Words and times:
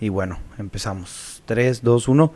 Y 0.00 0.08
bueno, 0.08 0.38
empezamos. 0.58 1.42
3, 1.46 1.82
2, 1.82 2.08
1. 2.08 2.32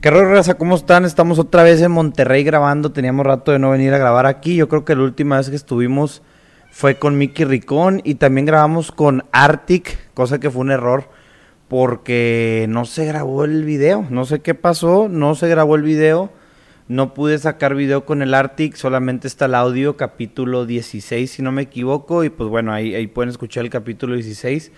¿Qué 0.00 0.10
raza? 0.10 0.54
¿Cómo 0.54 0.76
están? 0.76 1.04
Estamos 1.04 1.38
otra 1.38 1.62
vez 1.62 1.82
en 1.82 1.92
Monterrey 1.92 2.42
grabando. 2.42 2.92
Teníamos 2.92 3.26
rato 3.26 3.52
de 3.52 3.58
no 3.58 3.70
venir 3.70 3.92
a 3.92 3.98
grabar 3.98 4.26
aquí. 4.26 4.56
Yo 4.56 4.68
creo 4.68 4.84
que 4.84 4.96
la 4.96 5.02
última 5.02 5.36
vez 5.36 5.50
que 5.50 5.56
estuvimos 5.56 6.22
fue 6.70 6.94
con 6.94 7.18
Mickey 7.18 7.44
Ricón 7.44 8.00
y 8.04 8.14
también 8.14 8.46
grabamos 8.46 8.92
con 8.92 9.24
Arctic, 9.32 9.98
cosa 10.14 10.40
que 10.40 10.50
fue 10.50 10.62
un 10.62 10.70
error 10.70 11.10
porque 11.68 12.66
no 12.68 12.84
se 12.84 13.04
grabó 13.04 13.44
el 13.44 13.64
video. 13.64 14.06
No 14.10 14.24
sé 14.24 14.40
qué 14.40 14.54
pasó, 14.54 15.08
no 15.08 15.34
se 15.34 15.48
grabó 15.48 15.76
el 15.76 15.82
video. 15.82 16.32
No 16.88 17.14
pude 17.14 17.38
sacar 17.38 17.76
video 17.76 18.04
con 18.04 18.22
el 18.22 18.34
Arctic, 18.34 18.74
solamente 18.74 19.28
está 19.28 19.44
el 19.44 19.54
audio, 19.54 19.96
capítulo 19.96 20.66
16, 20.66 21.30
si 21.30 21.42
no 21.42 21.52
me 21.52 21.62
equivoco. 21.62 22.24
Y 22.24 22.30
pues 22.30 22.50
bueno, 22.50 22.72
ahí 22.72 23.06
pueden 23.06 23.28
escuchar 23.28 23.62
el 23.62 23.70
capítulo 23.70 24.16
16. 24.16 24.72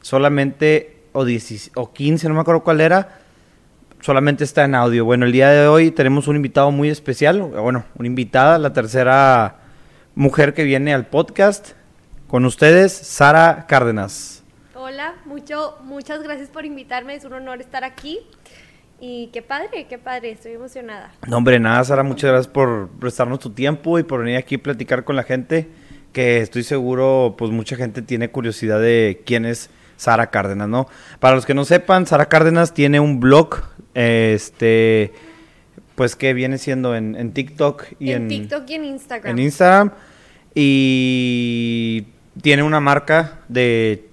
Solamente, 0.00 0.97
o, 1.12 1.24
10, 1.24 1.72
o 1.74 1.92
15, 1.92 2.28
no 2.28 2.34
me 2.34 2.40
acuerdo 2.40 2.62
cuál 2.62 2.80
era. 2.80 3.20
Solamente 4.00 4.44
está 4.44 4.64
en 4.64 4.74
audio. 4.74 5.04
Bueno, 5.04 5.26
el 5.26 5.32
día 5.32 5.48
de 5.50 5.66
hoy 5.66 5.90
tenemos 5.90 6.28
un 6.28 6.36
invitado 6.36 6.70
muy 6.70 6.88
especial. 6.88 7.42
Bueno, 7.42 7.84
una 7.96 8.06
invitada, 8.06 8.58
la 8.58 8.72
tercera 8.72 9.56
mujer 10.14 10.54
que 10.54 10.64
viene 10.64 10.94
al 10.94 11.06
podcast. 11.06 11.72
Con 12.28 12.44
ustedes, 12.44 12.92
Sara 12.92 13.66
Cárdenas. 13.66 14.44
Hola, 14.74 15.14
mucho, 15.24 15.78
muchas 15.82 16.22
gracias 16.22 16.48
por 16.48 16.64
invitarme. 16.64 17.14
Es 17.14 17.24
un 17.24 17.32
honor 17.32 17.60
estar 17.60 17.84
aquí. 17.84 18.20
Y 19.00 19.28
qué 19.32 19.42
padre, 19.42 19.86
qué 19.88 19.98
padre, 19.98 20.32
estoy 20.32 20.52
emocionada. 20.52 21.12
No, 21.26 21.36
hombre, 21.36 21.60
nada, 21.60 21.82
Sara, 21.84 22.02
muchas 22.02 22.30
gracias 22.30 22.52
por 22.52 22.88
prestarnos 22.98 23.38
tu 23.38 23.50
tiempo 23.50 23.98
y 23.98 24.02
por 24.02 24.20
venir 24.20 24.36
aquí 24.36 24.56
a 24.56 24.62
platicar 24.62 25.04
con 25.04 25.14
la 25.14 25.22
gente, 25.22 25.68
que 26.12 26.38
estoy 26.38 26.64
seguro, 26.64 27.36
pues 27.38 27.52
mucha 27.52 27.76
gente 27.76 28.02
tiene 28.02 28.30
curiosidad 28.30 28.80
de 28.80 29.22
quién 29.24 29.44
es 29.44 29.70
Sara 29.98 30.30
Cárdenas, 30.30 30.68
¿no? 30.68 30.88
Para 31.20 31.34
los 31.34 31.44
que 31.44 31.52
no 31.52 31.66
sepan, 31.66 32.06
Sara 32.06 32.26
Cárdenas 32.26 32.72
tiene 32.72 33.00
un 33.00 33.20
blog, 33.20 33.56
este, 33.92 35.12
pues 35.96 36.16
que 36.16 36.32
viene 36.32 36.56
siendo 36.56 36.96
en, 36.96 37.16
en 37.16 37.32
TikTok 37.32 37.84
y 37.98 38.12
en, 38.12 38.22
en 38.22 38.28
TikTok 38.28 38.70
y 38.70 38.74
en 38.74 38.84
Instagram. 38.86 39.32
En 39.32 39.44
Instagram 39.44 39.92
y 40.54 42.06
tiene 42.40 42.62
una 42.62 42.80
marca 42.80 43.40
de 43.48 44.08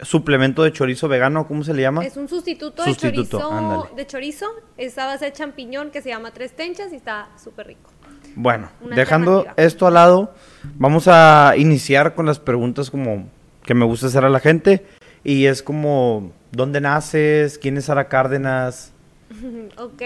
suplemento 0.00 0.62
de 0.62 0.72
chorizo 0.72 1.08
vegano, 1.08 1.46
¿cómo 1.48 1.64
se 1.64 1.74
le 1.74 1.82
llama? 1.82 2.04
Es 2.04 2.16
un 2.16 2.28
sustituto, 2.28 2.84
de 2.84 2.94
chorizo 2.94 3.88
de 3.96 4.06
chorizo, 4.06 4.46
es 4.76 4.96
a 4.98 5.06
base 5.06 5.24
de 5.26 5.32
champiñón 5.32 5.90
que 5.90 6.02
se 6.02 6.10
llama 6.10 6.30
Tres 6.30 6.54
Tenchas 6.54 6.92
y 6.92 6.96
está 6.96 7.28
súper 7.42 7.68
rico. 7.68 7.90
Bueno, 8.34 8.68
dejando 8.94 9.46
esto 9.56 9.86
al 9.86 9.94
lado, 9.94 10.34
vamos 10.74 11.08
a 11.08 11.54
iniciar 11.56 12.14
con 12.14 12.26
las 12.26 12.38
preguntas 12.38 12.90
como 12.90 13.28
que 13.64 13.74
me 13.74 13.84
gusta 13.84 14.06
hacer 14.06 14.24
a 14.24 14.28
la 14.28 14.40
gente 14.40 14.86
y 15.26 15.46
es 15.46 15.60
como 15.60 16.30
¿dónde 16.52 16.80
naces? 16.80 17.58
¿Quién 17.58 17.76
es 17.76 17.86
Sara 17.86 18.08
Cárdenas? 18.08 18.92
ok, 19.76 20.02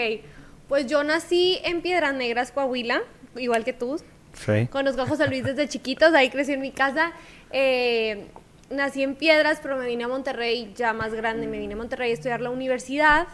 pues 0.67 0.87
yo 0.87 1.03
nací 1.03 1.59
en 1.63 1.83
Piedras 1.83 2.15
Negras, 2.15 2.51
Coahuila, 2.51 3.03
igual 3.35 3.63
que 3.63 3.71
tú. 3.71 4.01
Sí. 4.33 4.67
Conozco 4.71 5.03
a 5.03 5.05
José 5.05 5.27
Luis 5.27 5.43
desde 5.43 5.67
chiquitos, 5.69 6.15
ahí 6.15 6.31
crecí 6.31 6.53
en 6.53 6.61
mi 6.61 6.71
casa. 6.71 7.11
Eh, 7.51 8.29
nací 8.71 9.03
en 9.03 9.13
Piedras, 9.13 9.59
pero 9.61 9.77
me 9.77 9.85
vine 9.85 10.05
a 10.05 10.07
Monterrey 10.07 10.73
ya 10.75 10.91
más 10.91 11.13
grande, 11.13 11.45
me 11.45 11.59
vine 11.59 11.75
a 11.75 11.77
Monterrey 11.77 12.09
a 12.09 12.13
estudiar 12.15 12.41
la 12.41 12.49
universidad 12.49 13.27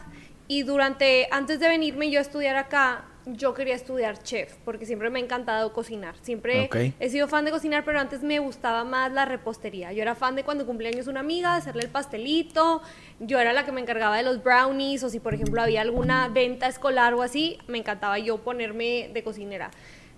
y 0.50 0.64
durante, 0.64 1.30
antes 1.32 1.62
de 1.62 1.70
venirme 1.70 2.12
yo 2.12 2.20
a 2.20 2.22
estudiar 2.22 2.58
acá, 2.58 3.06
yo 3.34 3.54
quería 3.54 3.76
estudiar 3.76 4.22
chef, 4.24 4.54
porque 4.64 4.86
siempre 4.86 5.10
me 5.10 5.20
ha 5.20 5.24
encantado 5.24 5.74
cocinar. 5.74 6.16
Siempre 6.22 6.70
he 7.00 7.10
sido 7.10 7.28
fan 7.28 7.46
de 7.46 7.52
cocinar, 7.52 7.84
pero 7.84 8.00
antes 8.00 8.24
me 8.24 8.40
gustaba 8.40 8.84
más 8.84 9.12
la 9.12 9.26
repostería. 9.26 9.92
Yo 9.92 10.02
era 10.02 10.16
fan 10.16 10.36
de 10.36 10.44
cuando 10.44 10.66
cumplía 10.66 10.90
años 10.90 11.08
una 11.08 11.20
amiga, 11.20 11.56
hacerle 11.56 11.84
el 11.84 11.90
pastelito. 11.90 12.82
Yo 13.20 13.40
era 13.40 13.54
la 13.54 13.66
que 13.66 13.72
me 13.72 13.82
encargaba 13.82 14.18
de 14.18 14.24
los 14.24 14.44
brownies, 14.44 15.04
o 15.04 15.10
si 15.10 15.20
por 15.20 15.34
ejemplo 15.34 15.62
había 15.62 15.82
alguna 15.82 16.30
venta 16.30 16.68
escolar 16.68 17.14
o 17.14 17.22
así, 17.22 17.58
me 17.68 17.80
encantaba 17.80 18.18
yo 18.20 18.38
ponerme 18.38 19.10
de 19.14 19.24
cocinera. 19.24 19.72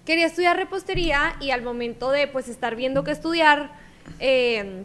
Quería 0.06 0.28
estudiar 0.28 0.58
repostería 0.58 1.36
y 1.40 1.52
al 1.52 1.62
momento 1.62 2.12
de 2.12 2.28
pues 2.28 2.48
estar 2.48 2.76
viendo 2.76 3.04
qué 3.04 3.12
estudiar, 3.12 3.72
eh, 4.20 4.84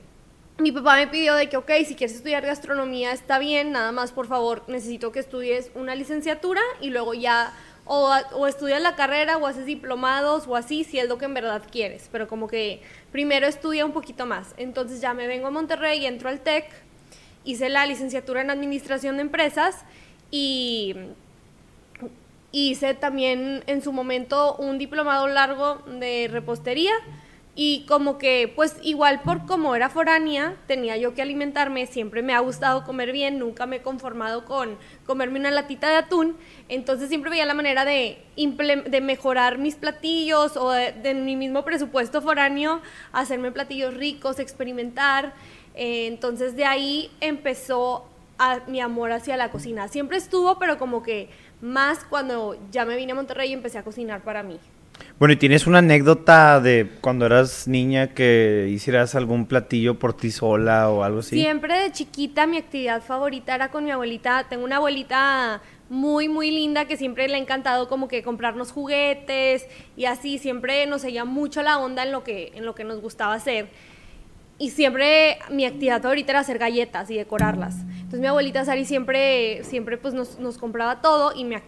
mi 0.59 0.71
papá 0.71 0.97
me 0.97 1.09
pidió 1.09 1.35
de 1.35 1.49
que, 1.49 1.57
ok, 1.57 1.71
si 1.85 1.97
quieres 1.97 2.15
estudiar 2.15 2.47
gastronomía 2.47 3.13
está 3.13 3.39
bien, 3.39 3.73
nada 3.73 3.91
más 3.91 4.13
por 4.13 4.29
favor 4.29 4.63
necesito 4.69 5.11
que 5.11 5.19
estudies 5.19 5.71
una 5.75 5.97
licenciatura 5.97 6.61
y 6.81 6.91
luego 6.91 7.13
ya 7.13 7.53
o, 7.87 8.15
o, 8.33 8.47
estudias 8.47 8.81
la 8.81 8.97
carrera 8.97 9.37
o 9.37 9.47
haces 9.47 9.67
diplomados 9.67 10.47
o 10.47 10.57
así, 10.57 10.85
si 10.85 10.99
es 10.99 11.09
lo 11.09 11.19
que 11.19 11.27
en 11.27 11.35
verdad 11.35 11.63
quieres, 11.71 12.09
pero 12.11 12.29
como 12.29 12.49
que 12.49 12.83
primero 13.13 13.47
estudia 13.47 13.85
un 13.85 13.93
poquito 13.93 14.27
más. 14.27 14.55
Entonces 14.57 15.01
ya 15.01 15.15
me 15.15 15.27
vengo 15.27 15.47
a 15.47 15.51
Monterrey, 15.51 16.01
y 16.01 16.07
entro 16.07 16.29
al 16.29 16.41
TEC, 16.41 16.65
hice 17.45 17.69
la 17.69 17.87
licenciatura 17.87 18.41
en 18.41 18.51
administración 18.51 19.17
de 19.17 19.23
empresas 19.23 19.85
y 20.31 20.95
hice 22.53 22.95
también 22.95 23.63
en 23.67 23.83
su 23.83 23.93
momento 23.93 24.57
un 24.57 24.79
diplomado 24.79 25.29
largo 25.29 25.83
de 25.87 26.29
repostería 26.31 26.93
y 27.57 27.85
como 27.87 28.19
que, 28.19 28.53
pues 28.55 28.77
igual 28.83 29.23
por 29.23 29.47
como 29.47 29.77
era 29.77 29.89
foránea, 29.89 30.57
tenía 30.67 30.97
yo 30.97 31.15
que 31.15 31.23
alimentarme, 31.23 31.87
siempre 31.87 32.23
me 32.23 32.35
ha 32.35 32.41
gustado 32.41 32.85
comer 32.85 33.13
bien, 33.13 33.39
nunca 33.39 33.67
me 33.67 33.77
he 33.77 33.83
conformado 33.83 34.45
con 34.45 34.77
comerme 35.07 35.39
una 35.39 35.53
latita 35.53 35.89
de 35.89 35.97
atún, 35.97 36.37
entonces 36.69 37.09
siempre 37.09 37.31
veía 37.31 37.47
la 37.47 37.55
manera 37.55 37.85
de, 37.85 38.19
de 38.37 39.01
mejorar 39.01 39.59
mis 39.59 39.77
platillos 39.77 40.57
o 40.57 40.71
de, 40.71 41.15
mi 41.15 41.37
mismo 41.37 41.65
presupuesto 41.65 42.21
foráneo, 42.21 42.83
hacerme 43.13 43.53
platillos 43.53 43.95
ricos, 43.95 44.41
experimentar, 44.41 45.33
eh, 45.77 46.07
entonces 46.07 46.57
de 46.57 46.65
ahí 46.65 47.11
empezó 47.21 48.09
mi 48.67 48.81
amor 48.81 49.13
hacia 49.13 49.37
la 49.37 49.51
cocina. 49.51 49.87
Siempre 49.87 50.17
estuvo, 50.17 50.59
pero 50.59 50.77
como 50.77 51.05
que 51.05 51.29
más 51.61 52.05
cuando 52.05 52.57
ya 52.73 52.85
me 52.85 52.97
vine 52.97 53.13
a 53.13 53.15
Monterrey 53.15 53.51
y 53.51 53.53
empecé 53.53 53.79
a 53.79 53.85
cocinar 53.85 54.23
para 54.23 54.43
mí. 54.43 54.59
Bueno, 55.17 55.35
¿y 55.35 55.37
tienes 55.37 55.69
una 55.69 55.79
anécdota 55.79 56.61
de 56.61 56.91
cuando 57.01 57.27
eras 57.27 57.69
niña 57.69 58.09
que 58.15 58.69
hicieras 58.69 59.15
algún 59.15 59.47
platillo 59.47 59.97
por 59.97 60.13
ti 60.13 60.33
sola 60.33 60.91
o 60.91 61.05
algo 61.05 61.21
así? 61.21 61.37
Siempre 61.37 61.83
de 61.83 61.93
chiquita 61.93 62.49
mi 62.49 62.57
actividad 62.57 63.01
favorita 63.01 63.55
era 63.55 63.71
con 63.71 63.85
mi 63.85 63.93
abuelita. 63.93 64.47
Tengo 64.49 64.65
una 64.65 64.77
abuelita 64.77 65.63
muy, 65.89 66.29
muy 66.29 66.51
linda 66.51 66.87
que 66.87 66.97
siempre 66.97 67.29
le 67.29 67.37
ha 67.37 67.39
encantado 67.39 67.89
como 67.89 68.09
que 68.09 68.25
comprarnos 68.25 68.73
juguetes 68.73 69.69
y 69.97 70.07
así. 70.07 70.39
Siempre 70.39 70.85
nos 70.87 71.03
seguía 71.03 71.25
mucho 71.25 71.63
la 71.63 71.79
onda 71.79 72.03
en 72.03 72.11
lo 72.11 72.25
que, 72.25 72.51
en 72.53 72.65
lo 72.67 72.75
que 72.75 72.83
nos 72.83 73.01
gustaba 73.01 73.35
hacer. 73.35 73.69
Y 74.59 74.71
siempre 74.71 75.39
mi 75.49 75.65
actividad 75.65 76.03
favorita 76.03 76.33
era 76.33 76.41
hacer 76.41 76.59
galletas 76.59 77.09
y 77.13 77.17
decorarlas. 77.17 77.77
Entonces 77.99 78.19
mi 78.19 78.27
abuelita 78.27 78.65
Sari 78.65 78.85
siempre, 78.85 79.63
siempre 79.63 79.97
pues 79.97 80.13
nos, 80.13 80.41
nos 80.41 80.59
compraba 80.59 81.01
todo 81.01 81.33
y 81.37 81.45
me, 81.45 81.63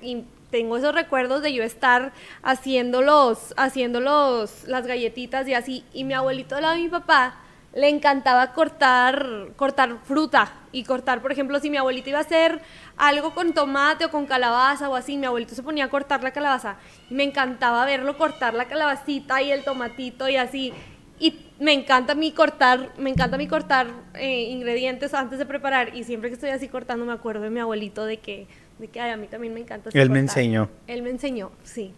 tengo 0.51 0.77
esos 0.77 0.95
recuerdos 0.95 1.43
de 1.43 1.53
yo 1.53 1.62
estar 1.62 2.12
haciendo 2.43 3.03
los, 3.03 3.55
las 3.55 4.87
galletitas 4.87 5.49
y 5.49 5.55
así. 5.55 5.84
Y 5.93 6.05
mi 6.05 6.15
abuelito 6.15 6.57
de 6.57 6.77
mi 6.77 6.89
papá 6.89 7.37
le 7.77 7.91
encantaba 7.91 8.55
cortar, 8.55 9.49
cortar 9.55 9.99
fruta 10.05 10.51
y 10.73 10.84
cortar, 10.84 11.21
por 11.21 11.31
ejemplo, 11.31 11.61
si 11.61 11.69
mi 11.69 11.77
abuelito 11.77 12.09
iba 12.09 12.19
a 12.19 12.23
hacer 12.23 12.62
algo 12.97 13.34
con 13.34 13.53
tomate 13.53 14.07
o 14.07 14.11
con 14.11 14.25
calabaza 14.25 14.89
o 14.89 14.95
así, 14.97 15.19
mi 15.19 15.27
abuelito 15.27 15.55
se 15.55 15.62
ponía 15.62 15.84
a 15.84 15.91
cortar 15.91 16.23
la 16.25 16.31
calabaza 16.31 16.77
y 17.11 17.15
me 17.15 17.25
encantaba 17.25 17.84
verlo 17.84 18.17
cortar 18.17 18.55
la 18.55 18.65
calabacita 18.65 19.43
y 19.43 19.53
el 19.53 19.63
tomatito 19.63 20.27
y 20.27 20.37
así. 20.37 20.73
Y 21.19 21.47
me 21.59 21.75
encanta 21.75 22.15
mí 22.15 22.33
cortar, 22.33 22.93
me 22.97 23.11
encanta 23.11 23.37
mí 23.37 23.47
cortar 23.47 23.89
eh, 24.15 24.45
ingredientes 24.51 25.13
antes 25.13 25.39
de 25.39 25.45
preparar 25.45 25.95
y 25.95 26.05
siempre 26.05 26.31
que 26.31 26.34
estoy 26.34 26.51
así 26.51 26.69
cortando 26.69 27.05
me 27.05 27.13
acuerdo 27.13 27.43
de 27.43 27.51
mi 27.51 27.61
abuelito 27.61 28.07
de 28.07 28.19
que 28.19 28.47
de 28.78 28.88
que 28.88 29.00
a 29.00 29.16
mí 29.16 29.26
también 29.26 29.54
me 29.54 29.60
encanta. 29.60 29.91
Él 29.92 30.10
me 30.10 30.19
enseñó. 30.19 30.69
Él 30.87 31.03
me 31.03 31.10
enseñó, 31.10 31.50
sí. 31.64 31.94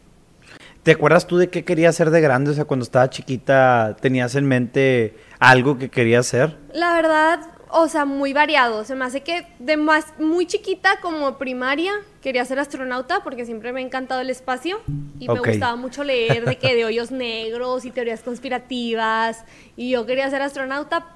¿Te 0.82 0.92
acuerdas 0.92 1.26
tú 1.26 1.36
de 1.36 1.48
qué 1.48 1.64
querías 1.64 1.94
hacer 1.94 2.10
de 2.10 2.20
grande? 2.20 2.50
O 2.50 2.54
sea, 2.54 2.64
cuando 2.64 2.84
estaba 2.84 3.10
chiquita, 3.10 3.96
¿tenías 4.00 4.34
en 4.34 4.46
mente 4.46 5.16
algo 5.38 5.76
que 5.76 5.90
querías 5.90 6.26
hacer? 6.26 6.56
La 6.72 6.94
verdad, 6.94 7.40
o 7.70 7.88
sea, 7.88 8.04
muy 8.04 8.32
variado. 8.32 8.84
Se 8.84 8.94
me 8.94 9.04
hace 9.04 9.22
que 9.22 9.46
de 9.58 9.76
más, 9.76 10.06
muy 10.18 10.46
chiquita 10.46 11.00
como 11.02 11.36
primaria, 11.36 11.92
quería 12.22 12.44
ser 12.44 12.58
astronauta 12.58 13.22
porque 13.22 13.44
siempre 13.44 13.72
me 13.72 13.80
ha 13.80 13.84
encantado 13.84 14.20
el 14.20 14.30
espacio 14.30 14.80
y 15.18 15.28
me 15.28 15.40
gustaba 15.40 15.76
mucho 15.76 16.04
leer 16.04 16.44
de 16.44 16.56
que 16.56 16.74
de 16.74 16.84
hoyos 16.86 17.10
negros 17.10 17.84
y 17.84 17.90
teorías 17.90 18.22
conspirativas 18.22 19.44
y 19.76 19.90
yo 19.90 20.06
quería 20.06 20.30
ser 20.30 20.42
astronauta 20.42 21.06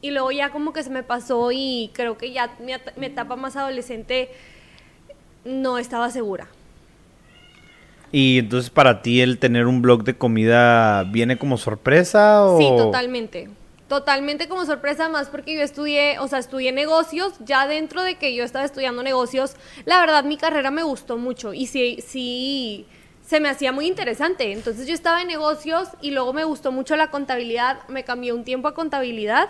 y 0.00 0.10
luego 0.10 0.30
ya 0.30 0.50
como 0.50 0.72
que 0.72 0.82
se 0.82 0.90
me 0.90 1.02
pasó 1.02 1.50
y 1.52 1.90
creo 1.94 2.16
que 2.16 2.30
ya 2.32 2.54
mi, 2.60 2.72
mi 2.96 3.06
etapa 3.06 3.34
más 3.34 3.56
adolescente 3.56 4.30
no 5.46 5.78
estaba 5.78 6.10
segura. 6.10 6.48
Y 8.12 8.38
entonces 8.38 8.70
para 8.70 9.02
ti 9.02 9.20
el 9.20 9.38
tener 9.38 9.66
un 9.66 9.82
blog 9.82 10.04
de 10.04 10.16
comida 10.16 11.04
viene 11.04 11.38
como 11.38 11.58
sorpresa 11.58 12.44
o 12.44 12.58
Sí, 12.58 12.68
totalmente. 12.76 13.50
Totalmente 13.88 14.48
como 14.48 14.64
sorpresa 14.64 15.08
más 15.08 15.28
porque 15.28 15.54
yo 15.54 15.62
estudié, 15.62 16.18
o 16.18 16.26
sea, 16.26 16.40
estudié 16.40 16.72
negocios, 16.72 17.34
ya 17.44 17.68
dentro 17.68 18.02
de 18.02 18.16
que 18.16 18.34
yo 18.34 18.42
estaba 18.42 18.64
estudiando 18.64 19.02
negocios, 19.02 19.54
la 19.84 20.00
verdad 20.00 20.24
mi 20.24 20.36
carrera 20.36 20.70
me 20.70 20.82
gustó 20.82 21.18
mucho 21.18 21.54
y 21.54 21.66
sí 21.66 21.98
sí 22.04 22.86
se 23.24 23.40
me 23.40 23.48
hacía 23.48 23.72
muy 23.72 23.86
interesante. 23.86 24.52
Entonces 24.52 24.86
yo 24.86 24.94
estaba 24.94 25.20
en 25.20 25.28
negocios 25.28 25.88
y 26.00 26.12
luego 26.12 26.32
me 26.32 26.44
gustó 26.44 26.72
mucho 26.72 26.96
la 26.96 27.10
contabilidad, 27.10 27.78
me 27.88 28.04
cambié 28.04 28.32
un 28.32 28.44
tiempo 28.44 28.68
a 28.68 28.74
contabilidad 28.74 29.48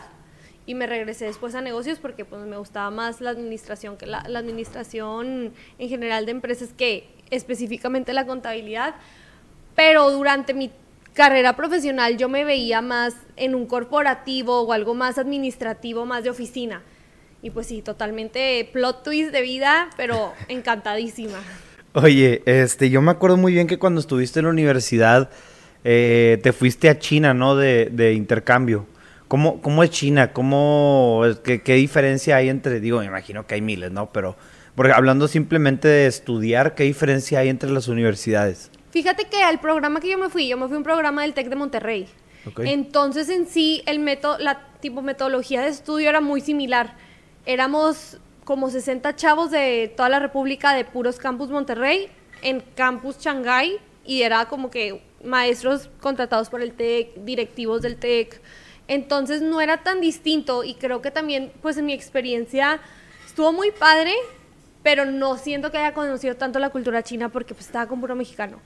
y 0.66 0.74
me 0.74 0.86
regresé 0.86 1.26
después 1.26 1.54
a 1.54 1.62
negocios 1.62 2.00
porque 2.00 2.24
pues 2.24 2.44
me 2.44 2.58
gustaba 2.58 2.90
más 2.90 3.20
la 3.20 3.30
administración 3.30 3.96
que 3.96 4.06
la, 4.06 4.24
la 4.28 4.40
administración 4.40 5.52
en 5.78 5.88
general 5.88 6.26
de 6.26 6.32
empresas 6.32 6.70
que 6.76 7.08
específicamente 7.30 8.12
la 8.12 8.26
contabilidad. 8.26 8.96
Pero 9.76 10.10
durante 10.10 10.54
mi 10.54 10.72
carrera 11.14 11.56
profesional 11.56 12.16
yo 12.16 12.28
me 12.28 12.44
veía 12.44 12.82
más 12.82 13.14
en 13.36 13.54
un 13.54 13.66
corporativo 13.66 14.62
o 14.62 14.72
algo 14.72 14.94
más 14.94 15.18
administrativo, 15.18 16.04
más 16.04 16.24
de 16.24 16.30
oficina. 16.30 16.82
Y 17.42 17.50
pues 17.50 17.68
sí, 17.68 17.80
totalmente 17.80 18.68
plot 18.72 19.04
twist 19.04 19.30
de 19.30 19.42
vida, 19.42 19.88
pero 19.96 20.32
encantadísima. 20.48 21.38
Oye, 21.92 22.42
este, 22.44 22.90
yo 22.90 23.00
me 23.00 23.12
acuerdo 23.12 23.36
muy 23.36 23.52
bien 23.52 23.66
que 23.66 23.78
cuando 23.78 24.00
estuviste 24.00 24.40
en 24.40 24.46
la 24.46 24.50
universidad 24.50 25.30
eh, 25.84 26.38
te 26.42 26.52
fuiste 26.52 26.88
a 26.88 26.98
China, 26.98 27.32
¿no? 27.32 27.54
De, 27.54 27.86
de 27.86 28.12
intercambio. 28.12 28.86
¿Cómo, 29.28 29.60
¿Cómo, 29.60 29.82
es 29.82 29.90
China? 29.90 30.32
¿Cómo, 30.32 31.22
qué, 31.42 31.62
qué, 31.62 31.74
diferencia 31.74 32.36
hay 32.36 32.48
entre, 32.48 32.80
digo, 32.80 33.00
me 33.00 33.06
imagino 33.06 33.46
que 33.46 33.54
hay 33.54 33.60
miles, 33.60 33.90
¿no? 33.90 34.12
Pero, 34.12 34.36
porque 34.74 34.92
hablando 34.92 35.26
simplemente 35.26 35.88
de 35.88 36.06
estudiar, 36.06 36.74
¿qué 36.74 36.84
diferencia 36.84 37.40
hay 37.40 37.48
entre 37.48 37.70
las 37.70 37.88
universidades? 37.88 38.70
Fíjate 38.90 39.24
que 39.24 39.42
al 39.42 39.60
programa 39.60 40.00
que 40.00 40.08
yo 40.10 40.18
me 40.18 40.28
fui, 40.28 40.48
yo 40.48 40.56
me 40.56 40.66
fui 40.66 40.74
a 40.74 40.78
un 40.78 40.84
programa 40.84 41.22
del 41.22 41.34
TEC 41.34 41.48
de 41.48 41.56
Monterrey. 41.56 42.08
Entonces, 42.58 43.28
en 43.28 43.46
sí, 43.46 43.82
el 43.86 43.98
método, 43.98 44.38
la 44.38 44.60
tipo 44.80 45.02
metodología 45.02 45.62
de 45.62 45.68
estudio 45.68 46.08
era 46.08 46.20
muy 46.20 46.40
similar. 46.40 46.94
Éramos 47.44 48.18
como 48.44 48.70
60 48.70 49.16
chavos 49.16 49.50
de 49.50 49.92
toda 49.96 50.08
la 50.08 50.20
República 50.20 50.72
de 50.72 50.84
puros 50.84 51.18
campus 51.18 51.50
Monterrey, 51.50 52.08
en 52.42 52.62
campus 52.76 53.18
Shanghai, 53.18 53.78
y 54.04 54.22
era 54.22 54.46
como 54.46 54.70
que 54.70 55.02
maestros 55.24 55.90
contratados 56.00 56.48
por 56.48 56.62
el 56.62 56.72
TEC, 56.72 57.16
directivos 57.24 57.82
del 57.82 57.96
TEC, 57.96 58.40
entonces 58.88 59.42
no 59.42 59.60
era 59.60 59.78
tan 59.82 60.00
distinto 60.00 60.64
y 60.64 60.74
creo 60.74 61.02
que 61.02 61.10
también, 61.10 61.52
pues 61.62 61.76
en 61.76 61.86
mi 61.86 61.92
experiencia, 61.92 62.80
estuvo 63.24 63.52
muy 63.52 63.70
padre, 63.72 64.14
pero 64.82 65.04
no 65.04 65.36
siento 65.36 65.70
que 65.70 65.78
haya 65.78 65.92
conocido 65.94 66.36
tanto 66.36 66.58
la 66.58 66.70
cultura 66.70 67.02
china 67.02 67.28
porque 67.28 67.54
pues 67.54 67.66
estaba 67.66 67.86
con 67.86 68.00
puro 68.00 68.14
mexicano. 68.14 68.58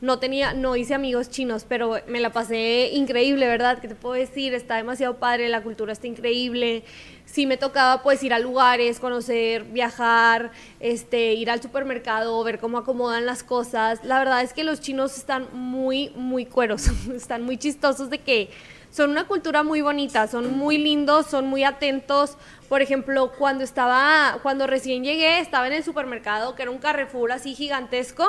No 0.00 0.18
tenía, 0.18 0.52
no 0.52 0.76
hice 0.76 0.92
amigos 0.92 1.30
chinos, 1.30 1.64
pero 1.66 1.98
me 2.06 2.20
la 2.20 2.30
pasé 2.30 2.90
increíble, 2.92 3.46
¿verdad? 3.46 3.78
¿Qué 3.78 3.88
te 3.88 3.94
puedo 3.94 4.14
decir? 4.14 4.52
Está 4.52 4.76
demasiado 4.76 5.16
padre, 5.16 5.48
la 5.48 5.62
cultura 5.62 5.92
está 5.92 6.06
increíble. 6.06 6.84
Sí 7.24 7.46
me 7.46 7.56
tocaba 7.56 8.02
pues 8.02 8.22
ir 8.22 8.34
a 8.34 8.38
lugares, 8.38 9.00
conocer, 9.00 9.64
viajar, 9.64 10.50
este, 10.80 11.32
ir 11.32 11.50
al 11.50 11.62
supermercado, 11.62 12.44
ver 12.44 12.58
cómo 12.58 12.76
acomodan 12.76 13.24
las 13.24 13.42
cosas. 13.42 14.04
La 14.04 14.18
verdad 14.18 14.42
es 14.42 14.52
que 14.52 14.64
los 14.64 14.80
chinos 14.80 15.16
están 15.16 15.48
muy, 15.54 16.10
muy 16.14 16.44
cueros, 16.44 16.88
están 17.14 17.42
muy 17.42 17.56
chistosos 17.56 18.10
de 18.10 18.18
que 18.18 18.50
son 18.96 19.10
una 19.10 19.26
cultura 19.26 19.62
muy 19.62 19.82
bonita, 19.82 20.26
son 20.26 20.56
muy 20.56 20.78
lindos, 20.78 21.26
son 21.26 21.46
muy 21.46 21.64
atentos. 21.64 22.38
Por 22.66 22.80
ejemplo, 22.80 23.30
cuando 23.38 23.62
estaba, 23.62 24.38
cuando 24.42 24.66
recién 24.66 25.04
llegué, 25.04 25.38
estaba 25.40 25.66
en 25.66 25.74
el 25.74 25.84
supermercado, 25.84 26.54
que 26.54 26.62
era 26.62 26.70
un 26.70 26.78
Carrefour 26.78 27.30
así 27.30 27.54
gigantesco. 27.54 28.24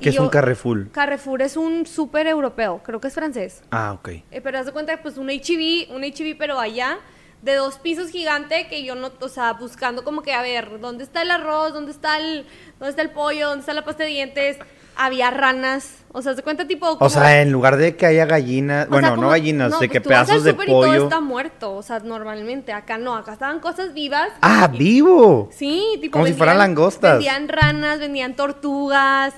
¿Qué 0.00 0.08
es 0.08 0.18
un 0.18 0.30
Carrefour? 0.30 0.90
Carrefour 0.90 1.42
es 1.42 1.58
un 1.58 1.84
súper 1.84 2.26
europeo, 2.26 2.80
creo 2.82 2.98
que 2.98 3.08
es 3.08 3.14
francés. 3.14 3.62
Ah, 3.70 3.92
ok. 3.92 4.08
Eh, 4.08 4.40
pero 4.42 4.58
haz 4.58 4.66
de 4.66 4.72
cuenta, 4.72 5.02
pues 5.02 5.18
un 5.18 5.28
HB, 5.28 5.94
un 5.94 6.02
HB, 6.02 6.38
pero 6.38 6.58
allá, 6.58 6.98
de 7.42 7.56
dos 7.56 7.78
pisos 7.78 8.08
gigante, 8.08 8.68
que 8.68 8.82
yo 8.82 8.94
no, 8.94 9.12
o 9.20 9.28
sea, 9.28 9.52
buscando 9.52 10.02
como 10.02 10.22
que, 10.22 10.32
a 10.32 10.40
ver, 10.40 10.80
¿dónde 10.80 11.04
está 11.04 11.20
el 11.20 11.30
arroz? 11.30 11.74
¿Dónde 11.74 11.92
está 11.92 12.18
el, 12.18 12.46
dónde 12.78 12.90
está 12.90 13.02
el 13.02 13.10
pollo? 13.10 13.48
¿Dónde 13.48 13.60
está 13.60 13.74
la 13.74 13.84
pasta 13.84 14.04
de 14.04 14.08
dientes? 14.08 14.56
Había 15.00 15.30
ranas. 15.30 15.96
O 16.12 16.22
sea, 16.22 16.34
se 16.34 16.42
cuenta 16.42 16.66
tipo. 16.66 16.96
o 16.98 17.08
sea, 17.08 17.40
en 17.40 17.50
lugar 17.50 17.76
de 17.76 17.96
que 17.96 18.06
haya 18.06 18.26
gallinas, 18.26 18.88
bueno, 18.88 19.16
no 19.16 19.30
gallinas, 19.30 19.72
de 19.72 19.78
pues 19.78 19.90
que 19.90 20.00
pedazos 20.00 20.44
de 20.44 20.54
pollo. 20.54 20.64
Y 20.64 20.96
todo 20.96 21.04
está 21.04 21.20
muerto, 21.20 21.74
o 21.74 21.82
sea, 21.82 22.00
normalmente. 22.00 22.72
Acá 22.72 22.98
no, 22.98 23.16
acá 23.16 23.32
estaban 23.32 23.60
cosas 23.60 23.94
vivas. 23.94 24.28
Ah, 24.42 24.68
vivo. 24.68 25.48
Sí, 25.52 25.98
tipo. 26.00 26.12
Como 26.12 26.26
si 26.26 26.34
fueran 26.34 26.58
langostas. 26.58 27.14
Vendían 27.14 27.48
ranas, 27.48 27.98
vendían 27.98 28.36
tortugas. 28.36 29.34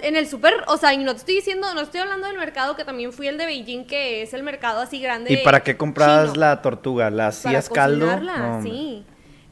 En 0.00 0.16
el 0.16 0.26
súper, 0.26 0.52
o 0.66 0.76
sea, 0.78 0.92
y 0.94 0.98
no 0.98 1.12
te 1.12 1.18
estoy 1.18 1.36
diciendo, 1.36 1.72
no 1.72 1.80
estoy 1.82 2.00
hablando 2.00 2.26
del 2.26 2.36
mercado 2.36 2.74
que 2.74 2.84
también 2.84 3.12
fui 3.12 3.28
el 3.28 3.38
de 3.38 3.46
Beijing, 3.46 3.86
que 3.86 4.22
es 4.22 4.34
el 4.34 4.42
mercado 4.42 4.80
así 4.80 5.00
grande. 5.00 5.32
¿Y 5.32 5.36
para 5.44 5.62
qué 5.62 5.76
comprabas 5.76 6.36
la 6.36 6.60
tortuga? 6.60 7.08
¿La 7.10 7.28
hacías 7.28 7.68
caldo? 7.68 8.08
sí. 8.64 9.04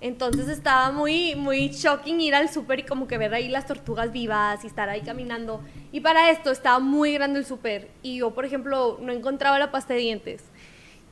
Entonces 0.05 0.49
estaba 0.49 0.93
muy, 0.93 1.35
muy 1.35 1.69
shocking 1.69 2.21
ir 2.21 2.35
al 2.35 2.51
súper 2.51 2.81
y 2.81 2.83
como 2.83 3.09
que 3.09 3.17
ver 3.17 3.33
ahí 3.33 3.49
las 3.49 3.67
tortugas 3.67 4.13
vivas 4.13 4.63
y 4.63 4.67
estar 4.67 4.91
ahí 4.91 5.01
caminando. 5.01 5.65
Y 5.93 6.01
para 6.01 6.31
esto 6.31 6.51
estaba 6.51 6.79
muy 6.79 7.15
grande 7.15 7.39
el 7.39 7.47
súper. 7.47 7.89
Y 8.03 8.19
yo, 8.19 8.35
por 8.35 8.45
ejemplo, 8.45 8.99
no 9.01 9.15
encontraba 9.15 9.59
la 9.59 9.71
pasta 9.71 9.95
de 9.95 10.01
dientes. 10.01 10.43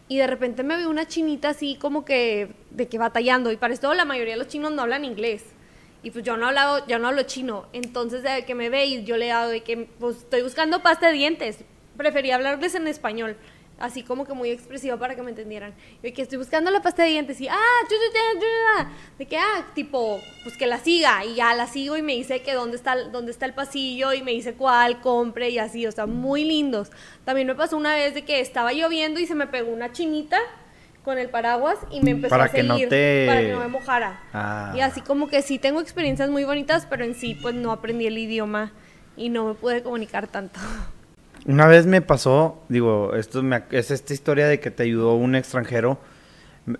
Y 0.08 0.18
de 0.18 0.26
repente 0.26 0.62
me 0.62 0.76
vi 0.76 0.84
una 0.84 1.08
chinita 1.08 1.48
así 1.48 1.76
como 1.76 2.04
que, 2.04 2.54
de 2.70 2.86
que 2.86 2.98
batallando. 2.98 3.50
Y 3.50 3.56
para 3.56 3.72
esto 3.72 3.94
la 3.94 4.04
mayoría 4.04 4.34
de 4.34 4.40
los 4.40 4.48
chinos 4.48 4.72
no 4.72 4.82
hablan 4.82 5.06
inglés. 5.06 5.42
Y 6.02 6.10
pues 6.10 6.22
yo 6.22 6.36
no 6.36 6.48
hablaba, 6.48 6.86
yo 6.86 6.98
no 6.98 7.08
hablo 7.08 7.22
chino. 7.22 7.68
Entonces 7.72 8.22
de 8.22 8.44
que 8.44 8.54
me 8.54 8.68
ve 8.68 9.04
yo 9.04 9.16
le 9.16 9.32
hago 9.32 9.48
de 9.48 9.62
que 9.62 9.88
pues 9.98 10.18
estoy 10.18 10.42
buscando 10.42 10.82
pasta 10.82 11.06
de 11.06 11.14
dientes. 11.14 11.64
Prefería 11.96 12.34
hablarles 12.34 12.74
en 12.74 12.86
español 12.86 13.38
así 13.82 14.04
como 14.04 14.24
que 14.24 14.32
muy 14.32 14.50
expresivo 14.50 14.96
para 14.96 15.16
que 15.16 15.22
me 15.22 15.30
entendieran. 15.30 15.74
Y 16.02 16.12
que 16.12 16.22
estoy 16.22 16.38
buscando 16.38 16.70
la 16.70 16.80
pasta 16.80 17.02
de 17.02 17.10
dientes 17.10 17.40
y, 17.40 17.48
ah, 17.48 17.56
de 19.18 19.26
que, 19.26 19.36
ah, 19.36 19.66
tipo, 19.74 20.20
pues 20.44 20.56
que 20.56 20.66
la 20.66 20.78
siga. 20.78 21.24
Y 21.24 21.34
ya 21.34 21.52
la 21.54 21.66
sigo 21.66 21.96
y 21.96 22.02
me 22.02 22.12
dice 22.12 22.42
que 22.42 22.54
dónde 22.54 22.76
está, 22.76 22.96
dónde 23.10 23.32
está 23.32 23.44
el 23.44 23.54
pasillo 23.54 24.12
y 24.12 24.22
me 24.22 24.30
dice 24.30 24.54
cuál, 24.54 25.00
compre 25.00 25.50
y 25.50 25.58
así, 25.58 25.84
o 25.86 25.92
sea, 25.92 26.06
muy 26.06 26.44
lindos. 26.44 26.90
También 27.24 27.48
me 27.48 27.56
pasó 27.56 27.76
una 27.76 27.94
vez 27.96 28.14
de 28.14 28.22
que 28.22 28.40
estaba 28.40 28.72
lloviendo 28.72 29.18
y 29.18 29.26
se 29.26 29.34
me 29.34 29.48
pegó 29.48 29.72
una 29.72 29.90
chinita 29.90 30.38
con 31.04 31.18
el 31.18 31.28
paraguas 31.28 31.78
y 31.90 32.00
me 32.02 32.12
empezó 32.12 32.36
a 32.36 32.46
seguir 32.46 32.88
para 33.26 33.40
que 33.40 33.52
no 33.52 33.58
me 33.58 33.68
mojara. 33.68 34.20
Ah. 34.32 34.72
Y 34.76 34.80
así 34.80 35.00
como 35.00 35.28
que 35.28 35.42
sí 35.42 35.58
tengo 35.58 35.80
experiencias 35.80 36.30
muy 36.30 36.44
bonitas, 36.44 36.86
pero 36.88 37.04
en 37.04 37.14
sí 37.14 37.34
pues 37.34 37.56
no 37.56 37.72
aprendí 37.72 38.06
el 38.06 38.16
idioma 38.16 38.72
y 39.16 39.28
no 39.28 39.46
me 39.46 39.54
pude 39.54 39.82
comunicar 39.82 40.28
tanto. 40.28 40.60
Una 41.44 41.66
vez 41.66 41.86
me 41.86 42.00
pasó, 42.02 42.62
digo, 42.68 43.14
esto 43.14 43.42
es 43.72 43.90
esta 43.90 44.12
historia 44.12 44.46
de 44.46 44.60
que 44.60 44.70
te 44.70 44.84
ayudó 44.84 45.16
un 45.16 45.34
extranjero. 45.34 45.98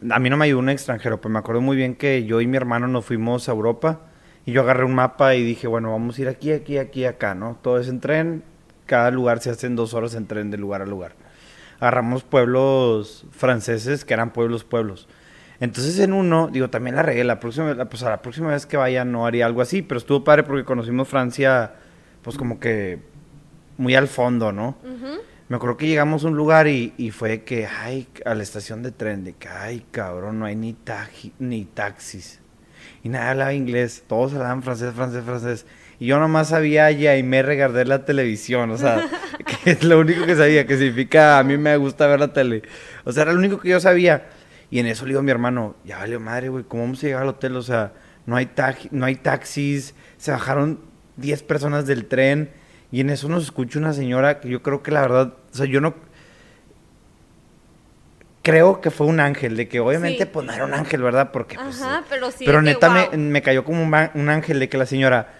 A 0.09 0.20
mí 0.20 0.31
no 0.31 0.37
me 0.37 0.44
ayudó 0.44 0.61
un 0.61 0.69
extranjero, 0.69 1.20
pero 1.20 1.32
me 1.32 1.41
acuerdo 1.41 1.61
muy 1.61 1.76
bien 1.76 1.97
que 1.97 2.25
yo 2.25 2.41
y 2.41 2.47
mi 2.47 2.56
hermano 2.56 2.87
nos 2.87 3.05
fuimos 3.05 3.49
a 3.49 3.53
Europa 3.53 4.03
y 4.47 4.53
yo 4.53 4.61
agarré 4.61 4.85
un 4.85 4.94
mapa 4.94 5.35
y 5.35 5.43
dije, 5.43 5.67
bueno, 5.67 5.91
vamos 5.91 6.17
a 6.17 6.23
ir 6.23 6.29
aquí, 6.29 6.53
aquí, 6.53 6.79
aquí, 6.79 7.05
acá, 7.06 7.35
¿no? 7.35 7.59
Todo 7.61 7.81
es 7.81 7.88
en 7.88 7.99
tren, 7.99 8.44
cada 8.87 9.11
lugar 9.11 9.41
se 9.41 9.50
hace 9.50 9.67
en 9.67 9.75
dos 9.75 9.94
horas 9.94 10.14
en 10.14 10.29
tren 10.29 10.53
de 10.53 10.59
lugar 10.59 10.81
a 10.81 10.87
lugar. 10.87 11.17
Agarramos 11.81 12.23
pueblos 12.23 13.26
franceses 13.32 14.05
que 14.05 14.14
eran 14.14 14.32
pueblos, 14.32 14.62
pueblos. 14.62 15.09
Entonces 15.59 15.99
en 15.99 16.12
uno, 16.12 16.50
digo, 16.53 16.70
también 16.70 16.94
la 16.94 17.03
regué, 17.03 17.25
la 17.25 17.41
próxima, 17.41 17.75
pues 17.87 18.05
a 18.05 18.11
la 18.11 18.23
próxima 18.23 18.50
vez 18.50 18.67
que 18.67 18.76
vaya 18.76 19.05
no 19.05 19.26
haría 19.26 19.44
algo 19.44 19.61
así, 19.61 19.83
pero 19.83 19.99
estuvo 19.99 20.23
padre 20.23 20.45
porque 20.45 20.64
conocimos 20.64 21.09
Francia, 21.09 21.73
pues 22.23 22.37
como 22.37 22.61
que 22.61 23.11
muy 23.83 23.97
al 23.97 24.07
fondo, 24.07 24.53
¿no? 24.53 24.77
Me 25.49 25.57
acuerdo 25.57 25.77
que 25.77 25.87
llegamos 25.87 26.25
a 26.25 26.29
un 26.29 26.37
lugar 26.37 26.69
y, 26.69 26.95
y, 26.97 27.11
fue 27.11 27.43
que, 27.43 27.67
ay, 27.67 28.07
a 28.25 28.35
la 28.35 28.43
estación 28.43 28.83
de 28.83 28.93
tren, 28.93 29.25
de 29.25 29.35
que, 29.35 29.49
ay, 29.49 29.85
cabrón, 29.91 30.39
no 30.39 30.47
hay 30.47 30.57
ni, 30.57 30.75
ni 31.39 31.65
taxis. 31.65 32.41
Y 33.03 33.09
nadie 33.09 33.31
hablaba 33.31 33.53
inglés, 33.53 34.05
todos 34.07 34.33
hablaban 34.33 34.62
francés, 34.62 34.95
francés, 34.95 35.25
francés. 35.25 35.67
Y 35.99 36.07
yo 36.07 36.19
nomás 36.19 36.49
sabía 36.49 36.91
ya 36.93 37.17
y 37.17 37.23
me 37.23 37.43
regardé 37.43 37.85
la 37.85 38.05
televisión, 38.05 38.71
o 38.71 38.79
sea, 38.79 39.05
que 39.65 39.73
es 39.73 39.85
lo 39.85 39.99
único 39.99 40.25
que 40.25 40.37
sabía, 40.37 40.67
que 40.67 40.79
significa 40.79 41.39
a 41.39 41.45
mí 41.45 41.59
me 41.59 41.77
gusta 41.77 42.07
ver 42.07 42.21
la 42.21 42.33
tele. 42.33 42.62
O 43.05 43.12
sea, 43.12 43.25
era 43.25 43.33
lo 43.33 43.39
único 43.39 43.59
que 43.59 43.69
yo 43.69 43.81
sabía. 43.81 44.31
Y 44.71 44.79
en 44.79 44.87
eso 44.87 45.05
le 45.05 45.11
digo 45.11 45.21
a 45.21 45.25
mi 45.25 45.33
hermano, 45.33 45.75
ya 45.85 45.99
vale 45.99 46.19
madre, 46.19 46.49
güey, 46.49 46.65
¿cómo 46.65 46.85
vamos 46.85 47.03
a 47.03 47.07
llegar 47.07 47.23
al 47.23 47.29
hotel? 47.29 47.57
O 47.57 47.62
sea, 47.62 47.93
no 48.25 48.37
hay, 48.37 48.49
no 48.91 49.05
hay 49.05 49.17
taxis, 49.17 49.95
se 50.17 50.31
bajaron 50.31 50.81
10 51.17 51.43
personas 51.43 51.87
del 51.87 52.07
tren 52.07 52.62
y 52.92 53.00
en 53.00 53.11
eso 53.11 53.28
nos 53.28 53.44
escucha 53.44 53.78
una 53.78 53.94
señora 53.94 54.38
que 54.38 54.50
yo 54.50 54.62
creo 54.62 54.82
que 54.82 54.90
la 54.90 55.00
verdad, 55.00 55.32
o 55.52 55.56
sea, 55.56 55.66
yo 55.66 55.80
no 55.80 55.94
creo 58.42 58.82
que 58.82 58.90
fue 58.90 59.06
un 59.06 59.18
ángel, 59.18 59.56
de 59.56 59.66
que 59.66 59.80
obviamente 59.80 60.26
pues 60.26 60.46
no 60.46 60.52
era 60.52 60.66
un 60.66 60.75
ángel, 60.75 61.02
¿verdad? 61.02 61.30
Porque 61.32 61.56
pues, 61.56 61.80
Ajá, 61.80 62.04
pero 62.11 62.30
sí. 62.30 62.44
Pero 62.44 62.61
neta 62.61 62.90
me, 62.90 63.16
me, 63.16 63.40
cayó 63.40 63.64
como 63.64 63.82
un, 63.82 63.94
un, 64.14 64.28
ángel 64.28 64.61
de 64.61 64.68
que 64.68 64.76
la 64.76 64.84
señora 64.84 65.32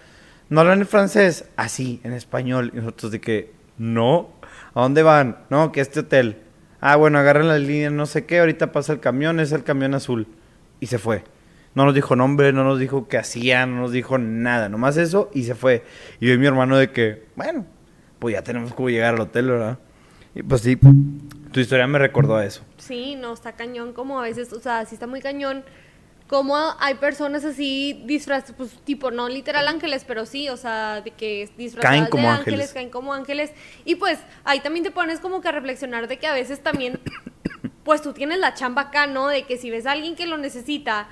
no 0.49 0.61
habla 0.61 0.73
en 0.73 0.87
francés, 0.87 1.45
así, 1.55 2.01
en 2.03 2.13
español. 2.13 2.71
Y 2.73 2.77
nosotros 2.77 3.11
de 3.11 3.21
que, 3.21 3.53
no, 3.77 4.31
¿a 4.73 4.81
dónde 4.81 5.03
van? 5.03 5.37
No, 5.49 5.71
que 5.71 5.81
este 5.81 6.01
hotel. 6.01 6.41
Ah, 6.81 6.95
bueno, 6.95 7.19
agarren 7.19 7.47
la 7.47 7.59
línea, 7.59 7.91
no 7.91 8.05
sé 8.07 8.25
qué, 8.25 8.39
ahorita 8.39 8.71
pasa 8.71 8.93
el 8.93 8.99
camión, 8.99 9.39
es 9.39 9.51
el 9.51 9.63
camión 9.63 9.93
azul. 9.93 10.27
Y 10.79 10.87
se 10.87 10.97
fue. 10.97 11.23
No 11.75 11.85
nos 11.85 11.95
dijo 11.95 12.15
nombre, 12.15 12.53
no 12.53 12.63
nos 12.63 12.79
dijo 12.79 13.07
qué 13.07 13.17
hacía, 13.17 13.65
no 13.65 13.81
nos 13.81 13.91
dijo 13.91 14.17
nada, 14.17 14.69
nomás 14.69 14.97
eso 14.97 15.29
y 15.33 15.43
se 15.43 15.55
fue. 15.55 15.83
Y 16.19 16.27
yo 16.27 16.33
y 16.33 16.37
mi 16.37 16.45
hermano 16.45 16.77
de 16.77 16.91
que, 16.91 17.25
bueno, 17.35 17.65
pues 18.19 18.33
ya 18.33 18.43
tenemos 18.43 18.73
que 18.73 18.83
llegar 18.83 19.15
al 19.15 19.21
hotel, 19.21 19.47
¿verdad? 19.47 19.79
Y 20.35 20.43
pues 20.43 20.61
sí, 20.61 20.77
tu 21.51 21.59
historia 21.59 21.87
me 21.87 21.99
recordó 21.99 22.35
a 22.35 22.45
eso. 22.45 22.63
Sí, 22.77 23.15
no, 23.15 23.33
está 23.33 23.53
cañón 23.53 23.93
como 23.93 24.19
a 24.19 24.23
veces, 24.23 24.53
o 24.53 24.59
sea, 24.59 24.85
sí 24.85 24.95
está 24.95 25.07
muy 25.07 25.21
cañón 25.21 25.63
como 26.27 26.57
hay 26.79 26.95
personas 26.95 27.43
así 27.45 28.01
disfrazadas, 28.05 28.55
pues 28.57 28.71
tipo, 28.83 29.11
no 29.11 29.29
literal 29.29 29.67
ángeles, 29.67 30.03
pero 30.07 30.25
sí, 30.25 30.49
o 30.49 30.57
sea, 30.57 31.01
de 31.01 31.11
que 31.11 31.49
disfrazadas 31.57 31.99
caen 31.99 32.09
como 32.09 32.23
de 32.23 32.29
ángeles, 32.29 32.47
ángeles, 32.47 32.73
caen 32.73 32.89
como 32.89 33.13
ángeles. 33.13 33.51
Y 33.85 33.95
pues 33.95 34.19
ahí 34.43 34.59
también 34.61 34.83
te 34.83 34.91
pones 34.91 35.19
como 35.19 35.41
que 35.41 35.49
a 35.49 35.51
reflexionar 35.51 36.07
de 36.07 36.17
que 36.17 36.27
a 36.27 36.33
veces 36.33 36.63
también 36.63 36.99
pues 37.83 38.01
tú 38.01 38.13
tienes 38.13 38.39
la 38.39 38.53
chamba 38.53 38.83
acá, 38.83 39.05
¿no? 39.05 39.27
De 39.27 39.43
que 39.43 39.57
si 39.57 39.69
ves 39.69 39.85
a 39.85 39.91
alguien 39.91 40.15
que 40.15 40.25
lo 40.25 40.37
necesita, 40.37 41.07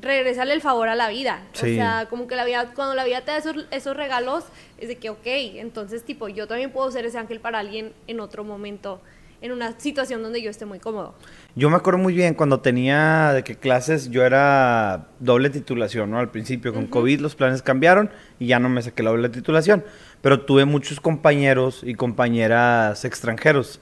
regresarle 0.00 0.54
el 0.54 0.60
favor 0.60 0.88
a 0.88 0.94
la 0.94 1.08
vida. 1.08 1.42
O 1.54 1.58
sea, 1.58 2.06
como 2.08 2.26
que 2.26 2.36
la 2.36 2.44
vida, 2.44 2.72
cuando 2.74 2.94
la 2.94 3.04
vida 3.04 3.20
te 3.22 3.32
da 3.32 3.38
esos, 3.38 3.66
esos 3.70 3.96
regalos, 3.96 4.44
es 4.78 4.88
de 4.88 4.96
que, 4.96 5.10
ok, 5.10 5.26
entonces 5.26 6.04
tipo, 6.04 6.28
yo 6.28 6.46
también 6.46 6.70
puedo 6.70 6.90
ser 6.90 7.04
ese 7.04 7.18
ángel 7.18 7.40
para 7.40 7.58
alguien 7.58 7.92
en 8.06 8.20
otro 8.20 8.44
momento 8.44 9.00
en 9.42 9.52
una 9.52 9.78
situación 9.78 10.22
donde 10.22 10.42
yo 10.42 10.50
esté 10.50 10.66
muy 10.66 10.78
cómodo. 10.78 11.14
Yo 11.54 11.70
me 11.70 11.76
acuerdo 11.76 11.98
muy 11.98 12.14
bien 12.14 12.34
cuando 12.34 12.60
tenía 12.60 13.32
de 13.32 13.42
que 13.42 13.56
clases, 13.56 14.10
yo 14.10 14.24
era 14.24 15.08
doble 15.18 15.50
titulación, 15.50 16.10
¿no? 16.10 16.18
Al 16.18 16.30
principio 16.30 16.74
con 16.74 16.86
COVID 16.86 17.20
los 17.20 17.34
planes 17.36 17.62
cambiaron 17.62 18.10
y 18.38 18.48
ya 18.48 18.58
no 18.58 18.68
me 18.68 18.82
saqué 18.82 19.02
la 19.02 19.10
doble 19.10 19.28
titulación, 19.30 19.84
pero 20.20 20.42
tuve 20.42 20.66
muchos 20.66 21.00
compañeros 21.00 21.80
y 21.84 21.94
compañeras 21.94 23.04
extranjeros 23.04 23.80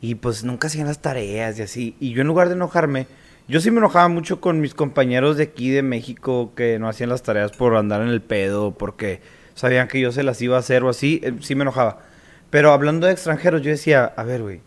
y 0.00 0.14
pues 0.16 0.44
nunca 0.44 0.68
hacían 0.68 0.86
las 0.86 1.00
tareas 1.00 1.58
y 1.58 1.62
así. 1.62 1.96
Y 1.98 2.12
yo 2.12 2.20
en 2.20 2.28
lugar 2.28 2.48
de 2.48 2.54
enojarme, 2.54 3.06
yo 3.52 3.60
sí 3.60 3.70
me 3.70 3.80
enojaba 3.80 4.08
mucho 4.08 4.40
con 4.40 4.62
mis 4.62 4.72
compañeros 4.72 5.36
de 5.36 5.42
aquí 5.42 5.68
de 5.68 5.82
México 5.82 6.54
que 6.56 6.78
no 6.78 6.88
hacían 6.88 7.10
las 7.10 7.22
tareas 7.22 7.52
por 7.52 7.76
andar 7.76 8.00
en 8.00 8.08
el 8.08 8.22
pedo, 8.22 8.72
porque 8.72 9.20
sabían 9.52 9.88
que 9.88 10.00
yo 10.00 10.10
se 10.10 10.22
las 10.22 10.40
iba 10.40 10.56
a 10.56 10.60
hacer 10.60 10.82
o 10.84 10.88
así, 10.88 11.20
eh, 11.22 11.34
sí 11.40 11.54
me 11.54 11.60
enojaba. 11.60 11.98
Pero 12.48 12.72
hablando 12.72 13.06
de 13.06 13.12
extranjeros, 13.12 13.60
yo 13.60 13.70
decía, 13.70 14.10
a 14.16 14.22
ver, 14.22 14.40
güey, 14.40 14.62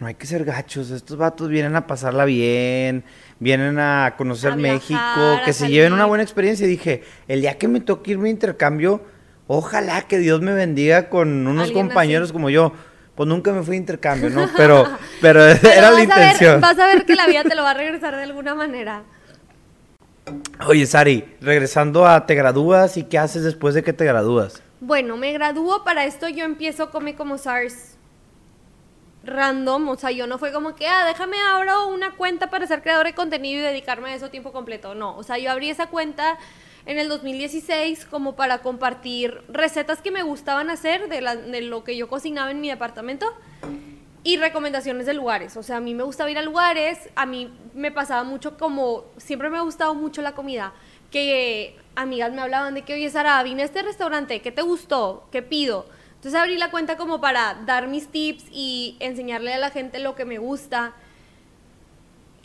no 0.00 0.06
hay 0.06 0.16
que 0.16 0.26
ser 0.26 0.44
gachos, 0.44 0.90
estos 0.90 1.16
vatos 1.16 1.48
vienen 1.48 1.76
a 1.76 1.86
pasarla 1.86 2.26
bien, 2.26 3.04
vienen 3.40 3.78
a 3.78 4.16
conocer 4.18 4.56
México, 4.56 5.40
que 5.46 5.54
se 5.54 5.70
lleven 5.70 5.94
una 5.94 6.04
buena 6.04 6.22
experiencia. 6.22 6.66
Y 6.66 6.70
dije, 6.70 7.04
el 7.26 7.40
día 7.40 7.56
que 7.56 7.68
me 7.68 7.80
toque 7.80 8.10
irme 8.10 8.28
a 8.28 8.32
intercambio, 8.32 9.00
ojalá 9.46 10.02
que 10.02 10.18
Dios 10.18 10.42
me 10.42 10.52
bendiga 10.52 11.08
con 11.08 11.46
unos 11.46 11.72
compañeros 11.72 12.34
como 12.34 12.50
yo. 12.50 12.74
Pues 13.18 13.28
nunca 13.28 13.50
me 13.50 13.64
fui 13.64 13.74
a 13.74 13.78
intercambio, 13.78 14.30
¿no? 14.30 14.48
Pero, 14.56 14.86
pero, 15.20 15.44
era 15.48 15.90
la 15.90 16.04
intención. 16.04 16.60
vas 16.60 16.78
a 16.78 16.86
ver 16.86 17.04
que 17.04 17.16
la 17.16 17.26
vida 17.26 17.42
te 17.42 17.56
lo 17.56 17.64
va 17.64 17.72
a 17.72 17.74
regresar 17.74 18.14
de 18.14 18.22
alguna 18.22 18.54
manera. 18.54 19.02
Oye, 20.68 20.86
Sari, 20.86 21.24
regresando 21.40 22.06
a 22.06 22.26
te 22.26 22.36
gradúas 22.36 22.96
y 22.96 23.02
qué 23.02 23.18
haces 23.18 23.42
después 23.42 23.74
de 23.74 23.82
que 23.82 23.92
te 23.92 24.04
gradúas. 24.04 24.62
Bueno, 24.78 25.16
me 25.16 25.32
gradúo, 25.32 25.82
para 25.82 26.04
esto 26.04 26.28
yo 26.28 26.44
empiezo 26.44 26.92
Come 26.92 27.16
como 27.16 27.38
SARS 27.38 27.96
random, 29.24 29.88
o 29.88 29.96
sea, 29.96 30.12
yo 30.12 30.28
no 30.28 30.38
fue 30.38 30.52
como 30.52 30.76
que, 30.76 30.86
ah, 30.86 31.04
déjame 31.04 31.38
abro 31.52 31.88
una 31.88 32.12
cuenta 32.12 32.50
para 32.50 32.68
ser 32.68 32.82
creador 32.82 33.06
de 33.06 33.14
contenido 33.14 33.62
y 33.62 33.64
dedicarme 33.64 34.10
a 34.10 34.14
eso 34.14 34.30
tiempo 34.30 34.52
completo, 34.52 34.94
no, 34.94 35.16
o 35.16 35.24
sea, 35.24 35.38
yo 35.38 35.50
abrí 35.50 35.70
esa 35.70 35.88
cuenta 35.88 36.38
en 36.88 36.98
el 36.98 37.08
2016 37.10 38.06
como 38.06 38.34
para 38.34 38.58
compartir 38.58 39.42
recetas 39.48 40.00
que 40.00 40.10
me 40.10 40.22
gustaban 40.22 40.70
hacer 40.70 41.10
de, 41.10 41.60
lo 41.60 41.84
que 41.84 41.94
yo 41.98 42.08
cocinaba 42.08 42.50
en 42.50 42.62
mi 42.62 42.70
departamento 42.70 43.26
y 44.24 44.38
recomendaciones 44.38 45.04
de 45.04 45.12
lugares, 45.12 45.58
o 45.58 45.62
sea, 45.62 45.76
a 45.76 45.80
mí 45.80 45.94
me 45.94 46.02
gustaba 46.02 46.30
ir 46.30 46.38
a 46.38 46.42
lugares, 46.42 47.10
a 47.14 47.26
mí 47.26 47.52
me 47.74 47.92
pasaba 47.92 48.24
mucho 48.24 48.56
como, 48.56 49.04
siempre 49.18 49.50
me 49.50 49.58
ha 49.58 49.60
gustado 49.60 49.94
mucho 49.94 50.22
la 50.22 50.32
comida, 50.32 50.72
que 51.10 51.76
amigas 51.94 52.32
me 52.32 52.40
hablaban 52.40 52.72
de 52.72 52.82
que, 52.82 52.94
oye, 52.94 53.10
Sara, 53.10 53.42
vine 53.42 53.62
a 53.62 53.66
este 53.66 53.82
restaurante, 53.82 54.40
¿qué 54.40 54.50
te 54.50 54.62
gustó? 54.62 55.28
¿Qué 55.30 55.42
pido? 55.42 55.86
Entonces 56.14 56.40
abrí 56.40 56.56
la 56.56 56.70
cuenta 56.70 56.96
como 56.96 57.20
para 57.20 57.54
dar 57.66 57.86
mis 57.86 58.08
tips 58.08 58.46
y 58.50 58.96
enseñarle 59.00 59.52
a 59.52 59.58
la 59.58 59.70
gente 59.70 59.98
lo 59.98 60.14
que 60.14 60.24
me 60.24 60.38
gusta. 60.38 60.94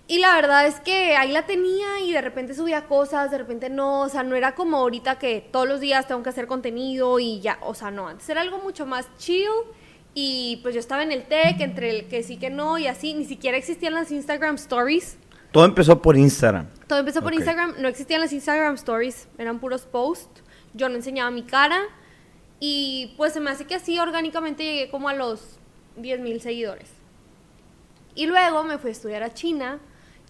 Y 0.05 0.17
la 0.17 0.35
verdad 0.35 0.67
es 0.67 0.81
que 0.81 1.15
ahí 1.15 1.31
la 1.31 1.45
tenía 1.45 2.01
y 2.01 2.11
de 2.11 2.21
repente 2.21 2.53
subía 2.53 2.87
cosas, 2.87 3.31
de 3.31 3.37
repente 3.37 3.69
no, 3.69 4.01
o 4.01 4.09
sea, 4.09 4.23
no 4.23 4.35
era 4.35 4.53
como 4.53 4.77
ahorita 4.77 5.17
que 5.17 5.47
todos 5.49 5.65
los 5.67 5.79
días 5.79 6.07
tengo 6.07 6.21
que 6.23 6.29
hacer 6.29 6.45
contenido 6.45 7.19
y 7.19 7.39
ya, 7.39 7.57
o 7.61 7.73
sea, 7.73 7.89
no, 7.89 8.09
antes 8.09 8.27
era 8.27 8.41
algo 8.41 8.57
mucho 8.57 8.85
más 8.85 9.07
chill 9.17 9.47
y 10.13 10.59
pues 10.61 10.75
yo 10.75 10.81
estaba 10.81 11.03
en 11.03 11.13
el 11.13 11.23
tech, 11.23 11.59
entre 11.61 11.89
el 11.89 12.07
que 12.09 12.21
sí 12.21 12.35
que 12.35 12.49
no 12.49 12.77
y 12.77 12.87
así, 12.87 13.13
ni 13.13 13.23
siquiera 13.23 13.57
existían 13.57 13.93
las 13.93 14.11
Instagram 14.11 14.55
Stories. 14.55 15.17
Todo 15.53 15.65
empezó 15.65 16.01
por 16.01 16.17
Instagram. 16.17 16.67
Todo 16.87 16.99
empezó 16.99 17.21
por 17.21 17.33
Instagram, 17.33 17.75
no 17.79 17.87
existían 17.87 18.19
las 18.19 18.33
Instagram 18.33 18.75
Stories, 18.75 19.29
eran 19.37 19.59
puros 19.59 19.83
posts, 19.83 20.43
yo 20.73 20.89
no 20.89 20.95
enseñaba 20.95 21.31
mi 21.31 21.43
cara 21.43 21.79
y 22.59 23.13
pues 23.15 23.31
se 23.31 23.39
me 23.39 23.51
hace 23.51 23.65
que 23.65 23.75
así 23.75 23.97
orgánicamente 23.99 24.63
llegué 24.63 24.89
como 24.91 25.07
a 25.07 25.13
los 25.13 25.59
10 25.95 26.19
mil 26.19 26.41
seguidores. 26.41 26.89
Y 28.15 28.25
luego 28.25 28.63
me 28.65 28.77
fui 28.77 28.89
a 28.89 28.91
estudiar 28.91 29.23
a 29.23 29.33
China 29.33 29.79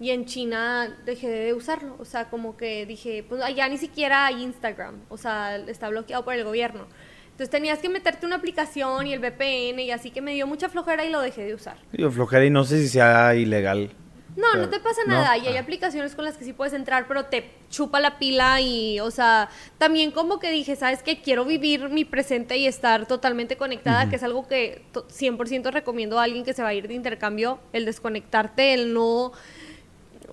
y 0.03 0.12
en 0.12 0.25
China 0.25 0.98
dejé 1.05 1.29
de 1.29 1.53
usarlo. 1.53 1.95
O 1.98 2.03
sea, 2.03 2.29
como 2.29 2.57
que 2.57 2.86
dije, 2.86 3.25
pues 3.27 3.41
allá 3.41 3.69
ni 3.69 3.77
siquiera 3.77 4.25
hay 4.25 4.43
Instagram. 4.43 4.95
O 5.07 5.15
sea, 5.15 5.55
está 5.55 5.88
bloqueado 5.88 6.25
por 6.25 6.33
el 6.33 6.43
gobierno. 6.43 6.88
Entonces 7.27 7.50
tenías 7.50 7.79
que 7.79 7.88
meterte 7.88 8.25
una 8.25 8.36
aplicación 8.36 9.07
y 9.07 9.13
el 9.13 9.19
VPN 9.19 9.79
y 9.79 9.91
así 9.91 10.12
que 10.12 10.22
me 10.22 10.33
dio 10.33 10.45
mucha 10.45 10.67
flojera 10.67 11.05
y 11.05 11.10
lo 11.10 11.22
dejé 11.22 11.45
de 11.45 11.53
usar. 11.55 11.77
Yo 11.93 12.12
flojera 12.12 12.43
y 12.43 12.50
no 12.50 12.65
sé 12.65 12.81
si 12.81 12.89
sea 12.89 13.33
ilegal 13.33 13.91
no, 14.36 14.55
no 14.55 14.69
te 14.69 14.79
pasa 14.79 15.01
nada. 15.05 15.38
Y 15.38 15.48
hay 15.48 15.57
ah. 15.57 15.62
aplicaciones 15.62 16.15
con 16.15 16.25
las 16.25 16.38
que 16.38 16.45
sí 16.45 16.53
puedes 16.53 16.74
entrar, 16.74 17.07
pero 17.07 17.25
te 17.25 17.51
chupa 17.69 18.00
la 18.00 18.17
pila 18.17 18.62
y, 18.62 19.00
o 19.00 19.12
sea, 19.12 19.50
también 19.77 20.12
como 20.12 20.39
que 20.39 20.51
dije, 20.51 20.75
¿sabes 20.75 21.03
qué? 21.03 21.22
Quiero 21.22 21.45
vivir 21.45 21.89
mi 21.89 22.05
presente 22.05 22.57
y 22.57 22.67
estar 22.67 23.07
totalmente 23.07 23.57
conectada, 23.57 24.10
que 24.10 24.15
es 24.15 24.24
algo 24.24 24.48
que 24.48 24.83
100% 24.93 25.72
recomiendo 25.72 26.19
a 26.19 26.24
alguien 26.24 26.43
que 26.43 26.53
se 26.53 26.63
va 26.63 26.69
a 26.69 26.74
ir 26.74 26.88
de 26.88 26.93
intercambio, 26.93 27.60
el 27.74 27.86
desconectarte, 27.86 28.74
el 28.74 28.93
no... 28.93 29.31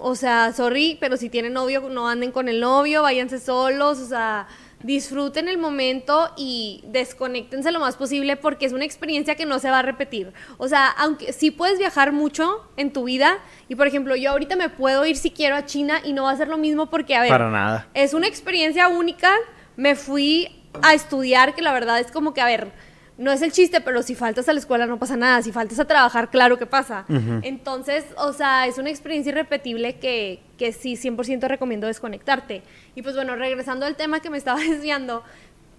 O 0.00 0.14
sea, 0.14 0.52
sorry, 0.52 0.96
pero 0.98 1.16
si 1.16 1.28
tienen 1.28 1.52
novio, 1.52 1.88
no 1.90 2.08
anden 2.08 2.32
con 2.32 2.48
el 2.48 2.60
novio, 2.60 3.02
váyanse 3.02 3.38
solos, 3.38 3.98
o 3.98 4.06
sea 4.06 4.48
disfruten 4.82 5.48
el 5.48 5.58
momento 5.58 6.32
y 6.36 6.82
desconectense 6.86 7.70
lo 7.70 7.80
más 7.80 7.96
posible 7.96 8.36
porque 8.36 8.66
es 8.66 8.72
una 8.72 8.84
experiencia 8.84 9.34
que 9.34 9.44
no 9.44 9.58
se 9.58 9.70
va 9.70 9.80
a 9.80 9.82
repetir. 9.82 10.32
O 10.58 10.68
sea, 10.68 10.86
aunque 10.86 11.32
sí 11.32 11.50
puedes 11.50 11.78
viajar 11.78 12.12
mucho 12.12 12.66
en 12.76 12.92
tu 12.92 13.04
vida 13.04 13.38
y 13.68 13.74
por 13.74 13.86
ejemplo, 13.86 14.16
yo 14.16 14.30
ahorita 14.30 14.56
me 14.56 14.68
puedo 14.68 15.04
ir 15.04 15.16
si 15.16 15.30
quiero 15.30 15.56
a 15.56 15.66
China 15.66 16.00
y 16.04 16.12
no 16.12 16.24
va 16.24 16.30
a 16.30 16.36
ser 16.36 16.48
lo 16.48 16.56
mismo 16.56 16.88
porque 16.88 17.14
a 17.14 17.20
ver, 17.20 17.30
para 17.30 17.50
nada. 17.50 17.88
Es 17.94 18.14
una 18.14 18.26
experiencia 18.26 18.88
única. 18.88 19.30
Me 19.76 19.94
fui 19.96 20.48
a 20.82 20.94
estudiar 20.94 21.54
que 21.54 21.62
la 21.62 21.72
verdad 21.72 22.00
es 22.00 22.10
como 22.10 22.32
que 22.32 22.40
a 22.40 22.46
ver, 22.46 22.72
no 23.20 23.30
es 23.30 23.42
el 23.42 23.52
chiste, 23.52 23.82
pero 23.82 24.02
si 24.02 24.14
faltas 24.14 24.48
a 24.48 24.54
la 24.54 24.60
escuela 24.60 24.86
no 24.86 24.98
pasa 24.98 25.14
nada, 25.14 25.42
si 25.42 25.52
faltas 25.52 25.78
a 25.78 25.84
trabajar, 25.84 26.30
claro 26.30 26.56
que 26.56 26.64
pasa. 26.64 27.04
Entonces, 27.42 28.06
o 28.16 28.32
sea, 28.32 28.66
es 28.66 28.78
una 28.78 28.88
experiencia 28.88 29.28
irrepetible 29.28 29.98
que, 29.98 30.40
que 30.56 30.72
sí, 30.72 30.94
100% 30.94 31.46
recomiendo 31.46 31.86
desconectarte. 31.86 32.62
Y 32.94 33.02
pues 33.02 33.14
bueno, 33.14 33.36
regresando 33.36 33.84
al 33.84 33.94
tema 33.94 34.20
que 34.20 34.30
me 34.30 34.38
estaba 34.38 34.58
desviando, 34.68 35.22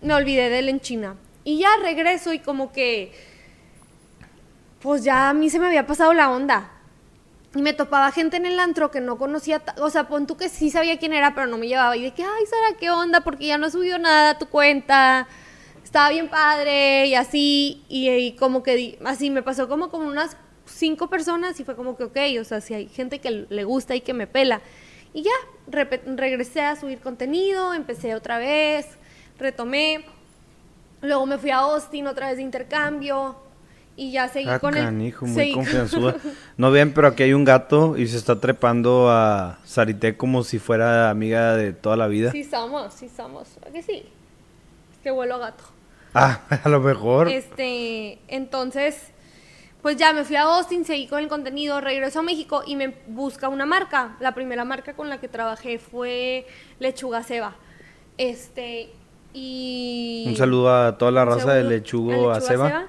me 0.04 0.14
olvidé 0.14 0.50
de 0.50 0.60
él 0.60 0.70
en 0.70 0.82
China. 0.82 1.16
Y 1.44 1.58
ya 1.58 1.70
regreso 1.82 2.32
y 2.32 2.38
como 2.38 2.72
que, 2.72 3.12
pues 4.80 5.04
ya 5.04 5.30
a 5.30 5.34
mí 5.34 5.50
se 5.50 5.58
me 5.58 5.66
había 5.66 5.88
pasado 5.88 6.14
la 6.14 6.30
onda. 6.30 6.70
Y 7.56 7.64
me 7.64 7.74
topaba 7.74 8.12
gente 8.12 8.38
en 8.38 8.46
el 8.46 8.60
antro 8.60 8.92
que 8.92 9.02
no 9.02 9.18
conocía, 9.18 9.64
o 9.80 9.90
sea, 9.90 10.08
pon 10.08 10.28
tú 10.28 10.38
que 10.38 10.48
sí 10.48 10.70
sabía 10.70 11.00
quién 11.00 11.12
era, 11.12 11.34
pero 11.34 11.48
no 11.48 11.58
me 11.58 11.68
llevaba. 11.68 11.98
Y 11.98 12.04
de 12.04 12.12
que, 12.12 12.22
ay, 12.22 12.46
Sara, 12.46 12.78
¿qué 12.80 12.92
onda? 12.92 13.22
Porque 13.22 13.48
ya 13.48 13.58
no 13.58 13.66
he 13.66 13.72
subido 13.72 13.98
nada 13.98 14.30
a 14.30 14.38
tu 14.38 14.46
cuenta 14.46 15.28
estaba 15.92 16.10
bien 16.10 16.30
padre 16.30 17.08
y 17.08 17.16
así, 17.16 17.84
y, 17.90 18.32
como 18.40 18.64
que 18.64 18.98
así 19.04 19.30
me 19.30 19.44
pasó 19.44 19.68
como 19.68 19.90
como 19.90 20.08
unas 20.08 20.38
cinco 20.66 21.10
personas 21.10 21.60
y 21.60 21.66
fue 21.66 21.76
como 21.76 21.98
que, 21.98 22.06
ok, 22.06 22.18
o 22.40 22.46
sea, 22.46 22.62
si 22.62 22.74
hay 22.74 22.88
gente 22.88 23.20
que 23.20 23.46
le 23.50 23.64
gusta 23.66 23.94
y 23.94 24.00
que 24.00 24.14
me 24.14 24.26
pela. 24.26 24.62
Y 25.14 25.24
ya, 25.24 25.32
regresé 25.68 26.62
a 26.62 26.78
subir 26.78 27.02
contenido, 27.02 27.74
empecé 27.74 28.16
otra 28.16 28.38
vez, 28.38 28.88
retomé, 29.38 30.06
luego 31.02 31.26
me 31.26 31.38
fui 31.38 31.50
a 31.50 31.58
Austin 31.58 32.08
otra 32.08 32.28
vez 32.28 32.38
de 32.38 32.44
intercambio 32.44 33.36
y 33.98 34.14
ya 34.14 34.30
seguí 34.30 34.48
ah, 34.48 34.60
con 34.60 34.74
canijo, 34.74 35.26
muy 35.26 35.52
confianzuda. 35.52 36.16
No 36.56 36.72
ven, 36.72 36.94
pero 36.94 37.08
aquí 37.08 37.24
hay 37.24 37.34
un 37.34 37.44
gato 37.44 37.98
y 37.98 38.08
se 38.08 38.16
está 38.16 38.40
trepando 38.40 39.10
a 39.10 39.60
Sarité 39.66 40.16
como 40.16 40.46
si 40.46 40.58
fuera 40.58 41.10
amiga 41.10 41.58
de 41.58 41.74
toda 41.74 41.98
la 41.98 42.08
vida. 42.08 42.32
Sí 42.32 42.46
somos, 42.46 42.94
sí 42.94 43.10
somos, 43.10 43.50
que 43.74 43.84
sí. 43.84 44.06
Que 45.04 45.12
vuelo 45.12 45.36
a 45.36 45.40
gato. 45.40 45.81
Ah, 46.14 46.42
a 46.64 46.70
lo 46.70 46.80
mejor. 46.80 47.30
Este, 47.30 48.20
entonces, 48.28 49.12
pues 49.82 49.98
ya 49.98 50.14
me 50.14 50.24
fui 50.24 50.36
a 50.36 50.44
Austin, 50.44 50.86
seguí 50.86 51.08
con 51.08 51.20
el 51.20 51.28
contenido, 51.28 51.82
regreso 51.82 52.20
a 52.20 52.22
México 52.22 52.64
y 52.66 52.76
me 52.76 52.96
busca 53.08 53.50
una 53.50 53.66
marca. 53.66 54.16
La 54.20 54.34
primera 54.34 54.64
marca 54.64 54.94
con 54.94 55.10
la 55.10 55.20
que 55.20 55.28
trabajé 55.28 55.80
fue 55.80 56.46
Lechuga 56.80 57.24
Ceba. 57.24 57.56
Este, 58.18 58.92
y... 59.34 60.26
Un 60.28 60.36
saludo 60.36 60.74
a 60.74 60.98
toda 60.98 61.12
la 61.12 61.26
raza 61.26 61.54
de 61.54 61.64
Lechugo 61.64 62.32
a 62.32 62.42
Ceba. 62.42 62.88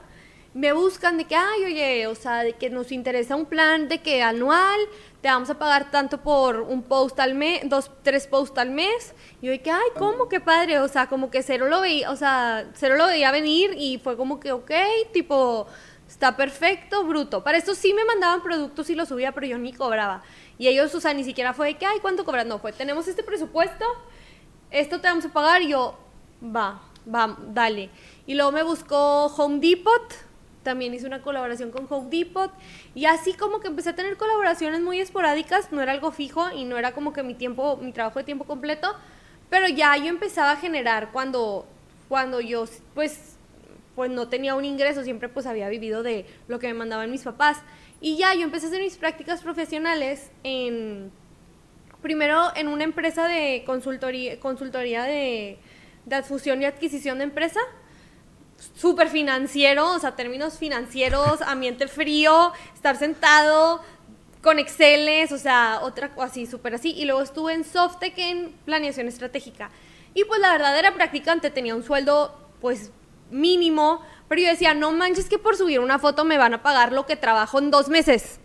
Me 0.54 0.72
buscan 0.72 1.16
de 1.16 1.24
que, 1.24 1.34
ay, 1.34 1.64
oye, 1.64 2.06
o 2.06 2.14
sea, 2.14 2.42
de 2.42 2.52
que 2.52 2.68
nos 2.68 2.92
interesa 2.92 3.36
un 3.36 3.46
plan 3.46 3.88
de 3.88 4.02
que 4.02 4.22
anual 4.22 4.80
te 5.22 5.28
vamos 5.28 5.48
a 5.50 5.58
pagar 5.58 5.92
tanto 5.92 6.20
por 6.20 6.60
un 6.60 6.82
post 6.82 7.18
al 7.20 7.34
mes, 7.34 7.62
dos, 7.66 7.92
tres 8.02 8.26
posts 8.26 8.58
al 8.58 8.70
mes. 8.70 9.14
Y 9.40 9.46
yo 9.46 9.52
dije, 9.52 9.70
ay, 9.70 9.90
¿cómo? 9.96 10.28
Qué 10.28 10.40
padre. 10.40 10.80
O 10.80 10.88
sea, 10.88 11.06
como 11.06 11.30
que 11.30 11.44
cero 11.44 11.68
lo 11.68 11.80
veía, 11.80 12.10
o 12.10 12.16
sea, 12.16 12.68
cero 12.74 12.96
lo 12.96 13.06
veía 13.06 13.30
venir 13.30 13.72
y 13.78 13.98
fue 13.98 14.16
como 14.16 14.40
que, 14.40 14.50
ok, 14.50 14.72
tipo, 15.12 15.68
está 16.08 16.36
perfecto, 16.36 17.04
bruto. 17.04 17.44
Para 17.44 17.56
esto 17.56 17.76
sí 17.76 17.94
me 17.94 18.04
mandaban 18.04 18.42
productos 18.42 18.90
y 18.90 18.96
los 18.96 19.08
subía, 19.08 19.30
pero 19.30 19.46
yo 19.46 19.58
ni 19.58 19.72
cobraba. 19.72 20.24
Y 20.58 20.66
ellos, 20.66 20.92
o 20.92 21.00
sea, 21.00 21.14
ni 21.14 21.22
siquiera 21.22 21.54
fue 21.54 21.68
de 21.68 21.74
que, 21.74 21.86
ay, 21.86 22.00
¿cuánto 22.00 22.24
cobran? 22.24 22.48
No, 22.48 22.58
fue, 22.58 22.72
tenemos 22.72 23.06
este 23.06 23.22
presupuesto, 23.22 23.84
esto 24.72 25.00
te 25.00 25.06
vamos 25.06 25.24
a 25.24 25.32
pagar. 25.32 25.62
Y 25.62 25.68
yo, 25.68 25.96
va, 26.44 26.82
va, 27.06 27.38
dale. 27.46 27.90
Y 28.26 28.34
luego 28.34 28.50
me 28.50 28.64
buscó 28.64 29.26
Home 29.26 29.60
Depot 29.60 30.31
también 30.62 30.94
hice 30.94 31.06
una 31.06 31.22
colaboración 31.22 31.70
con 31.70 31.86
Home 31.88 32.08
Depot 32.10 32.52
y 32.94 33.06
así 33.06 33.34
como 33.34 33.60
que 33.60 33.68
empecé 33.68 33.90
a 33.90 33.94
tener 33.94 34.16
colaboraciones 34.16 34.80
muy 34.80 35.00
esporádicas, 35.00 35.72
no 35.72 35.80
era 35.82 35.92
algo 35.92 36.12
fijo 36.12 36.50
y 36.50 36.64
no 36.64 36.78
era 36.78 36.92
como 36.92 37.12
que 37.12 37.22
mi 37.22 37.34
tiempo, 37.34 37.76
mi 37.76 37.92
trabajo 37.92 38.18
de 38.18 38.24
tiempo 38.24 38.44
completo, 38.44 38.94
pero 39.50 39.68
ya 39.68 39.96
yo 39.96 40.06
empezaba 40.06 40.52
a 40.52 40.56
generar 40.56 41.10
cuando, 41.12 41.66
cuando 42.08 42.40
yo 42.40 42.64
pues, 42.94 43.36
pues 43.94 44.10
no 44.10 44.28
tenía 44.28 44.54
un 44.54 44.64
ingreso, 44.64 45.02
siempre 45.04 45.28
pues 45.28 45.46
había 45.46 45.68
vivido 45.68 46.02
de 46.02 46.26
lo 46.48 46.58
que 46.58 46.68
me 46.68 46.74
mandaban 46.74 47.10
mis 47.10 47.22
papás. 47.22 47.58
Y 48.00 48.16
ya 48.16 48.34
yo 48.34 48.42
empecé 48.42 48.66
a 48.66 48.68
hacer 48.70 48.82
mis 48.82 48.96
prácticas 48.96 49.42
profesionales 49.42 50.30
en, 50.42 51.12
primero 52.00 52.48
en 52.56 52.68
una 52.68 52.84
empresa 52.84 53.28
de 53.28 53.62
consultoría, 53.64 54.40
consultoría 54.40 55.04
de, 55.04 55.58
de 56.06 56.22
fusión 56.22 56.62
y 56.62 56.64
adquisición 56.64 57.18
de 57.18 57.24
empresa, 57.24 57.60
súper 58.74 59.08
financiero, 59.08 59.92
o 59.92 59.98
sea, 59.98 60.14
términos 60.16 60.58
financieros, 60.58 61.42
ambiente 61.46 61.88
frío, 61.88 62.52
estar 62.74 62.96
sentado 62.96 63.80
con 64.42 64.58
Exceles, 64.58 65.30
o 65.32 65.38
sea, 65.38 65.80
otra 65.82 66.14
cosa 66.14 66.26
así, 66.26 66.46
súper 66.46 66.74
así. 66.74 66.92
Y 66.92 67.04
luego 67.04 67.22
estuve 67.22 67.54
en 67.54 67.64
Softec 67.64 68.18
en 68.18 68.52
planeación 68.64 69.06
estratégica. 69.06 69.70
Y 70.14 70.24
pues 70.24 70.40
la 70.40 70.52
verdad 70.52 70.76
era 70.78 70.92
practicante, 70.94 71.50
tenía 71.50 71.74
un 71.74 71.84
sueldo 71.84 72.36
pues 72.60 72.90
mínimo, 73.30 74.02
pero 74.28 74.42
yo 74.42 74.48
decía, 74.48 74.74
no 74.74 74.92
manches 74.92 75.28
que 75.28 75.38
por 75.38 75.56
subir 75.56 75.80
una 75.80 75.98
foto 75.98 76.24
me 76.24 76.38
van 76.38 76.54
a 76.54 76.62
pagar 76.62 76.92
lo 76.92 77.06
que 77.06 77.16
trabajo 77.16 77.58
en 77.58 77.70
dos 77.70 77.88
meses. 77.88 78.40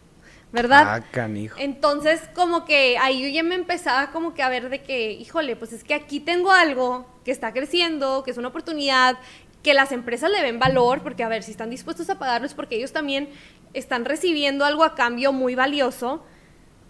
¿verdad? 0.52 0.86
Ah, 0.88 1.02
canijo. 1.12 1.58
Entonces, 1.60 2.22
como 2.34 2.66
que 2.66 2.98
ahí 2.98 3.22
yo 3.22 3.28
ya 3.28 3.44
me 3.44 3.56
empezaba 3.56 4.12
como 4.12 4.34
que 4.34 4.44
a 4.44 4.50
ver 4.50 4.70
de 4.70 4.82
que, 4.82 5.12
híjole, 5.12 5.56
pues 5.56 5.74
es 5.74 5.84
que 5.84 5.94
aquí 5.94 6.20
tengo 6.20 6.52
algo 6.52 7.06
que 7.26 7.32
está 7.32 7.52
creciendo, 7.52 8.24
que 8.24 8.32
es 8.32 8.38
una 8.38 8.48
oportunidad, 8.48 9.18
que 9.64 9.74
las 9.74 9.92
empresas 9.92 10.32
le 10.32 10.42
ven 10.42 10.60
valor, 10.60 11.02
porque 11.04 11.24
a 11.24 11.28
ver, 11.28 11.44
si 11.44 11.52
están 11.52 11.70
dispuestos 11.70 12.10
a 12.10 12.20
pagarlo 12.20 12.48
es 12.48 12.54
porque 12.54 12.76
ellos 12.76 12.94
también 12.94 13.30
están 13.74 14.06
recibiendo 14.06 14.66
algo 14.66 14.84
a 14.84 14.96
cambio 14.96 15.34
muy 15.34 15.56
valioso, 15.56 16.24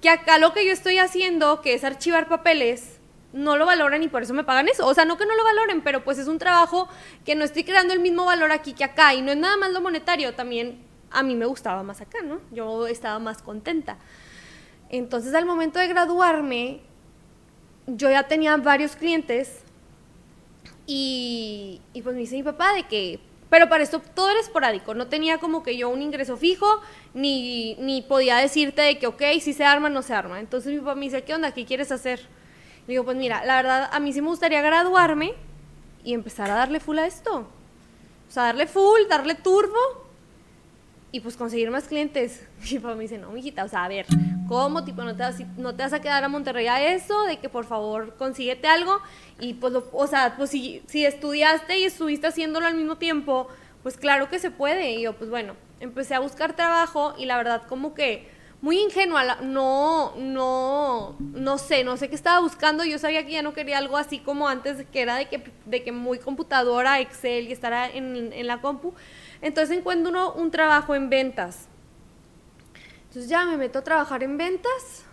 que 0.01 0.09
acá 0.09 0.37
lo 0.37 0.53
que 0.53 0.65
yo 0.65 0.71
estoy 0.71 0.99
haciendo, 0.99 1.61
que 1.61 1.73
es 1.73 1.83
archivar 1.83 2.27
papeles, 2.27 2.99
no 3.33 3.57
lo 3.57 3.65
valoran 3.65 4.03
y 4.03 4.07
por 4.07 4.23
eso 4.23 4.33
me 4.33 4.43
pagan 4.43 4.67
eso. 4.67 4.85
O 4.85 4.93
sea, 4.93 5.05
no 5.05 5.17
que 5.17 5.25
no 5.25 5.35
lo 5.35 5.43
valoren, 5.43 5.81
pero 5.81 6.03
pues 6.03 6.17
es 6.17 6.27
un 6.27 6.37
trabajo 6.37 6.87
que 7.25 7.35
no 7.35 7.43
estoy 7.43 7.63
creando 7.63 7.93
el 7.93 7.99
mismo 7.99 8.25
valor 8.25 8.51
aquí 8.51 8.73
que 8.73 8.83
acá 8.83 9.13
y 9.13 9.21
no 9.21 9.31
es 9.31 9.37
nada 9.37 9.57
más 9.57 9.71
lo 9.71 9.81
monetario, 9.81 10.33
también 10.33 10.85
a 11.11 11.23
mí 11.23 11.35
me 11.35 11.45
gustaba 11.45 11.83
más 11.83 12.01
acá, 12.01 12.19
¿no? 12.21 12.41
Yo 12.51 12.87
estaba 12.87 13.19
más 13.19 13.41
contenta. 13.41 13.97
Entonces, 14.89 15.33
al 15.33 15.45
momento 15.45 15.79
de 15.79 15.87
graduarme, 15.87 16.81
yo 17.87 18.09
ya 18.09 18.27
tenía 18.27 18.55
varios 18.57 18.95
clientes 18.95 19.63
y, 20.87 21.81
pues 22.01 22.15
me 22.15 22.21
dice 22.21 22.35
mi 22.35 22.43
papá 22.43 22.73
de 22.73 22.83
que, 22.83 23.19
pero 23.49 23.67
para 23.67 23.83
esto 23.83 23.99
todo 23.99 24.29
era 24.29 24.39
esporádico, 24.39 24.93
no 24.93 25.07
tenía 25.07 25.37
como 25.37 25.61
que 25.61 25.77
yo 25.77 25.89
un 25.89 26.01
ingreso 26.01 26.37
fijo, 26.37 26.65
ni, 27.13 27.75
ni 27.75 28.01
podía 28.01 28.37
decirte 28.37 28.81
de 28.81 28.97
que, 28.97 29.07
ok, 29.07 29.21
si 29.41 29.53
se 29.53 29.65
arma, 29.65 29.89
no 29.89 30.01
se 30.01 30.13
arma. 30.13 30.39
Entonces 30.39 30.73
mi 30.73 30.79
papá 30.79 30.95
me 30.95 31.05
dice, 31.05 31.23
¿qué 31.23 31.35
onda? 31.35 31.53
¿Qué 31.53 31.65
quieres 31.65 31.91
hacer? 31.91 32.21
Y 32.87 32.91
digo, 32.91 33.03
pues 33.03 33.17
mira, 33.17 33.43
la 33.45 33.57
verdad, 33.57 33.89
a 33.91 33.99
mí 33.99 34.13
sí 34.13 34.21
me 34.21 34.29
gustaría 34.29 34.61
graduarme 34.61 35.33
y 36.05 36.13
empezar 36.13 36.49
a 36.49 36.55
darle 36.55 36.79
full 36.79 36.97
a 36.99 37.05
esto. 37.05 37.47
O 38.27 38.31
sea, 38.31 38.43
darle 38.43 38.65
full, 38.65 39.01
darle 39.09 39.35
turbo 39.35 40.06
y 41.11 41.19
pues 41.21 41.37
conseguir 41.37 41.71
más 41.71 41.85
clientes. 41.85 42.45
Mi 42.71 42.79
papá 42.79 42.95
me 42.95 43.03
dice, 43.03 43.17
no, 43.17 43.31
mijita, 43.31 43.63
o 43.63 43.67
sea, 43.67 43.85
a 43.85 43.87
ver, 43.87 44.05
¿cómo? 44.47 44.83
Tipo, 44.83 45.03
no 45.03 45.15
te, 45.15 45.23
vas, 45.23 45.39
no 45.57 45.75
te 45.75 45.83
vas 45.83 45.93
a 45.93 46.01
quedar 46.01 46.23
a 46.23 46.29
Monterrey 46.29 46.67
a 46.67 46.93
eso, 46.93 47.23
de 47.23 47.37
que 47.37 47.49
por 47.49 47.65
favor 47.65 48.15
consíguete 48.17 48.67
algo. 48.67 48.99
Y 49.39 49.55
pues, 49.55 49.73
o 49.91 50.07
sea, 50.07 50.35
pues 50.37 50.49
si, 50.49 50.81
si 50.87 51.05
estudiaste 51.05 51.79
y 51.79 51.83
estuviste 51.85 52.27
haciéndolo 52.27 52.65
al 52.65 52.75
mismo 52.75 52.97
tiempo, 52.97 53.47
pues 53.83 53.97
claro 53.97 54.29
que 54.29 54.39
se 54.39 54.51
puede. 54.51 54.91
Y 54.93 55.01
yo, 55.03 55.13
pues 55.13 55.29
bueno, 55.29 55.55
empecé 55.79 56.15
a 56.15 56.19
buscar 56.19 56.55
trabajo 56.55 57.13
y 57.17 57.25
la 57.25 57.37
verdad 57.37 57.63
como 57.67 57.93
que 57.93 58.35
muy 58.59 58.79
ingenua, 58.79 59.37
no, 59.41 60.15
no, 60.17 61.15
no 61.19 61.57
sé, 61.59 61.83
no 61.83 61.95
sé 61.95 62.09
qué 62.09 62.15
estaba 62.15 62.39
buscando, 62.39 62.83
yo 62.83 62.97
sabía 62.97 63.23
que 63.23 63.33
ya 63.33 63.43
no 63.43 63.53
quería 63.53 63.77
algo 63.77 63.97
así 63.97 64.17
como 64.17 64.47
antes, 64.47 64.83
que 64.91 65.01
era 65.01 65.15
de 65.15 65.27
que, 65.27 65.43
de 65.65 65.83
que 65.83 65.91
muy 65.91 66.17
computadora, 66.17 66.99
Excel 66.99 67.47
y 67.47 67.51
estar 67.51 67.91
en, 67.93 68.33
en 68.33 68.47
la 68.47 68.59
compu, 68.59 68.95
entonces 69.41 69.77
encuentro 69.77 70.09
uno, 70.09 70.33
un 70.33 70.51
trabajo 70.51 70.95
en 70.95 71.09
ventas. 71.09 71.67
Entonces 73.07 73.29
ya 73.29 73.45
me 73.45 73.57
meto 73.57 73.79
a 73.79 73.83
trabajar 73.83 74.23
en 74.23 74.37
ventas 74.37 75.05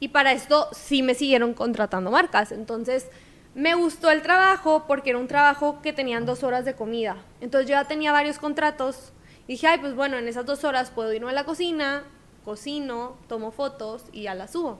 y 0.00 0.08
para 0.08 0.32
esto 0.32 0.68
sí 0.72 1.02
me 1.02 1.14
siguieron 1.14 1.54
contratando 1.54 2.10
marcas. 2.10 2.52
Entonces 2.52 3.08
me 3.54 3.74
gustó 3.74 4.10
el 4.10 4.22
trabajo 4.22 4.84
porque 4.86 5.10
era 5.10 5.18
un 5.18 5.28
trabajo 5.28 5.80
que 5.82 5.92
tenían 5.92 6.26
dos 6.26 6.42
horas 6.42 6.64
de 6.64 6.74
comida. 6.74 7.16
Entonces 7.40 7.68
yo 7.68 7.74
ya 7.74 7.84
tenía 7.84 8.12
varios 8.12 8.38
contratos 8.38 9.12
y 9.46 9.52
dije, 9.52 9.66
ay, 9.66 9.78
pues 9.78 9.94
bueno, 9.94 10.16
en 10.16 10.28
esas 10.28 10.46
dos 10.46 10.64
horas 10.64 10.90
puedo 10.90 11.12
irme 11.12 11.30
a 11.30 11.34
la 11.34 11.44
cocina, 11.44 12.04
cocino, 12.44 13.16
tomo 13.28 13.50
fotos 13.50 14.04
y 14.12 14.22
ya 14.22 14.34
las 14.34 14.52
subo. 14.52 14.78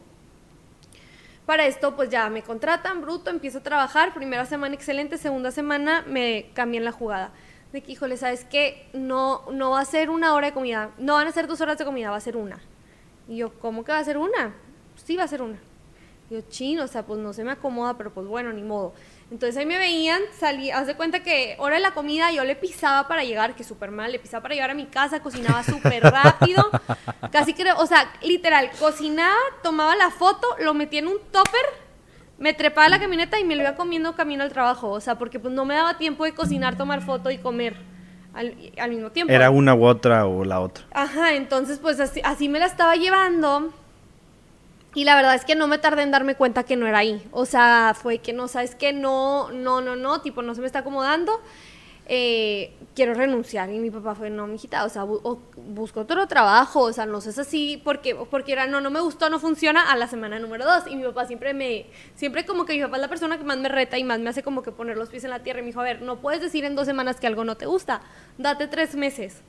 Para 1.46 1.66
esto, 1.66 1.96
pues 1.96 2.10
ya 2.10 2.28
me 2.28 2.42
contratan, 2.42 3.00
bruto, 3.00 3.30
empiezo 3.30 3.58
a 3.58 3.62
trabajar. 3.62 4.12
Primera 4.12 4.44
semana 4.44 4.74
excelente, 4.74 5.16
segunda 5.16 5.50
semana 5.50 6.04
me 6.06 6.50
cambian 6.52 6.84
la 6.84 6.92
jugada 6.92 7.32
de 7.72 7.82
que, 7.82 7.92
híjole, 7.92 8.16
¿sabes 8.16 8.44
qué? 8.44 8.88
No, 8.92 9.44
no 9.52 9.70
va 9.70 9.80
a 9.80 9.84
ser 9.84 10.10
una 10.10 10.34
hora 10.34 10.48
de 10.48 10.54
comida, 10.54 10.90
no 10.98 11.14
van 11.14 11.26
a 11.26 11.32
ser 11.32 11.46
dos 11.46 11.60
horas 11.60 11.78
de 11.78 11.84
comida, 11.84 12.10
va 12.10 12.16
a 12.16 12.20
ser 12.20 12.36
una. 12.36 12.58
Y 13.28 13.36
yo, 13.36 13.52
¿cómo 13.58 13.84
que 13.84 13.92
va 13.92 13.98
a 13.98 14.04
ser 14.04 14.16
una? 14.16 14.54
Sí, 15.04 15.16
va 15.16 15.24
a 15.24 15.28
ser 15.28 15.42
una. 15.42 15.58
Y 16.30 16.34
yo, 16.34 16.40
chino, 16.48 16.84
o 16.84 16.88
sea, 16.88 17.04
pues 17.04 17.20
no 17.20 17.32
se 17.32 17.44
me 17.44 17.52
acomoda, 17.52 17.96
pero 17.96 18.12
pues 18.12 18.26
bueno, 18.26 18.52
ni 18.52 18.62
modo. 18.62 18.94
Entonces 19.30 19.58
ahí 19.58 19.66
me 19.66 19.78
veían, 19.78 20.20
salí, 20.38 20.70
haz 20.70 20.86
de 20.86 20.94
cuenta 20.94 21.22
que 21.22 21.56
hora 21.58 21.74
de 21.74 21.82
la 21.82 21.90
comida 21.90 22.32
yo 22.32 22.44
le 22.44 22.56
pisaba 22.56 23.06
para 23.08 23.24
llegar, 23.24 23.54
que 23.54 23.62
súper 23.62 23.90
mal, 23.90 24.10
le 24.10 24.18
pisaba 24.18 24.42
para 24.42 24.54
llegar 24.54 24.70
a 24.70 24.74
mi 24.74 24.86
casa, 24.86 25.20
cocinaba 25.20 25.62
súper 25.62 26.02
rápido, 26.02 26.64
casi 27.30 27.52
creo, 27.52 27.76
o 27.78 27.86
sea, 27.86 28.10
literal, 28.22 28.70
cocinaba, 28.78 29.36
tomaba 29.62 29.94
la 29.96 30.10
foto, 30.10 30.46
lo 30.60 30.72
metía 30.72 31.00
en 31.00 31.08
un 31.08 31.18
topper 31.30 31.60
me 32.38 32.54
trepaba 32.54 32.86
a 32.86 32.88
la 32.88 33.00
camioneta 33.00 33.38
y 33.38 33.44
me 33.44 33.56
lo 33.56 33.62
iba 33.62 33.74
comiendo 33.74 34.14
camino 34.14 34.44
al 34.44 34.52
trabajo, 34.52 34.90
o 34.90 35.00
sea, 35.00 35.16
porque 35.18 35.40
pues 35.40 35.52
no 35.52 35.64
me 35.64 35.74
daba 35.74 35.98
tiempo 35.98 36.24
de 36.24 36.32
cocinar, 36.32 36.76
tomar 36.76 37.02
foto 37.02 37.30
y 37.30 37.38
comer 37.38 37.76
al, 38.32 38.54
mismo 38.90 39.10
tiempo. 39.10 39.32
Era 39.32 39.50
una 39.50 39.74
u 39.74 39.84
otra 39.84 40.26
o 40.26 40.44
la 40.44 40.60
otra. 40.60 40.84
Ajá, 40.92 41.34
entonces 41.34 41.78
pues 41.80 41.98
así, 41.98 42.20
así 42.24 42.48
me 42.48 42.60
la 42.60 42.66
estaba 42.66 42.94
llevando 42.94 43.72
y 44.94 45.04
la 45.04 45.16
verdad 45.16 45.34
es 45.34 45.44
que 45.44 45.56
no 45.56 45.66
me 45.66 45.78
tardé 45.78 46.02
en 46.02 46.12
darme 46.12 46.36
cuenta 46.36 46.62
que 46.62 46.76
no 46.76 46.86
era 46.86 46.98
ahí, 46.98 47.26
o 47.32 47.44
sea, 47.44 47.94
fue 48.00 48.18
que 48.18 48.32
no, 48.32 48.46
sabes 48.48 48.74
que 48.74 48.92
no, 48.92 49.50
no, 49.50 49.80
no, 49.80 49.96
no, 49.96 50.20
tipo 50.20 50.42
no 50.42 50.54
se 50.54 50.60
me 50.60 50.66
está 50.66 50.80
acomodando 50.80 51.40
eh, 52.08 52.72
quiero 52.94 53.14
renunciar. 53.14 53.70
Y 53.70 53.78
mi 53.78 53.90
papá 53.90 54.14
fue, 54.14 54.30
no, 54.30 54.46
mijita, 54.46 54.84
o 54.84 54.88
sea, 54.88 55.04
busco 55.04 56.00
otro 56.00 56.26
trabajo, 56.26 56.80
o 56.80 56.92
sea, 56.92 57.06
no 57.06 57.20
sé, 57.20 57.30
es 57.30 57.38
así, 57.38 57.80
porque, 57.84 58.14
porque 58.14 58.52
era, 58.52 58.66
no, 58.66 58.80
no 58.80 58.90
me 58.90 59.00
gustó, 59.00 59.30
no 59.30 59.38
funciona, 59.38 59.92
a 59.92 59.96
la 59.96 60.08
semana 60.08 60.38
número 60.38 60.64
dos. 60.64 60.84
Y 60.88 60.96
mi 60.96 61.04
papá 61.04 61.26
siempre 61.26 61.54
me, 61.54 61.86
siempre 62.16 62.44
como 62.44 62.64
que 62.64 62.74
mi 62.74 62.82
papá 62.82 62.96
es 62.96 63.02
la 63.02 63.08
persona 63.08 63.38
que 63.38 63.44
más 63.44 63.58
me 63.58 63.68
reta 63.68 63.98
y 63.98 64.04
más 64.04 64.18
me 64.18 64.30
hace 64.30 64.42
como 64.42 64.62
que 64.62 64.72
poner 64.72 64.96
los 64.96 65.10
pies 65.10 65.24
en 65.24 65.30
la 65.30 65.40
tierra. 65.40 65.60
Y 65.60 65.62
me 65.62 65.68
dijo, 65.68 65.80
a 65.80 65.84
ver, 65.84 66.02
no 66.02 66.16
puedes 66.16 66.40
decir 66.40 66.64
en 66.64 66.74
dos 66.74 66.86
semanas 66.86 67.20
que 67.20 67.26
algo 67.26 67.44
no 67.44 67.56
te 67.56 67.66
gusta, 67.66 68.00
date 68.38 68.66
tres 68.66 68.96
meses. 68.96 69.42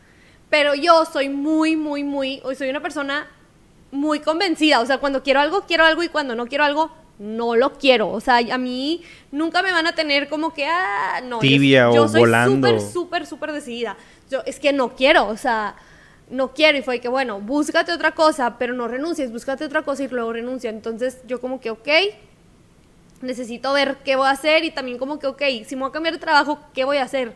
Pero 0.50 0.76
yo 0.76 1.06
soy 1.06 1.30
muy, 1.30 1.76
muy, 1.76 2.04
muy, 2.04 2.42
hoy 2.44 2.56
soy 2.56 2.70
una 2.70 2.82
persona 2.82 3.28
muy 3.92 4.20
convencida, 4.20 4.80
o 4.82 4.86
sea, 4.86 5.00
cuando 5.00 5.24
quiero 5.24 5.40
algo, 5.40 5.62
quiero 5.62 5.84
algo 5.84 6.04
y 6.04 6.10
cuando 6.10 6.36
no 6.36 6.48
quiero 6.48 6.64
algo, 6.64 6.92
no 7.20 7.56
lo 7.56 7.74
quiero. 7.74 8.10
O 8.10 8.22
sea, 8.22 8.38
a 8.38 8.58
mí 8.58 9.04
nunca 9.32 9.62
me 9.62 9.72
van 9.72 9.86
a 9.86 9.94
tener 9.94 10.30
como 10.30 10.54
que, 10.54 10.66
ah, 10.66 11.22
no. 11.24 11.40
Tibia 11.40 11.92
yo, 11.94 12.04
o 12.04 12.08
soy 12.08 12.32
súper, 12.46 12.82
súper, 12.82 13.26
súper 13.28 13.52
decidida. 13.52 13.98
Yo, 14.32 14.42
es 14.46 14.60
que 14.60 14.74
no 14.74 14.96
quiero, 14.96 15.28
o 15.28 15.38
sea, 15.38 15.76
no 16.30 16.54
quiero. 16.54 16.78
Y 16.78 16.82
fue 16.82 17.00
que, 17.00 17.10
bueno, 17.10 17.40
búscate 17.40 17.92
otra 17.92 18.12
cosa, 18.12 18.58
pero 18.58 18.74
no 18.74 18.88
renuncies, 18.88 19.32
búscate 19.32 19.66
otra 19.66 19.84
cosa 19.84 20.04
y 20.04 20.08
luego 20.08 20.34
renuncia. 20.34 20.70
Entonces 20.70 21.20
yo 21.28 21.42
como 21.42 21.60
que, 21.60 21.70
ok, 21.70 21.90
necesito 23.22 23.74
ver 23.74 23.98
qué 24.06 24.16
voy 24.16 24.28
a 24.28 24.32
hacer 24.32 24.64
y 24.64 24.72
también 24.72 24.98
como 24.98 25.20
que, 25.20 25.28
ok, 25.28 25.44
si 25.68 25.76
me 25.76 25.82
voy 25.82 25.90
a 25.90 25.94
cambiar 25.94 26.14
de 26.14 26.20
trabajo, 26.20 26.60
¿qué 26.74 26.86
voy 26.86 26.98
a 26.98 27.04
hacer? 27.04 27.36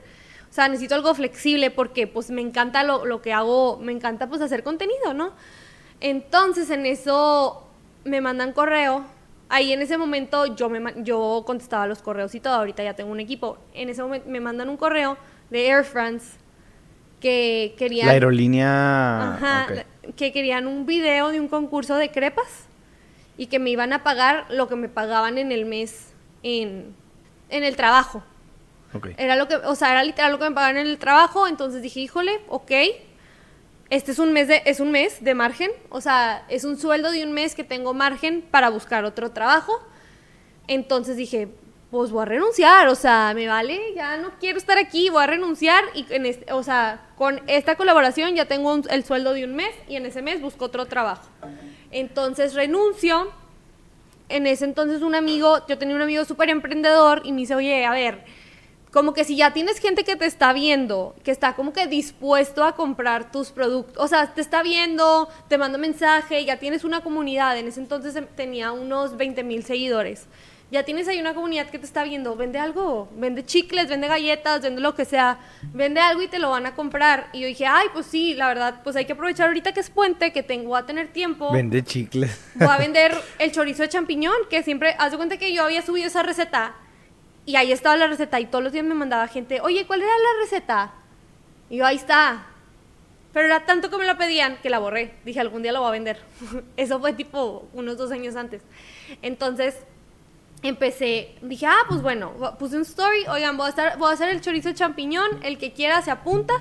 O 0.49 0.53
sea, 0.53 0.69
necesito 0.69 0.95
algo 0.95 1.13
flexible 1.13 1.71
porque 1.71 2.07
pues 2.07 2.29
me 2.29 2.39
encanta 2.39 2.83
lo, 2.83 3.05
lo 3.05 3.21
que 3.21 3.33
hago, 3.33 3.79
me 3.79 3.91
encanta 3.91 4.29
pues 4.29 4.39
hacer 4.39 4.63
contenido, 4.63 5.13
¿no? 5.13 5.33
Entonces 5.99 6.69
en 6.69 6.85
eso 6.85 7.67
me 8.05 8.21
mandan 8.21 8.53
correo 8.53 9.03
ahí 9.49 9.73
en 9.73 9.81
ese 9.81 9.97
momento 9.97 10.45
yo, 10.55 10.69
me, 10.69 10.81
yo 11.03 11.43
contestaba 11.45 11.87
los 11.87 12.01
correos 12.01 12.33
y 12.35 12.39
todo, 12.39 12.55
ahorita 12.55 12.83
ya 12.83 12.93
tengo 12.93 13.11
un 13.11 13.19
equipo. 13.19 13.57
En 13.73 13.89
ese 13.89 14.01
momento 14.01 14.29
me 14.29 14.39
mandan 14.39 14.69
un 14.69 14.77
correo 14.77 15.17
de 15.49 15.67
Air 15.67 15.83
France 15.83 16.37
que 17.19 17.75
querían... 17.77 18.07
La 18.07 18.13
aerolínea... 18.13 19.35
Ajá, 19.35 19.67
que 20.15 20.33
querían 20.33 20.67
un 20.67 20.85
video 20.85 21.29
de 21.29 21.39
un 21.39 21.47
concurso 21.47 21.95
de 21.95 22.11
crepas 22.11 22.67
y 23.37 23.47
que 23.47 23.59
me 23.59 23.69
iban 23.69 23.93
a 23.93 24.03
pagar 24.03 24.45
lo 24.49 24.67
que 24.67 24.75
me 24.75 24.89
pagaban 24.89 25.37
en 25.37 25.51
el 25.51 25.65
mes 25.65 26.13
en, 26.43 26.95
en 27.49 27.63
el 27.63 27.75
trabajo. 27.75 28.23
Era 29.17 29.35
lo 29.35 29.47
que, 29.47 29.55
o 29.55 29.75
sea, 29.75 29.91
era 29.91 30.03
literal 30.03 30.31
lo 30.31 30.39
que 30.39 30.49
me 30.49 30.55
pagaban 30.55 30.77
en 30.77 30.87
el 30.87 30.97
trabajo, 30.99 31.47
entonces 31.47 31.81
dije, 31.81 31.99
híjole, 31.99 32.41
ok, 32.47 32.71
este 33.93 34.11
es 34.11 34.17
un 34.17 34.33
mes 34.33 34.47
de, 34.47 34.63
es 34.65 34.79
un 34.79 34.89
mes 34.89 35.23
de 35.23 35.35
margen, 35.35 35.69
o 35.91 36.01
sea, 36.01 36.45
es 36.49 36.63
un 36.63 36.79
sueldo 36.79 37.11
de 37.11 37.23
un 37.23 37.31
mes 37.31 37.53
que 37.53 37.63
tengo 37.63 37.93
margen 37.93 38.41
para 38.41 38.71
buscar 38.71 39.05
otro 39.05 39.29
trabajo. 39.29 39.79
Entonces 40.67 41.15
dije, 41.15 41.49
pues 41.91 42.09
voy 42.09 42.23
a 42.23 42.25
renunciar, 42.25 42.87
o 42.87 42.95
sea, 42.95 43.33
me 43.35 43.47
vale, 43.47 43.79
ya 43.95 44.17
no 44.17 44.31
quiero 44.39 44.57
estar 44.57 44.79
aquí, 44.79 45.09
voy 45.09 45.21
a 45.21 45.27
renunciar 45.27 45.83
y 45.93 46.07
este, 46.09 46.51
o 46.51 46.63
sea, 46.63 47.05
con 47.17 47.43
esta 47.45 47.75
colaboración 47.75 48.33
ya 48.33 48.45
tengo 48.45 48.75
el 48.89 49.03
sueldo 49.03 49.31
de 49.33 49.45
un 49.45 49.53
mes 49.53 49.75
y 49.87 49.95
en 49.95 50.07
ese 50.07 50.23
mes 50.23 50.41
busco 50.41 50.65
otro 50.65 50.87
trabajo. 50.87 51.29
Entonces 51.91 52.55
renuncio. 52.55 53.31
En 54.29 54.47
ese 54.47 54.65
entonces 54.65 55.03
un 55.03 55.13
amigo, 55.13 55.67
yo 55.67 55.77
tenía 55.77 55.95
un 55.95 56.01
amigo 56.01 56.25
súper 56.25 56.49
emprendedor 56.49 57.21
y 57.25 57.31
me 57.31 57.41
dice, 57.41 57.53
oye, 57.53 57.85
a 57.85 57.91
ver, 57.91 58.25
como 58.93 59.13
que 59.13 59.23
si 59.23 59.35
ya 59.35 59.51
tienes 59.51 59.79
gente 59.79 60.03
que 60.03 60.15
te 60.15 60.25
está 60.25 60.53
viendo, 60.53 61.15
que 61.23 61.31
está 61.31 61.55
como 61.55 61.73
que 61.73 61.87
dispuesto 61.87 62.63
a 62.63 62.75
comprar 62.75 63.31
tus 63.31 63.49
productos, 63.49 63.97
o 63.97 64.07
sea, 64.07 64.33
te 64.33 64.39
está 64.39 64.61
viendo, 64.61 65.27
te 65.47 65.57
manda 65.57 65.79
mensaje, 65.79 66.45
ya 66.45 66.57
tienes 66.57 66.83
una 66.83 67.01
comunidad, 67.01 67.57
en 67.57 67.67
ese 67.67 67.79
entonces 67.79 68.15
tenía 68.35 68.71
unos 68.71 69.17
20 69.17 69.43
mil 69.43 69.63
seguidores 69.63 70.27
ya 70.71 70.81
tienes 70.81 71.07
ahí 71.07 71.19
una 71.19 71.35
comunidad 71.35 71.69
que 71.69 71.77
te 71.77 71.85
está 71.85 72.03
viendo, 72.03 72.35
vende 72.35 72.57
algo, 72.57 73.07
vende 73.15 73.45
chicles, 73.45 73.89
vende 73.89 74.07
galletas, 74.07 74.61
vende 74.61 74.81
lo 74.81 74.95
que 74.95 75.05
sea, 75.05 75.37
vende 75.71 75.99
algo 75.99 76.23
y 76.23 76.27
te 76.27 76.39
lo 76.39 76.49
van 76.49 76.65
a 76.65 76.73
comprar. 76.73 77.27
Y 77.31 77.41
yo 77.41 77.47
dije, 77.47 77.67
ay, 77.67 77.89
pues 77.93 78.07
sí, 78.07 78.33
la 78.33 78.47
verdad, 78.47 78.81
pues 78.83 78.95
hay 78.95 79.05
que 79.05 79.13
aprovechar 79.13 79.49
ahorita 79.49 79.71
que 79.71 79.81
es 79.81 79.91
puente, 79.91 80.33
que 80.33 80.41
tengo 80.41 80.75
a 80.75 80.87
tener 80.87 81.09
tiempo. 81.09 81.51
Vende 81.51 81.83
chicles. 81.83 82.43
Voy 82.55 82.67
a 82.67 82.77
vender 82.79 83.13
el 83.37 83.51
chorizo 83.51 83.83
de 83.83 83.89
champiñón, 83.89 84.33
que 84.49 84.63
siempre, 84.63 84.95
haz 84.97 85.11
de 85.11 85.17
cuenta 85.17 85.37
que 85.37 85.53
yo 85.53 85.63
había 85.63 85.83
subido 85.83 86.07
esa 86.07 86.23
receta 86.23 86.73
y 87.45 87.55
ahí 87.55 87.71
estaba 87.71 87.97
la 87.97 88.07
receta 88.07 88.39
y 88.39 88.45
todos 88.45 88.63
los 88.63 88.73
días 88.73 88.85
me 88.85 88.95
mandaba 88.95 89.27
gente, 89.27 89.59
oye, 89.61 89.85
¿cuál 89.85 90.01
era 90.01 90.11
la 90.11 90.41
receta? 90.41 90.93
Y 91.69 91.77
yo, 91.77 91.85
ahí 91.85 91.97
está. 91.97 92.45
Pero 93.33 93.47
era 93.47 93.65
tanto 93.65 93.89
que 93.89 93.97
me 93.97 94.05
la 94.05 94.17
pedían 94.17 94.57
que 94.61 94.69
la 94.69 94.79
borré. 94.79 95.15
Dije, 95.25 95.39
algún 95.39 95.63
día 95.63 95.71
lo 95.71 95.79
voy 95.79 95.89
a 95.89 95.91
vender. 95.91 96.21
Eso 96.77 96.99
fue 96.99 97.13
tipo 97.13 97.67
unos 97.73 97.97
dos 97.97 98.11
años 98.11 98.35
antes. 98.35 98.61
Entonces, 99.21 99.75
empecé, 100.61 101.35
dije, 101.41 101.65
ah, 101.65 101.79
pues 101.89 102.01
bueno, 102.01 102.31
puse 102.59 102.77
un 102.77 102.83
story, 102.83 103.25
oigan, 103.27 103.57
voy 103.57 103.65
a, 103.65 103.69
estar, 103.69 103.97
voy 103.97 104.09
a 104.09 104.13
hacer 104.13 104.29
el 104.29 104.39
chorizo 104.39 104.69
de 104.69 104.75
champiñón, 104.75 105.43
el 105.43 105.57
que 105.57 105.73
quiera 105.73 106.01
se 106.01 106.11
apunta. 106.11 106.53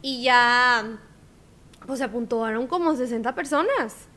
Y 0.00 0.22
ya, 0.22 0.98
pues 1.86 1.98
se 1.98 2.04
apuntaron 2.04 2.66
como 2.66 2.96
60 2.96 3.34
personas. 3.34 4.08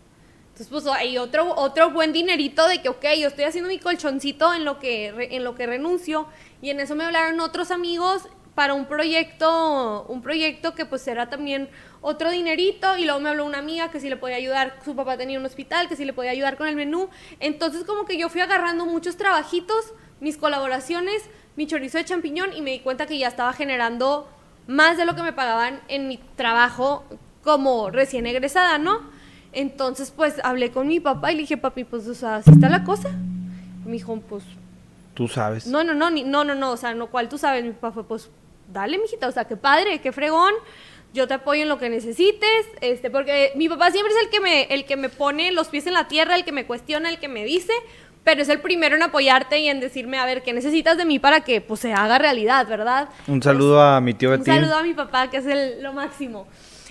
Entonces, 0.55 0.71
pues 0.71 0.87
hay 0.87 1.17
otro, 1.17 1.53
otro 1.53 1.91
buen 1.91 2.13
dinerito 2.13 2.65
de 2.65 2.81
que, 2.81 2.87
ok, 2.87 3.03
yo 3.19 3.27
estoy 3.27 3.43
haciendo 3.43 3.67
mi 3.67 3.77
colchoncito 3.77 4.53
en 4.53 4.63
lo, 4.63 4.79
que, 4.79 5.07
en 5.31 5.43
lo 5.43 5.53
que 5.53 5.65
renuncio. 5.65 6.27
Y 6.61 6.69
en 6.69 6.79
eso 6.79 6.95
me 6.95 7.03
hablaron 7.03 7.41
otros 7.41 7.71
amigos 7.71 8.29
para 8.55 8.73
un 8.73 8.85
proyecto, 8.85 10.05
un 10.07 10.21
proyecto 10.21 10.73
que 10.73 10.85
pues 10.85 11.05
era 11.09 11.29
también 11.29 11.69
otro 11.99 12.31
dinerito 12.31 12.97
y 12.97 13.03
luego 13.03 13.19
me 13.19 13.27
habló 13.27 13.45
una 13.45 13.57
amiga 13.57 13.91
que 13.91 13.99
sí 13.99 14.07
le 14.07 14.15
podía 14.15 14.37
ayudar, 14.37 14.79
su 14.85 14.95
papá 14.95 15.17
tenía 15.17 15.37
un 15.37 15.45
hospital, 15.45 15.89
que 15.89 15.97
sí 15.97 16.05
le 16.05 16.13
podía 16.13 16.31
ayudar 16.31 16.55
con 16.55 16.69
el 16.69 16.77
menú. 16.77 17.09
Entonces 17.41 17.83
como 17.83 18.05
que 18.05 18.17
yo 18.17 18.29
fui 18.29 18.39
agarrando 18.39 18.85
muchos 18.85 19.17
trabajitos, 19.17 19.93
mis 20.21 20.37
colaboraciones, 20.37 21.21
mi 21.57 21.67
chorizo 21.67 21.97
de 21.97 22.05
champiñón 22.05 22.53
y 22.53 22.61
me 22.61 22.71
di 22.71 22.79
cuenta 22.79 23.07
que 23.07 23.17
ya 23.17 23.27
estaba 23.27 23.51
generando 23.51 24.29
más 24.67 24.95
de 24.95 25.03
lo 25.03 25.15
que 25.15 25.21
me 25.21 25.33
pagaban 25.33 25.81
en 25.89 26.07
mi 26.07 26.17
trabajo 26.37 27.03
como 27.43 27.91
recién 27.91 28.25
egresada, 28.25 28.77
¿no? 28.77 29.13
Entonces 29.55 30.11
pues 30.15 30.35
hablé 30.43 30.71
con 30.71 30.87
mi 30.87 30.99
papá 30.99 31.31
y 31.31 31.35
le 31.35 31.41
dije, 31.41 31.57
papi, 31.57 31.83
pues 31.83 32.07
o 32.07 32.13
sea, 32.13 32.37
¿así 32.37 32.51
está 32.51 32.69
la 32.69 32.83
cosa? 32.83 33.09
Me 33.85 33.93
dijo, 33.93 34.15
pues... 34.29 34.43
Tú 35.13 35.27
sabes. 35.27 35.65
No, 35.65 35.83
no, 35.83 35.93
no, 35.93 36.09
no, 36.09 36.43
no, 36.43 36.55
no, 36.55 36.71
o 36.71 36.77
sea, 36.77 36.93
no, 36.93 37.07
¿cuál 37.07 37.29
tú 37.29 37.37
sabes? 37.37 37.63
Mi 37.63 37.71
papá 37.71 37.93
fue, 37.93 38.03
pues, 38.03 38.29
dale, 38.71 38.97
mijita, 38.97 39.27
o 39.27 39.31
sea, 39.31 39.45
qué 39.45 39.55
padre, 39.55 39.99
qué 39.99 40.11
fregón 40.11 40.53
yo 41.15 41.27
te 41.27 41.33
apoyo 41.33 41.63
en 41.63 41.69
lo 41.69 41.79
que 41.79 41.89
necesites, 41.89 42.67
este, 42.81 43.09
porque 43.09 43.53
mi 43.55 43.69
papá 43.69 43.89
siempre 43.89 44.13
es 44.13 44.21
el 44.21 44.29
que 44.29 44.41
me, 44.41 44.63
el 44.63 44.85
que 44.85 44.97
me 44.97 45.09
pone 45.09 45.51
los 45.53 45.69
pies 45.69 45.87
en 45.87 45.93
la 45.93 46.07
tierra, 46.07 46.35
el 46.35 46.43
que 46.43 46.51
me 46.51 46.65
cuestiona, 46.65 47.09
el 47.09 47.19
que 47.19 47.29
me 47.29 47.45
dice, 47.45 47.71
pero 48.25 48.41
es 48.41 48.49
el 48.49 48.59
primero 48.59 48.95
en 48.95 49.03
apoyarte 49.03 49.59
y 49.59 49.69
en 49.69 49.79
decirme, 49.79 50.19
a 50.19 50.25
ver, 50.25 50.43
¿qué 50.43 50.51
necesitas 50.51 50.97
de 50.97 51.05
mí 51.05 51.17
para 51.17 51.41
que 51.41 51.61
pues, 51.61 51.79
se 51.79 51.93
haga 51.93 52.17
realidad, 52.17 52.67
verdad? 52.67 53.07
Un 53.27 53.41
saludo 53.41 53.81
a 53.81 54.01
mi 54.01 54.13
tío 54.13 54.29
Betín. 54.29 54.53
Un 54.53 54.59
saludo 54.59 54.75
a 54.77 54.83
mi 54.83 54.93
papá, 54.93 55.29
que 55.29 55.37
es 55.37 55.45
el, 55.45 55.81
lo 55.81 55.93
máximo. 55.93 56.47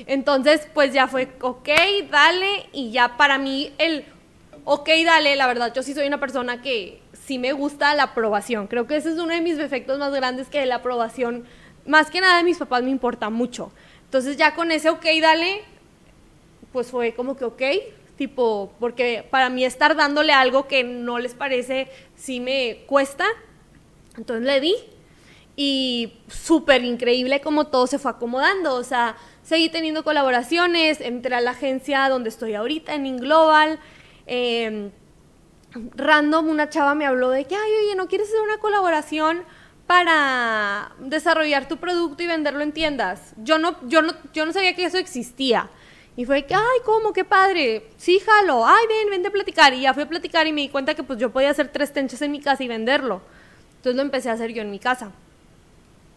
Entonces, 0.07 0.69
pues 0.75 0.93
ya 0.93 1.07
fue, 1.07 1.29
ok, 1.41 1.69
dale, 2.11 2.69
y 2.73 2.91
ya 2.91 3.17
para 3.17 3.39
mí 3.39 3.73
el, 3.79 4.05
ok, 4.65 4.89
dale, 5.05 5.37
la 5.37 5.47
verdad, 5.47 5.73
yo 5.75 5.83
sí 5.83 5.95
soy 5.95 6.07
una 6.07 6.21
persona 6.21 6.63
que 6.63 7.01
sí 7.27 7.39
me 7.39 7.53
gusta 7.53 7.95
la 7.95 8.05
aprobación. 8.05 8.67
Creo 8.67 8.87
que 8.87 8.97
ese 8.97 9.11
es 9.11 9.19
uno 9.19 9.35
de 9.35 9.41
mis 9.41 9.57
defectos 9.57 9.99
más 9.99 10.13
grandes 10.13 10.49
que 10.49 10.65
la 10.67 10.77
aprobación, 10.77 11.45
más 11.87 12.11
que 12.11 12.21
nada 12.21 12.39
de 12.39 12.45
mis 12.45 12.59
papás 12.59 12.83
me 12.83 12.91
importa 12.91 13.31
mucho. 13.31 13.73
Entonces 14.05 14.37
ya 14.37 14.55
con 14.55 14.71
ese 14.71 14.91
ok, 14.91 15.05
dale, 15.21 15.63
pues 16.73 16.91
fue 16.91 17.15
como 17.15 17.37
que 17.37 17.45
ok, 17.45 17.63
tipo, 18.17 18.73
porque 18.79 19.27
para 19.31 19.49
mí 19.49 19.65
estar 19.65 19.97
dándole 19.97 20.33
algo 20.33 20.67
que 20.67 20.85
no 20.85 21.19
les 21.19 21.35
parece, 21.35 21.89
sí 22.17 22.41
me 22.41 22.85
cuesta. 22.87 23.27
Entonces 24.17 24.47
le 24.47 24.61
di 24.61 24.75
y 25.57 26.15
súper 26.29 26.85
increíble 26.85 27.41
como 27.41 27.67
todo 27.67 27.87
se 27.87 27.99
fue 27.99 28.11
acomodando. 28.13 28.75
O 28.75 28.85
sea, 28.85 29.17
seguí 29.45 29.69
teniendo 29.69 30.03
colaboraciones, 30.03 31.01
entré 31.01 31.37
a 31.37 31.41
la 31.41 31.53
agencia 31.53 32.09
donde 32.09 32.31
estoy 32.31 32.55
ahorita, 32.55 32.95
en 32.95 33.07
Inglobal. 33.07 33.79
Eh, 34.27 34.91
random, 35.95 36.49
una 36.49 36.69
chava 36.69 36.97
me 36.97 37.07
habló 37.07 37.31
de 37.31 37.45
que, 37.45 37.55
ay, 37.55 37.73
oye, 37.85 37.95
¿no 37.95 38.09
quieres 38.09 38.29
hacer 38.29 38.41
una 38.41 38.59
colaboración? 38.59 39.45
para 39.87 40.93
desarrollar 40.99 41.69
tu 41.69 41.77
producto 41.77 42.23
y 42.23 42.27
venderlo 42.27 42.63
en 42.63 42.73
tiendas. 42.73 43.35
Yo 43.37 43.59
no, 43.59 43.77
yo 43.87 44.03
no, 44.03 44.15
yo 44.33 44.47
no 44.47 44.53
sabía 44.53 44.75
que 44.75 44.85
eso 44.85 44.99
existía. 44.99 45.69
Y 46.17 46.25
fue 46.25 46.47
que, 46.47 46.55
ay, 46.55 46.79
¿cómo? 46.85 47.13
Qué 47.13 47.25
padre. 47.25 47.91
Sí, 47.97 48.21
jalo. 48.21 48.65
Ay, 48.65 48.87
ven, 48.89 49.11
vente 49.11 49.29
a 49.29 49.33
platicar. 49.33 49.75
Y 49.75 49.83
ya 49.83 49.93
fui 49.93 50.05
a 50.05 50.09
platicar 50.09 50.47
y 50.47 50.53
me 50.53 50.63
di 50.63 50.69
cuenta 50.69 50.95
que 50.95 51.03
pues 51.03 51.19
yo 51.19 51.31
podía 51.31 51.51
hacer 51.51 51.69
tres 51.69 51.93
tenchas 51.93 52.23
en 52.23 52.31
mi 52.31 52.41
casa 52.41 52.63
y 52.63 52.69
venderlo. 52.69 53.21
Entonces 53.77 53.97
lo 53.97 54.03
empecé 54.03 54.31
a 54.31 54.35
hacer 54.35 54.53
yo 54.53 54.63
en 54.63 54.71
mi 54.71 54.79
casa. 54.79 55.11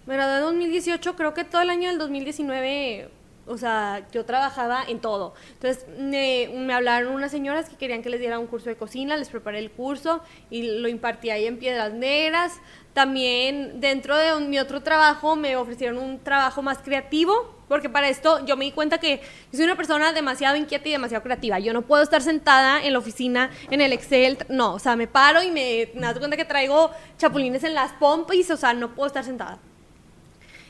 Me 0.06 0.15
gradué 0.15 0.38
en 0.38 0.43
2018, 0.43 1.15
creo 1.15 1.34
que 1.34 1.43
todo 1.43 1.62
el 1.62 1.69
año 1.69 1.89
del 1.89 1.97
2019 1.97 3.10
o 3.47 3.58
sea, 3.58 4.08
yo 4.12 4.25
trabajaba 4.25 4.84
en 4.88 4.99
todo. 4.99 5.34
Entonces 5.54 5.86
me, 5.97 6.73
hablaron 6.73 7.13
unas 7.13 7.32
señoras 7.32 7.69
que 7.69 7.75
querían 7.75 8.01
que 8.01 8.10
les 8.10 8.19
diera 8.19 8.39
un 8.39 8.47
curso 8.47 8.69
de 8.69 8.75
cocina, 8.75 9.17
les 9.17 9.30
preparé 9.30 9.60
el 9.60 9.71
curso 9.71 10.21
y 10.49 10.80
lo 10.80 10.88
impartí 10.88 11.30
ahí 11.30 11.45
en 11.45 11.58
Piedras 11.58 11.93
Negras. 11.93 12.60
También 12.93 13.80
dentro 13.80 14.17
de 14.17 14.39
mi 14.41 14.60
otro 14.60 14.82
trabajo 14.82 15.36
me 15.36 15.56
ofrecieron 15.56 15.97
un 15.97 16.19
trabajo 16.19 16.62
más 16.62 16.80
creativo, 16.80 17.56
porque 17.71 17.88
para 17.88 18.10
esto 18.10 18.45
yo 18.45 18.57
me 18.57 18.65
di 18.65 18.73
cuenta 18.73 18.97
que 18.97 19.21
yo 19.49 19.55
soy 19.57 19.63
una 19.63 19.77
persona 19.77 20.12
demasiado 20.12 20.57
inquieta 20.57 20.89
y 20.89 20.91
demasiado 20.91 21.23
creativa. 21.23 21.57
Yo 21.57 21.71
no 21.71 21.84
puedo 21.84 22.03
estar 22.03 22.21
sentada 22.21 22.84
en 22.84 22.91
la 22.91 22.99
oficina, 22.99 23.49
en 23.69 23.79
el 23.79 23.93
Excel, 23.93 24.39
no, 24.49 24.73
o 24.73 24.79
sea, 24.79 24.97
me 24.97 25.07
paro 25.07 25.41
y 25.41 25.51
me, 25.51 25.89
me 25.93 26.05
doy 26.07 26.19
cuenta 26.19 26.36
que 26.36 26.43
traigo 26.43 26.91
chapulines 27.17 27.63
en 27.63 27.73
las 27.73 27.93
pompis, 27.93 28.51
o 28.51 28.57
sea, 28.57 28.73
no 28.73 28.93
puedo 28.93 29.07
estar 29.07 29.23
sentada. 29.23 29.57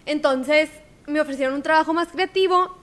Entonces, 0.05 0.69
me 1.07 1.19
ofrecieron 1.19 1.55
un 1.55 1.63
trabajo 1.63 1.91
más 1.91 2.09
creativo, 2.09 2.77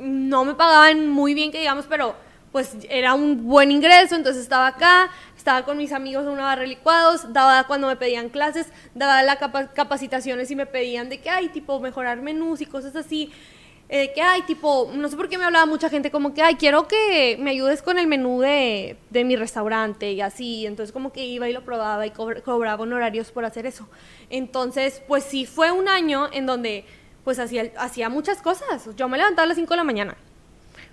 no 0.00 0.44
me 0.44 0.54
pagaban 0.54 1.08
muy 1.08 1.32
bien, 1.34 1.52
que 1.52 1.60
digamos, 1.60 1.86
pero 1.88 2.16
pues 2.50 2.76
era 2.88 3.14
un 3.14 3.46
buen 3.46 3.70
ingreso, 3.70 4.16
entonces 4.16 4.42
estaba 4.42 4.66
acá, 4.66 5.10
estaba 5.40 5.64
con 5.64 5.78
mis 5.78 5.92
amigos 5.92 6.24
en 6.24 6.32
una 6.32 6.42
barra 6.42 6.62
de 6.62 6.68
licuados, 6.68 7.32
daba 7.32 7.66
cuando 7.66 7.86
me 7.86 7.96
pedían 7.96 8.28
clases, 8.28 8.66
daba 8.94 9.22
las 9.22 9.38
capacitaciones 9.74 10.50
y 10.50 10.56
me 10.56 10.66
pedían 10.66 11.08
de 11.08 11.20
que 11.20 11.30
hay, 11.30 11.48
tipo, 11.48 11.80
mejorar 11.80 12.20
menús 12.20 12.60
y 12.60 12.66
cosas 12.66 12.94
así. 12.94 13.32
Eh, 13.88 14.12
que 14.14 14.22
hay, 14.22 14.42
tipo, 14.42 14.90
no 14.94 15.08
sé 15.08 15.16
por 15.16 15.28
qué 15.28 15.38
me 15.38 15.44
hablaba 15.44 15.66
mucha 15.66 15.88
gente 15.88 16.12
como 16.12 16.32
que, 16.32 16.42
ay, 16.42 16.54
quiero 16.54 16.86
que 16.86 17.36
me 17.40 17.50
ayudes 17.50 17.82
con 17.82 17.98
el 17.98 18.06
menú 18.06 18.40
de, 18.40 18.98
de 19.08 19.24
mi 19.24 19.34
restaurante 19.34 20.12
y 20.12 20.20
así. 20.20 20.66
Entonces 20.66 20.92
como 20.92 21.10
que 21.10 21.24
iba 21.24 21.48
y 21.48 21.52
lo 21.52 21.64
probaba 21.64 22.06
y 22.06 22.10
cobraba 22.10 22.82
honorarios 22.82 23.32
por 23.32 23.44
hacer 23.44 23.66
eso. 23.66 23.88
Entonces, 24.28 25.02
pues 25.08 25.24
sí, 25.24 25.46
fue 25.46 25.72
un 25.72 25.88
año 25.88 26.28
en 26.32 26.46
donde 26.46 26.84
pues 27.24 27.38
hacía, 27.38 27.72
hacía 27.78 28.08
muchas 28.10 28.42
cosas. 28.42 28.88
Yo 28.94 29.08
me 29.08 29.16
levantaba 29.16 29.44
a 29.44 29.48
las 29.48 29.56
5 29.56 29.70
de 29.70 29.76
la 29.76 29.84
mañana. 29.84 30.16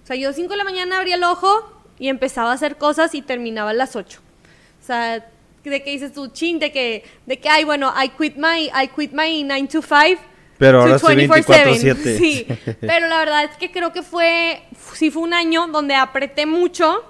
O 0.04 0.08
sea, 0.08 0.16
yo 0.16 0.30
a 0.30 0.30
las 0.30 0.38
5 0.38 0.50
de 0.50 0.58
la 0.58 0.64
mañana 0.64 0.98
abría 0.98 1.16
el 1.16 1.24
ojo 1.24 1.70
y 2.00 2.08
empezaba 2.08 2.52
a 2.52 2.54
hacer 2.54 2.78
cosas 2.78 3.14
y 3.14 3.22
terminaba 3.22 3.72
a 3.72 3.74
las 3.74 3.96
8. 3.96 4.22
O 4.88 4.90
sea, 4.90 5.30
de 5.66 5.84
que 5.84 5.92
dices 5.92 6.14
tú, 6.14 6.28
chin, 6.28 6.60
de 6.60 6.72
que, 6.72 7.04
de 7.26 7.38
que, 7.38 7.50
ay, 7.50 7.66
bueno, 7.66 7.94
I 8.02 8.08
quit 8.08 8.38
my, 8.38 8.72
I 8.74 8.88
quit 8.88 9.12
my 9.12 9.44
9 9.44 9.68
to 9.68 9.82
5. 9.82 10.22
Pero 10.58 10.80
ahora 10.80 10.96
estoy 10.96 11.28
24-7. 11.28 12.18
Sí, 12.18 12.48
pero 12.80 13.10
la 13.10 13.20
verdad 13.20 13.44
es 13.44 13.58
que 13.58 13.70
creo 13.70 13.92
que 13.92 14.02
fue, 14.02 14.64
sí 14.94 15.12
fue 15.12 15.24
un 15.24 15.34
año 15.34 15.68
donde 15.68 15.94
apreté 15.94 16.46
mucho 16.46 17.04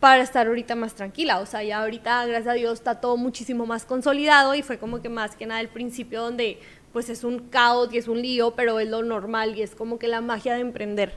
para 0.00 0.24
estar 0.24 0.48
ahorita 0.48 0.74
más 0.74 0.94
tranquila. 0.94 1.38
O 1.38 1.46
sea, 1.46 1.62
ya 1.62 1.82
ahorita, 1.82 2.26
gracias 2.26 2.48
a 2.48 2.54
Dios, 2.54 2.72
está 2.72 3.00
todo 3.00 3.16
muchísimo 3.16 3.64
más 3.64 3.84
consolidado 3.84 4.56
y 4.56 4.62
fue 4.62 4.78
como 4.78 5.00
que 5.00 5.08
más 5.08 5.36
que 5.36 5.46
nada 5.46 5.60
el 5.60 5.68
principio 5.68 6.20
donde 6.20 6.58
pues 6.92 7.10
es 7.10 7.22
un 7.22 7.48
caos 7.48 7.90
y 7.92 7.98
es 7.98 8.08
un 8.08 8.20
lío, 8.20 8.56
pero 8.56 8.80
es 8.80 8.88
lo 8.88 9.04
normal 9.04 9.56
y 9.56 9.62
es 9.62 9.76
como 9.76 10.00
que 10.00 10.08
la 10.08 10.20
magia 10.20 10.54
de 10.54 10.62
emprender. 10.62 11.14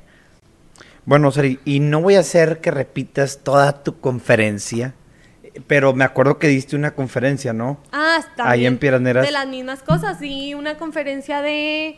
Bueno, 1.05 1.31
Sari, 1.31 1.59
y 1.65 1.79
no 1.79 2.01
voy 2.01 2.15
a 2.15 2.19
hacer 2.19 2.61
que 2.61 2.69
repitas 2.69 3.39
toda 3.43 3.81
tu 3.81 3.99
conferencia, 3.99 4.93
pero 5.65 5.93
me 5.93 6.03
acuerdo 6.03 6.37
que 6.37 6.47
diste 6.47 6.75
una 6.75 6.91
conferencia, 6.91 7.53
¿no? 7.53 7.79
Ah, 7.91 8.17
está. 8.19 8.49
Ahí 8.49 8.65
en 8.65 8.77
Piraneras. 8.77 9.25
De 9.25 9.31
las 9.31 9.47
mismas 9.47 9.81
cosas, 9.83 10.19
sí, 10.19 10.53
una 10.53 10.77
conferencia 10.77 11.41
de 11.41 11.97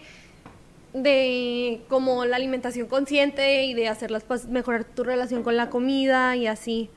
de 0.94 1.82
como 1.88 2.26
la 2.26 2.36
alimentación 2.36 2.88
consciente 2.88 3.66
y 3.66 3.74
de 3.74 3.88
hacerlas 3.88 4.24
pues, 4.24 4.48
mejorar 4.48 4.86
tu 4.86 5.04
relación 5.04 5.44
con 5.44 5.56
la 5.56 5.70
comida 5.70 6.36
y 6.36 6.48
así. 6.48 6.90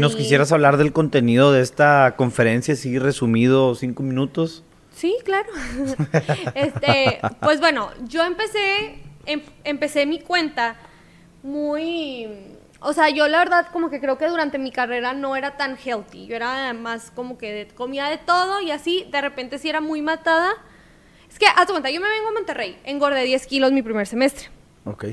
¿Nos 0.00 0.16
quisieras 0.16 0.50
hablar 0.50 0.78
del 0.78 0.92
contenido 0.92 1.52
de 1.52 1.62
esta 1.62 2.14
conferencia, 2.16 2.74
así 2.74 2.98
resumido, 2.98 3.74
cinco 3.76 4.02
minutos? 4.02 4.64
Sí, 4.92 5.16
claro. 5.24 5.48
este, 6.54 7.20
pues 7.40 7.60
bueno, 7.60 7.90
yo 8.08 8.24
empecé, 8.24 8.98
em, 9.26 9.42
empecé 9.62 10.06
mi 10.06 10.18
cuenta 10.18 10.76
muy, 11.44 12.26
o 12.86 12.92
sea, 12.92 13.10
yo 13.10 13.28
la 13.28 13.38
verdad 13.38 13.66
como 13.72 13.90
que 13.90 14.00
creo 14.00 14.16
que 14.16 14.26
durante 14.28 14.58
mi 14.58 14.70
carrera 14.70 15.12
no 15.12 15.36
era 15.36 15.56
tan 15.56 15.76
healthy, 15.76 16.26
yo 16.26 16.36
era 16.36 16.72
más 16.72 17.10
como 17.10 17.36
que 17.36 17.52
de, 17.52 17.68
comida 17.68 18.08
de 18.08 18.18
todo 18.18 18.60
y 18.60 18.70
así, 18.70 19.06
de 19.10 19.20
repente 19.20 19.58
sí 19.58 19.68
era 19.68 19.80
muy 19.80 20.02
matada 20.02 20.54
es 21.28 21.38
que, 21.38 21.46
haz 21.46 21.66
tu 21.66 21.72
cuenta, 21.72 21.90
yo 21.90 22.00
me 22.00 22.08
vengo 22.08 22.28
a 22.28 22.32
Monterrey, 22.32 22.78
engordé 22.84 23.22
10 23.24 23.46
kilos 23.46 23.72
mi 23.72 23.82
primer 23.82 24.06
semestre. 24.06 24.48
Ok. 24.84 25.04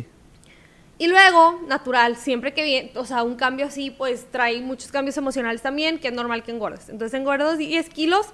Y 0.97 1.07
luego, 1.07 1.61
natural, 1.67 2.15
siempre 2.15 2.53
que 2.53 2.63
viene, 2.63 2.91
o 2.95 3.05
sea, 3.05 3.23
un 3.23 3.35
cambio 3.35 3.65
así, 3.65 3.89
pues 3.91 4.31
trae 4.31 4.61
muchos 4.61 4.91
cambios 4.91 5.17
emocionales 5.17 5.61
también, 5.61 5.99
que 5.99 6.09
es 6.09 6.13
normal 6.13 6.43
que 6.43 6.51
engordes. 6.51 6.87
Entonces 6.87 7.19
engordo 7.19 7.57
10 7.57 7.89
kilos, 7.89 8.27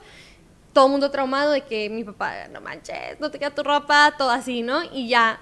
todo 0.73 0.85
el 0.85 0.91
mundo 0.91 1.09
traumado 1.09 1.51
de 1.51 1.61
que 1.61 1.89
mi 1.89 2.03
papá, 2.03 2.47
no 2.49 2.61
manches, 2.61 3.19
no 3.19 3.31
te 3.31 3.39
queda 3.39 3.55
tu 3.55 3.63
ropa, 3.63 4.13
todo 4.17 4.29
así, 4.29 4.61
¿no? 4.61 4.83
Y 4.93 5.07
ya 5.07 5.39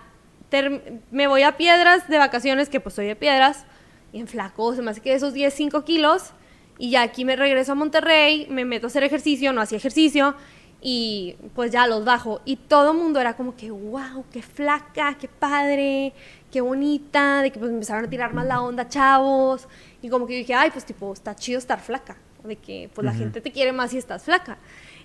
me 1.12 1.28
voy 1.28 1.42
a 1.42 1.58
Piedras 1.58 2.08
de 2.08 2.18
vacaciones, 2.18 2.70
que 2.70 2.80
pues 2.80 2.96
soy 2.96 3.08
de 3.08 3.16
Piedras, 3.16 3.66
y 4.12 4.20
en 4.20 4.28
flaco, 4.28 4.74
se 4.76 4.82
me 4.82 4.92
hace 4.92 5.02
que 5.02 5.14
esos 5.14 5.34
10, 5.34 5.54
5 5.54 5.84
kilos, 5.84 6.32
y 6.78 6.92
ya 6.92 7.02
aquí 7.02 7.26
me 7.26 7.36
regreso 7.36 7.72
a 7.72 7.76
Monterrey, 7.76 8.48
me 8.50 8.66
meto 8.66 8.88
a 8.88 8.90
hacer 8.90 9.04
ejercicio, 9.04 9.52
no 9.54 9.62
hacía 9.62 9.78
ejercicio, 9.78 10.36
y 10.82 11.36
pues 11.56 11.72
ya 11.72 11.88
los 11.88 12.06
bajo. 12.06 12.42
Y 12.46 12.58
todo 12.58 12.92
el 12.92 12.98
mundo 12.98 13.20
era 13.20 13.36
como 13.36 13.56
que, 13.56 13.72
wow, 13.72 14.26
qué 14.32 14.42
flaca, 14.42 15.18
qué 15.20 15.28
padre, 15.28 16.14
qué 16.52 16.62
bonita, 16.62 17.42
de 17.42 17.52
que 17.52 17.60
pues 17.60 17.72
empezaron 17.72 18.06
a 18.06 18.10
tirar 18.10 18.34
más 18.34 18.46
la 18.46 18.62
onda 18.62 18.88
chavos. 18.88 19.68
Y 20.02 20.10
como 20.10 20.28
que 20.28 20.36
dije, 20.36 20.54
ay, 20.54 20.70
pues 20.72 20.86
tipo, 20.86 21.12
está 21.12 21.36
chido 21.36 21.58
estar 21.58 21.80
flaca, 21.80 22.18
de 22.44 22.58
que 22.58 22.90
pues 22.94 23.04
la 23.04 23.14
gente 23.14 23.42
te 23.42 23.52
quiere 23.52 23.72
más 23.74 23.92
si 23.92 23.98
estás 23.98 24.24
flaca. 24.24 24.60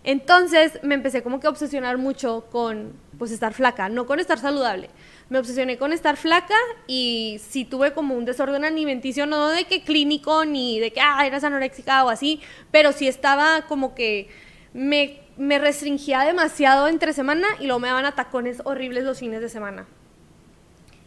Entonces 0.04 0.78
me 0.82 0.94
empecé 0.94 1.22
como 1.22 1.40
que 1.40 1.46
a 1.46 1.50
obsesionar 1.50 1.96
mucho 1.96 2.46
con 2.50 2.92
pues 3.18 3.30
estar 3.30 3.54
flaca, 3.54 3.88
no 3.88 4.06
con 4.06 4.20
estar 4.20 4.38
saludable. 4.38 4.90
Me 5.32 5.38
obsesioné 5.38 5.78
con 5.78 5.94
estar 5.94 6.18
flaca 6.18 6.54
y 6.86 7.40
si 7.48 7.64
tuve 7.64 7.94
como 7.94 8.14
un 8.14 8.26
desorden 8.26 8.66
alimenticio, 8.66 9.24
no 9.24 9.48
de 9.48 9.64
que 9.64 9.82
clínico 9.82 10.44
ni 10.44 10.78
de 10.78 10.92
que, 10.92 11.00
ah, 11.00 11.26
eras 11.26 11.42
anoréxica 11.42 12.04
o 12.04 12.10
así, 12.10 12.42
pero 12.70 12.92
sí 12.92 13.08
estaba 13.08 13.62
como 13.62 13.94
que 13.94 14.28
me 14.74 15.22
me 15.38 15.58
restringía 15.58 16.20
demasiado 16.20 16.86
entre 16.86 17.14
semana 17.14 17.46
y 17.58 17.64
luego 17.64 17.80
me 17.80 17.88
daban 17.88 18.04
atacones 18.04 18.60
horribles 18.66 19.04
los 19.04 19.20
fines 19.20 19.40
de 19.40 19.48
semana. 19.48 19.86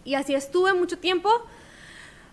Y 0.03 0.15
así 0.15 0.33
estuve 0.33 0.73
mucho 0.73 0.97
tiempo 0.97 1.29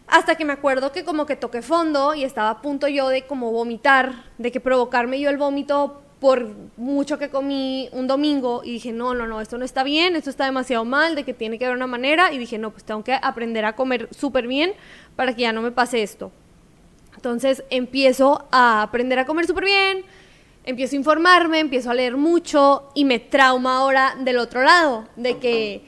hasta 0.07 0.35
que 0.35 0.47
me 0.47 0.55
acuerdo 0.55 0.93
que 0.93 1.05
como 1.05 1.27
que 1.27 1.37
toqué 1.37 1.61
fondo 1.61 2.15
y 2.15 2.25
estaba 2.25 2.49
a 2.49 2.63
punto 2.63 2.89
yo 2.89 3.11
de 3.11 3.27
como 3.27 3.53
vomitar, 3.53 4.25
de 4.39 4.51
que 4.51 4.61
provocarme 4.61 5.21
yo 5.21 5.29
el 5.29 5.37
vómito 5.37 6.03
por 6.23 6.55
mucho 6.77 7.19
que 7.19 7.31
comí 7.31 7.89
un 7.91 8.07
domingo 8.07 8.63
y 8.63 8.75
dije, 8.75 8.93
no, 8.93 9.13
no, 9.13 9.27
no, 9.27 9.41
esto 9.41 9.59
no 9.59 9.65
está 9.65 9.83
bien, 9.83 10.15
esto 10.15 10.31
está 10.31 10.45
demasiado 10.45 10.85
mal, 10.85 11.17
de 11.17 11.25
que 11.25 11.35
tiene 11.35 11.59
que 11.59 11.65
haber 11.65 11.77
una 11.77 11.89
manera 11.89 12.33
y 12.33 12.39
dije, 12.39 12.59
no, 12.59 12.71
pues 12.71 12.85
tengo 12.85 13.03
que 13.03 13.19
aprender 13.21 13.65
a 13.65 13.75
comer 13.75 14.09
súper 14.17 14.47
bien 14.47 14.73
para 15.17 15.35
que 15.35 15.43
ya 15.43 15.53
no 15.53 15.63
me 15.63 15.73
pase 15.73 16.01
esto. 16.01 16.31
Entonces 17.17 17.65
empiezo 17.71 18.47
a 18.53 18.83
aprender 18.83 19.19
a 19.19 19.27
comer 19.27 19.49
súper 19.49 19.65
bien, 19.65 20.05
empiezo 20.65 20.95
a 20.95 20.99
informarme, 21.01 21.59
empiezo 21.59 21.91
a 21.91 21.95
leer 21.95 22.17
mucho 22.17 22.89
y 22.95 23.05
me 23.05 23.19
trauma 23.19 23.79
ahora 23.79 24.15
del 24.21 24.39
otro 24.39 24.63
lado, 24.63 25.09
de 25.17 25.39
que 25.39 25.83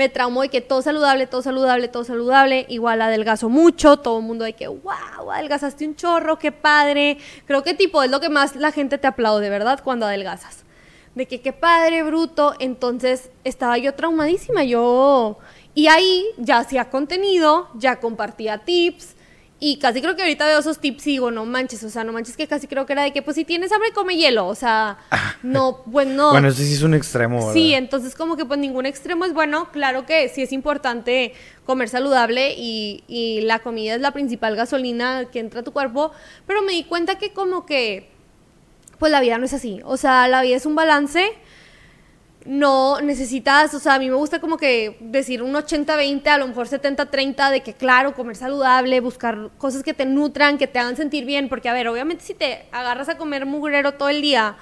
me 0.00 0.08
traumo 0.08 0.40
de 0.40 0.48
que 0.48 0.62
todo 0.62 0.80
saludable, 0.80 1.26
todo 1.26 1.42
saludable, 1.42 1.86
todo 1.88 2.04
saludable, 2.04 2.64
igual 2.70 3.02
adelgazo 3.02 3.50
mucho, 3.50 3.98
todo 3.98 4.20
el 4.20 4.24
mundo 4.24 4.46
de 4.46 4.54
que, 4.54 4.66
wow, 4.66 5.30
adelgazaste 5.30 5.86
un 5.86 5.94
chorro, 5.94 6.38
qué 6.38 6.52
padre. 6.52 7.18
Creo 7.44 7.62
que 7.62 7.74
tipo 7.74 8.02
es 8.02 8.10
lo 8.10 8.18
que 8.18 8.30
más 8.30 8.56
la 8.56 8.72
gente 8.72 8.96
te 8.96 9.06
aplaude, 9.06 9.50
¿verdad? 9.50 9.82
Cuando 9.84 10.06
adelgazas. 10.06 10.64
De 11.14 11.26
que 11.26 11.42
qué 11.42 11.52
padre, 11.52 12.02
bruto. 12.02 12.54
Entonces 12.60 13.30
estaba 13.44 13.76
yo 13.76 13.94
traumadísima, 13.94 14.64
yo... 14.64 15.36
Y 15.74 15.88
ahí 15.88 16.24
ya 16.38 16.56
hacía 16.56 16.88
contenido, 16.88 17.68
ya 17.74 18.00
compartía 18.00 18.64
tips, 18.64 19.16
y 19.62 19.76
casi 19.76 20.00
creo 20.00 20.16
que 20.16 20.22
ahorita 20.22 20.46
veo 20.46 20.58
esos 20.58 20.78
tips 20.78 21.06
y 21.06 21.10
digo, 21.10 21.30
no 21.30 21.44
manches, 21.44 21.84
o 21.84 21.90
sea, 21.90 22.02
no 22.02 22.14
manches 22.14 22.34
que 22.34 22.46
casi 22.46 22.66
creo 22.66 22.86
que 22.86 22.94
era 22.94 23.02
de 23.02 23.12
que, 23.12 23.20
pues 23.20 23.34
si 23.34 23.44
tienes 23.44 23.70
hambre, 23.70 23.90
come 23.92 24.16
hielo, 24.16 24.46
o 24.46 24.54
sea, 24.54 24.96
no, 25.42 25.82
pues 25.92 26.08
no. 26.08 26.30
bueno, 26.30 26.48
eso 26.48 26.62
sí 26.62 26.72
es 26.72 26.82
un 26.82 26.94
extremo, 26.94 27.36
¿verdad? 27.36 27.52
Sí, 27.52 27.74
entonces 27.74 28.14
como 28.14 28.38
que 28.38 28.46
pues 28.46 28.58
ningún 28.58 28.86
extremo 28.86 29.26
es 29.26 29.34
bueno, 29.34 29.70
claro 29.70 30.06
que 30.06 30.30
sí 30.30 30.40
es 30.40 30.52
importante 30.52 31.34
comer 31.66 31.90
saludable 31.90 32.54
y, 32.56 33.04
y 33.06 33.42
la 33.42 33.58
comida 33.58 33.94
es 33.94 34.00
la 34.00 34.12
principal 34.12 34.56
gasolina 34.56 35.26
que 35.30 35.40
entra 35.40 35.60
a 35.60 35.62
tu 35.62 35.72
cuerpo, 35.72 36.10
pero 36.46 36.62
me 36.62 36.72
di 36.72 36.84
cuenta 36.84 37.18
que 37.18 37.34
como 37.34 37.66
que, 37.66 38.08
pues 38.98 39.12
la 39.12 39.20
vida 39.20 39.36
no 39.36 39.44
es 39.44 39.52
así, 39.52 39.82
o 39.84 39.98
sea, 39.98 40.26
la 40.26 40.40
vida 40.40 40.56
es 40.56 40.64
un 40.64 40.74
balance 40.74 41.34
no 42.50 43.00
necesitas, 43.00 43.72
o 43.74 43.78
sea, 43.78 43.94
a 43.94 43.98
mí 44.00 44.08
me 44.08 44.16
gusta 44.16 44.40
como 44.40 44.56
que 44.56 44.96
decir 44.98 45.40
un 45.40 45.54
80-20, 45.54 46.26
a 46.26 46.36
lo 46.36 46.48
mejor 46.48 46.66
70-30, 46.66 47.48
de 47.48 47.62
que 47.62 47.74
claro, 47.74 48.12
comer 48.12 48.34
saludable, 48.34 48.98
buscar 48.98 49.50
cosas 49.56 49.84
que 49.84 49.94
te 49.94 50.04
nutran, 50.04 50.58
que 50.58 50.66
te 50.66 50.80
hagan 50.80 50.96
sentir 50.96 51.24
bien, 51.24 51.48
porque 51.48 51.68
a 51.68 51.72
ver, 51.72 51.86
obviamente 51.86 52.24
si 52.24 52.34
te 52.34 52.66
agarras 52.72 53.08
a 53.08 53.16
comer 53.16 53.46
mugrero 53.46 53.92
todo 53.92 54.08
el 54.08 54.20
día, 54.20 54.56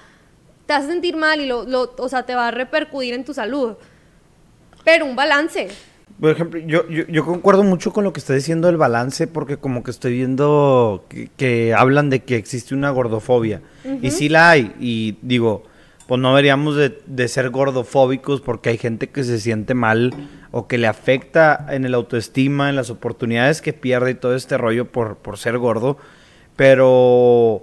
te 0.66 0.74
vas 0.74 0.84
a 0.84 0.88
sentir 0.88 1.16
mal 1.16 1.40
y 1.40 1.46
lo, 1.46 1.64
lo 1.64 1.94
o 1.96 2.08
sea, 2.10 2.24
te 2.24 2.34
va 2.34 2.48
a 2.48 2.50
repercutir 2.50 3.14
en 3.14 3.24
tu 3.24 3.32
salud. 3.32 3.76
Pero 4.84 5.06
un 5.06 5.16
balance. 5.16 5.68
Por 6.20 6.32
ejemplo, 6.32 6.60
yo, 6.60 6.86
yo, 6.88 7.24
concuerdo 7.24 7.62
mucho 7.62 7.94
con 7.94 8.04
lo 8.04 8.12
que 8.12 8.20
está 8.20 8.34
diciendo 8.34 8.68
el 8.68 8.76
balance, 8.76 9.26
porque 9.26 9.56
como 9.56 9.82
que 9.82 9.92
estoy 9.92 10.12
viendo 10.12 11.06
que, 11.08 11.74
hablan 11.74 12.10
de 12.10 12.22
que 12.22 12.36
existe 12.36 12.74
una 12.74 12.90
gordofobia. 12.90 13.62
Y 14.02 14.10
sí 14.10 14.28
la 14.28 14.50
hay, 14.50 14.74
y 14.78 15.16
digo 15.22 15.62
pues 16.08 16.22
no 16.22 16.30
deberíamos 16.30 16.74
de, 16.74 17.28
ser 17.28 17.50
gordofóbicos 17.50 18.40
porque 18.40 18.70
hay 18.70 18.78
gente 18.78 19.10
que 19.10 19.24
se 19.24 19.38
siente 19.38 19.74
mal 19.74 20.14
o 20.52 20.66
que 20.66 20.78
le 20.78 20.86
afecta 20.86 21.66
en 21.68 21.84
el 21.84 21.92
autoestima, 21.92 22.70
en 22.70 22.76
las 22.76 22.88
oportunidades 22.88 23.60
que 23.60 23.74
pierde 23.74 24.12
y 24.12 24.14
todo 24.14 24.34
este 24.34 24.56
rollo 24.56 24.90
por, 24.90 25.18
por 25.18 25.36
ser 25.36 25.58
gordo. 25.58 25.98
Pero 26.56 27.62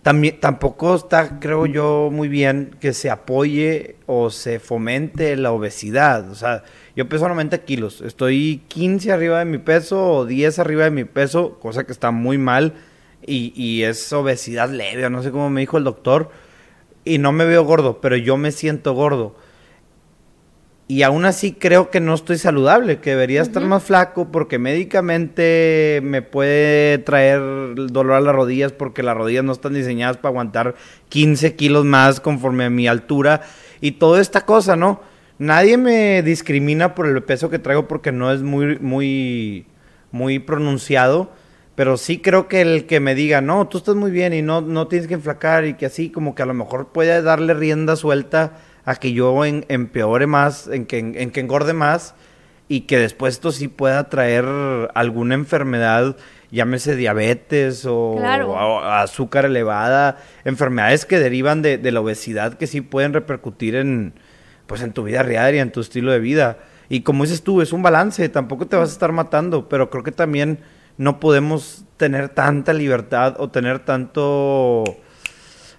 también, 0.00 0.40
tampoco 0.40 0.94
está, 0.94 1.38
creo 1.38 1.66
yo, 1.66 2.08
muy 2.10 2.28
bien 2.28 2.74
que 2.80 2.94
se 2.94 3.10
apoye 3.10 3.96
o 4.06 4.30
se 4.30 4.58
fomente 4.58 5.36
la 5.36 5.52
obesidad. 5.52 6.30
O 6.30 6.34
sea, 6.34 6.64
yo 6.96 7.06
peso 7.06 7.28
90 7.28 7.58
kilos, 7.66 8.00
estoy 8.00 8.62
15 8.68 9.12
arriba 9.12 9.40
de 9.40 9.44
mi 9.44 9.58
peso 9.58 10.10
o 10.10 10.24
10 10.24 10.58
arriba 10.58 10.84
de 10.84 10.90
mi 10.90 11.04
peso, 11.04 11.58
cosa 11.60 11.84
que 11.84 11.92
está 11.92 12.12
muy 12.12 12.38
mal 12.38 12.72
y, 13.26 13.52
y 13.54 13.82
es 13.82 14.10
obesidad 14.14 14.70
leve, 14.70 15.10
no 15.10 15.22
sé 15.22 15.30
cómo 15.30 15.50
me 15.50 15.60
dijo 15.60 15.76
el 15.76 15.84
doctor 15.84 16.30
y 17.06 17.18
no 17.18 17.32
me 17.32 17.46
veo 17.46 17.64
gordo, 17.64 18.00
pero 18.02 18.16
yo 18.16 18.36
me 18.36 18.52
siento 18.52 18.92
gordo. 18.92 19.36
Y 20.88 21.02
aún 21.02 21.24
así 21.24 21.52
creo 21.52 21.90
que 21.90 22.00
no 22.00 22.14
estoy 22.14 22.36
saludable, 22.36 22.98
que 22.98 23.10
debería 23.10 23.42
estar 23.42 23.62
más 23.64 23.82
flaco 23.82 24.30
porque 24.30 24.58
médicamente 24.58 26.00
me 26.02 26.22
puede 26.22 26.98
traer 26.98 27.40
dolor 27.74 28.12
a 28.12 28.20
las 28.20 28.34
rodillas 28.34 28.72
porque 28.72 29.02
las 29.02 29.16
rodillas 29.16 29.42
no 29.42 29.52
están 29.52 29.74
diseñadas 29.74 30.16
para 30.16 30.30
aguantar 30.30 30.74
15 31.08 31.56
kilos 31.56 31.84
más 31.84 32.20
conforme 32.20 32.64
a 32.64 32.70
mi 32.70 32.86
altura 32.86 33.40
y 33.80 33.92
toda 33.92 34.20
esta 34.20 34.44
cosa, 34.44 34.76
¿no? 34.76 35.00
Nadie 35.38 35.76
me 35.76 36.22
discrimina 36.22 36.94
por 36.94 37.06
el 37.06 37.22
peso 37.22 37.50
que 37.50 37.58
traigo 37.58 37.88
porque 37.88 38.12
no 38.12 38.32
es 38.32 38.42
muy, 38.42 38.78
muy, 38.78 39.66
muy 40.12 40.38
pronunciado 40.38 41.32
pero 41.76 41.98
sí 41.98 42.18
creo 42.18 42.48
que 42.48 42.62
el 42.62 42.86
que 42.86 43.00
me 43.00 43.14
diga, 43.14 43.42
no, 43.42 43.68
tú 43.68 43.78
estás 43.78 43.94
muy 43.94 44.10
bien 44.10 44.32
y 44.32 44.40
no, 44.40 44.62
no 44.62 44.88
tienes 44.88 45.06
que 45.06 45.14
enflacar 45.14 45.66
y 45.66 45.74
que 45.74 45.86
así 45.86 46.10
como 46.10 46.34
que 46.34 46.42
a 46.42 46.46
lo 46.46 46.54
mejor 46.54 46.88
puede 46.88 47.20
darle 47.20 47.52
rienda 47.52 47.96
suelta 47.96 48.54
a 48.86 48.96
que 48.96 49.12
yo 49.12 49.44
empeore 49.44 50.26
más, 50.26 50.68
en 50.68 50.86
que, 50.86 50.98
en, 50.98 51.30
que 51.30 51.40
engorde 51.40 51.74
más 51.74 52.14
y 52.66 52.82
que 52.82 52.98
después 52.98 53.34
esto 53.34 53.52
sí 53.52 53.68
pueda 53.68 54.08
traer 54.08 54.46
alguna 54.94 55.34
enfermedad, 55.34 56.16
llámese 56.50 56.96
diabetes 56.96 57.84
o, 57.84 58.18
azúcar 58.22 59.44
elevada, 59.44 60.16
enfermedades 60.46 61.04
que 61.04 61.18
derivan 61.18 61.60
de, 61.60 61.76
de, 61.76 61.92
la 61.92 62.00
obesidad 62.00 62.54
que 62.54 62.66
sí 62.66 62.80
pueden 62.80 63.12
repercutir 63.12 63.76
en, 63.76 64.14
pues, 64.66 64.80
en 64.80 64.94
tu 64.94 65.02
vida 65.02 65.22
diaria, 65.24 65.60
en 65.60 65.72
tu 65.72 65.80
estilo 65.80 66.10
de 66.10 66.20
vida. 66.20 66.58
Y 66.88 67.02
como 67.02 67.24
dices 67.24 67.42
tú, 67.42 67.60
es 67.60 67.74
un 67.74 67.82
balance, 67.82 68.26
tampoco 68.30 68.66
te 68.66 68.76
vas 68.76 68.88
a 68.88 68.92
estar 68.92 69.12
matando, 69.12 69.68
pero 69.68 69.90
creo 69.90 70.02
que 70.02 70.12
también 70.12 70.60
no 70.98 71.20
podemos 71.20 71.84
tener 71.96 72.28
tanta 72.28 72.72
libertad 72.72 73.36
o 73.38 73.48
tener 73.48 73.84
tanto 73.84 74.84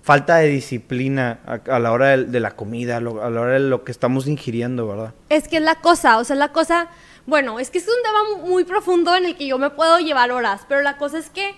falta 0.08 0.38
de 0.38 0.48
disciplina 0.48 1.40
a, 1.46 1.80
la 1.80 1.92
hora 1.92 2.16
de, 2.16 2.40
la 2.40 2.56
comida, 2.56 2.98
a, 2.98 3.02
la 3.02 3.42
hora 3.42 3.54
de 3.54 3.60
lo 3.60 3.84
que 3.84 3.92
estamos 3.92 4.26
ingiriendo, 4.28 4.88
¿verdad? 4.88 5.14
Es 5.28 5.50
que 5.50 5.58
es 5.58 5.64
la 5.64 5.76
cosa, 5.76 6.18
o 6.18 6.24
sea, 6.24 6.38
la 6.38 6.54
cosa, 6.54 6.88
bueno, 7.26 7.60
es 7.60 7.70
que 7.70 7.78
es 7.78 7.88
un 7.88 8.02
tema 8.04 8.48
muy 8.48 8.64
profundo 8.64 9.14
en 9.18 9.26
el 9.26 9.36
que 9.36 9.48
yo 9.48 9.58
me 9.58 9.70
puedo 9.70 10.00
llevar 10.00 10.32
horas, 10.32 10.62
pero 10.70 10.82
la 10.82 10.98
cosa 10.98 11.18
es 11.18 11.30
que 11.30 11.56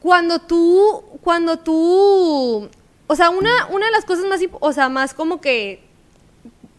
cuando 0.00 0.40
tú, 0.40 1.04
cuando 1.22 1.60
tú, 1.60 2.68
o 3.06 3.14
sea, 3.14 3.30
una, 3.30 3.66
una 3.66 3.86
de 3.86 3.92
las 3.92 4.04
cosas 4.04 4.24
más, 4.24 4.40
o 4.58 4.72
sea, 4.72 4.88
más 4.88 5.14
como 5.14 5.40
que 5.40 5.84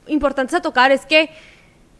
importantes 0.07 0.53
a 0.53 0.61
tocar 0.61 0.91
es 0.91 1.05
que, 1.05 1.29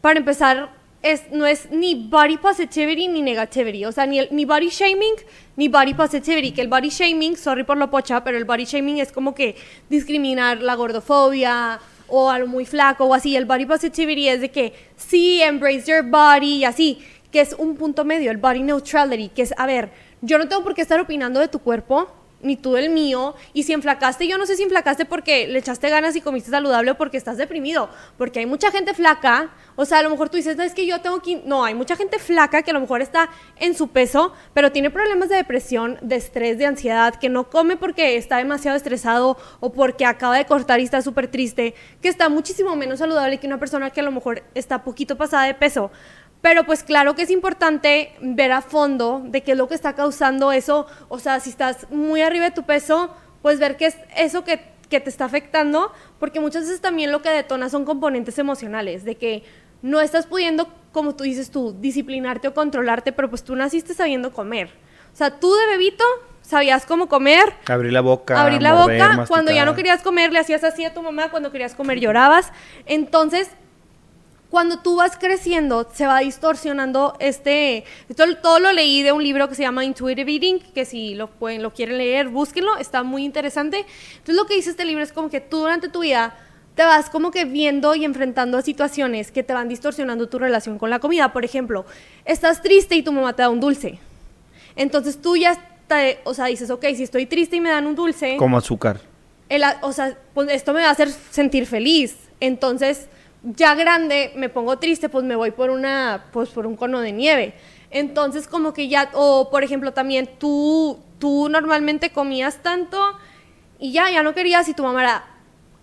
para 0.02 0.20
empezar, 0.20 0.81
es, 1.02 1.32
no 1.32 1.46
es 1.46 1.72
ni 1.72 1.96
body 1.96 2.38
positivity 2.38 3.08
ni 3.08 3.22
negativity, 3.22 3.86
o 3.86 3.92
sea, 3.92 4.06
ni, 4.06 4.28
ni 4.30 4.46
body 4.46 4.70
shaming 4.70 5.16
ni 5.56 5.68
body 5.68 5.94
positivity, 5.94 6.52
que 6.52 6.62
el 6.62 6.68
body 6.68 6.90
shaming, 6.90 7.36
sorry 7.36 7.64
por 7.64 7.78
lo 7.78 7.90
pocha, 7.90 8.24
pero 8.24 8.38
el 8.38 8.46
body 8.46 8.66
shaming 8.66 9.00
es 9.00 9.12
como 9.12 9.34
que 9.34 9.56
discriminar 9.90 10.62
la 10.62 10.76
gordofobia 10.76 11.80
o 12.08 12.30
algo 12.30 12.48
muy 12.48 12.66
flaco 12.66 13.06
o 13.06 13.14
así, 13.14 13.36
el 13.36 13.46
body 13.46 13.66
positivity 13.66 14.28
es 14.28 14.42
de 14.42 14.52
que 14.52 14.74
sí, 14.96 15.42
embrace 15.42 15.92
your 15.92 16.04
body 16.04 16.58
y 16.58 16.66
así, 16.66 17.00
que 17.32 17.42
es 17.42 17.56
un 17.58 17.76
punto 17.76 18.06
medio, 18.06 18.30
el 18.30 18.38
body 18.38 18.62
neutrality, 18.62 19.30
que 19.30 19.42
es, 19.42 19.54
a 19.58 19.66
ver, 19.66 19.90
yo 20.22 20.38
no 20.38 20.48
tengo 20.48 20.64
por 20.64 20.76
qué 20.76 20.82
estar 20.82 21.00
opinando 21.00 21.40
de 21.40 21.48
tu 21.48 21.60
cuerpo, 21.60 22.10
ni 22.44 22.56
tú 22.56 22.74
del 22.74 22.90
mío. 22.90 23.36
Y 23.54 23.64
si 23.64 23.74
enflacaste, 23.74 24.28
yo 24.28 24.38
no 24.38 24.46
sé 24.46 24.56
si 24.56 24.64
enflacaste 24.64 25.06
porque 25.06 25.48
le 25.48 25.60
echaste 25.60 25.90
ganas 25.90 26.16
y 26.16 26.22
comiste 26.22 26.52
saludable 26.52 26.92
o 26.92 26.98
porque 26.98 27.18
estás 27.18 27.38
deprimido. 27.38 27.90
Porque 28.18 28.40
hay 28.40 28.46
mucha 28.46 28.72
gente 28.72 28.94
flaca. 28.94 29.52
O 29.76 29.86
sea, 29.86 30.00
a 30.00 30.04
lo 30.04 30.10
mejor 30.10 30.30
tú 30.30 30.38
dices, 30.38 30.58
es 30.60 30.74
que 30.74 30.86
yo 30.86 31.02
tengo 31.02 31.22
que... 31.22 31.42
No, 31.46 31.64
hay 31.64 31.74
mucha 31.74 31.96
gente 31.96 32.20
flaca 32.20 32.62
que 32.62 32.72
a 32.72 32.74
lo 32.74 32.82
mejor 32.82 33.02
está 33.02 33.30
en 33.58 33.76
su 33.76 33.90
peso, 33.90 34.34
pero 34.54 34.72
tiene 34.72 34.90
problemas 34.90 35.30
de 35.30 35.36
depresión, 35.36 35.98
de 36.02 36.16
estrés, 36.16 36.58
de 36.58 36.66
ansiedad, 36.66 37.16
que 37.16 37.30
no 37.30 37.50
come 37.50 37.78
porque 37.78 38.18
está 38.18 38.38
demasiado 38.38 38.78
estresado 38.78 39.38
o 39.60 39.72
porque 39.72 40.06
acaba 40.06 40.38
de 40.38 40.46
cortar 40.46 40.80
y 40.80 40.84
está 40.84 41.02
súper 41.02 41.28
triste, 41.28 41.74
que 42.02 42.10
está 42.10 42.30
muchísimo 42.30 42.76
menos 42.76 43.00
saludable 43.00 43.40
que 43.40 43.48
una 43.48 43.60
persona 43.60 43.90
que 43.90 44.02
a 44.02 44.04
lo 44.04 44.12
mejor 44.12 44.44
está 44.56 44.84
poquito 44.84 45.18
pasada 45.18 45.46
de 45.46 45.54
peso. 45.54 45.92
Pero 46.42 46.66
pues 46.66 46.84
claro 46.84 47.16
que 47.16 47.22
es 47.22 47.30
importante 47.30 48.14
ver 48.22 48.52
a 48.52 48.62
fondo 48.62 49.22
de 49.26 49.44
qué 49.44 49.52
es 49.52 49.58
lo 49.58 49.68
que 49.68 49.76
está 49.76 49.94
causando 49.94 50.52
eso. 50.52 50.88
O 51.08 51.20
sea, 51.20 51.40
si 51.40 51.52
estás 51.52 51.90
muy 51.92 52.22
arriba 52.22 52.46
de 52.46 52.52
tu 52.52 52.64
peso, 52.64 53.16
pues 53.42 53.60
ver 53.60 53.78
qué 53.78 53.88
es 53.88 53.98
eso 54.16 54.44
que, 54.44 54.72
te 54.90 55.10
está 55.10 55.24
afectando, 55.24 55.94
porque 56.20 56.42
muchas 56.42 56.64
veces 56.64 56.82
también 56.82 57.14
lo 57.14 57.22
que 57.22 57.30
detona 57.30 57.70
son 57.70 57.86
componentes 57.86 58.38
emocionales, 58.38 59.06
de 59.06 59.16
que 59.16 59.44
no 59.82 60.02
estás 60.02 60.26
pudiendo, 60.26 60.68
como 60.92 61.16
tú 61.16 61.24
dices 61.24 61.50
tú, 61.50 61.74
disciplinarte 61.80 62.50
o 62.50 62.54
controlarte, 62.54 63.14
pero 63.14 63.30
pues 63.30 63.42
tú 63.42 63.56
naciste 63.56 63.94
sabiendo 63.94 64.34
comer. 64.34 64.70
O 65.14 65.16
sea, 65.16 65.40
tú 65.40 65.54
de 65.54 65.66
bebito 65.68 66.04
sabías 66.42 66.86
cómo 66.86 67.08
comer. 67.08 67.54
Abrir 67.68 67.94
la 67.94 68.02
boca. 68.02 68.42
Abrir 68.42 68.62
la 68.62 68.74
boca. 68.74 69.26
Cuando 69.30 69.54
ya 69.54 69.64
no 69.64 69.76
querías 69.76 70.02
comer, 70.02 70.34
le 70.34 70.40
hacías 70.40 70.64
así 70.66 70.84
a 70.84 70.94
tu 70.94 71.02
mamá. 71.02 71.32
Cuando 71.32 71.52
querías 71.52 71.74
comer, 71.76 72.00
llorabas. 72.00 72.52
Entonces, 72.86 73.50
cuando 74.52 74.80
tú 74.80 74.98
vas 74.98 75.18
creciendo, 75.18 75.90
se 75.94 76.06
va 76.06 76.20
distorsionando 76.20 77.16
este... 77.20 77.86
Esto, 78.10 78.26
todo 78.44 78.60
lo 78.60 78.74
leí 78.74 79.02
de 79.02 79.14
un 79.14 79.24
libro 79.24 79.48
que 79.48 79.56
se 79.56 79.64
llama 79.64 79.86
Intuitive 79.86 80.30
Eating, 80.30 80.60
que 80.60 80.84
si 80.84 81.16
lo, 81.16 81.28
pueden, 81.28 81.64
lo 81.64 81.74
quieren 81.74 81.98
leer, 81.98 82.28
búsquenlo, 82.28 82.76
está 82.76 83.02
muy 83.02 83.24
interesante. 83.24 83.86
Entonces 84.12 84.36
lo 84.36 84.46
que 84.46 84.56
dice 84.56 84.72
este 84.72 84.84
libro 84.84 85.02
es 85.04 85.14
como 85.14 85.30
que 85.30 85.40
tú 85.40 85.60
durante 85.60 85.88
tu 85.88 86.02
vida 86.02 86.38
te 86.76 86.84
vas 86.84 87.10
como 87.10 87.32
que 87.32 87.46
viendo 87.46 87.96
y 87.96 88.04
enfrentando 88.04 88.58
a 88.58 88.62
situaciones 88.62 89.32
que 89.32 89.42
te 89.42 89.54
van 89.54 89.70
distorsionando 89.70 90.28
tu 90.28 90.38
relación 90.38 90.78
con 90.78 90.90
la 90.90 91.00
comida. 91.00 91.32
Por 91.32 91.46
ejemplo, 91.46 91.86
estás 92.26 92.62
triste 92.62 92.96
y 92.96 93.04
tu 93.04 93.14
mamá 93.14 93.34
te 93.34 93.44
da 93.44 93.50
un 93.50 93.62
dulce. 93.62 94.00
Entonces 94.76 95.22
tú 95.22 95.38
ya, 95.38 95.58
o 96.26 96.34
sea, 96.34 96.48
dices, 96.48 96.70
ok, 96.70 96.88
si 96.94 97.04
estoy 97.04 97.26
triste 97.26 97.56
y 97.56 97.62
me 97.62 97.70
dan 97.70 97.88
un 97.88 97.96
dulce... 97.96 98.36
Como 98.36 98.58
azúcar. 98.58 99.00
o 99.82 99.94
sea, 99.94 100.18
pues 100.34 100.50
esto 100.52 100.74
me 100.74 100.82
va 100.82 100.90
a 100.90 100.92
hacer 100.92 101.10
sentir 101.10 101.66
feliz. 101.68 102.18
Entonces 102.42 103.08
ya 103.44 103.76
grande 103.76 104.32
me 104.36 104.50
pongo 104.50 104.78
triste, 104.78 105.10
pues 105.10 105.26
me 105.26 105.36
voy 105.36 105.52
por 105.52 105.70
una, 105.70 106.26
pues 106.32 106.50
por 106.50 106.68
un 106.68 106.76
cono 106.76 107.02
de 107.02 107.12
nieve. 107.12 107.56
Entonces 107.90 108.48
como 108.48 108.74
que 108.74 108.88
ya, 108.88 109.10
o 109.14 109.50
por 109.50 109.64
ejemplo 109.64 109.94
también 109.94 110.30
tú, 110.40 111.00
tú 111.20 111.50
normalmente 111.50 112.12
comías 112.12 112.62
tanto 112.62 113.00
y 113.80 113.92
ya, 113.92 114.10
ya 114.10 114.24
no 114.24 114.34
querías 114.34 114.68
y 114.70 114.74
tu 114.74 114.84
mamá 114.84 115.02
era, 115.02 115.26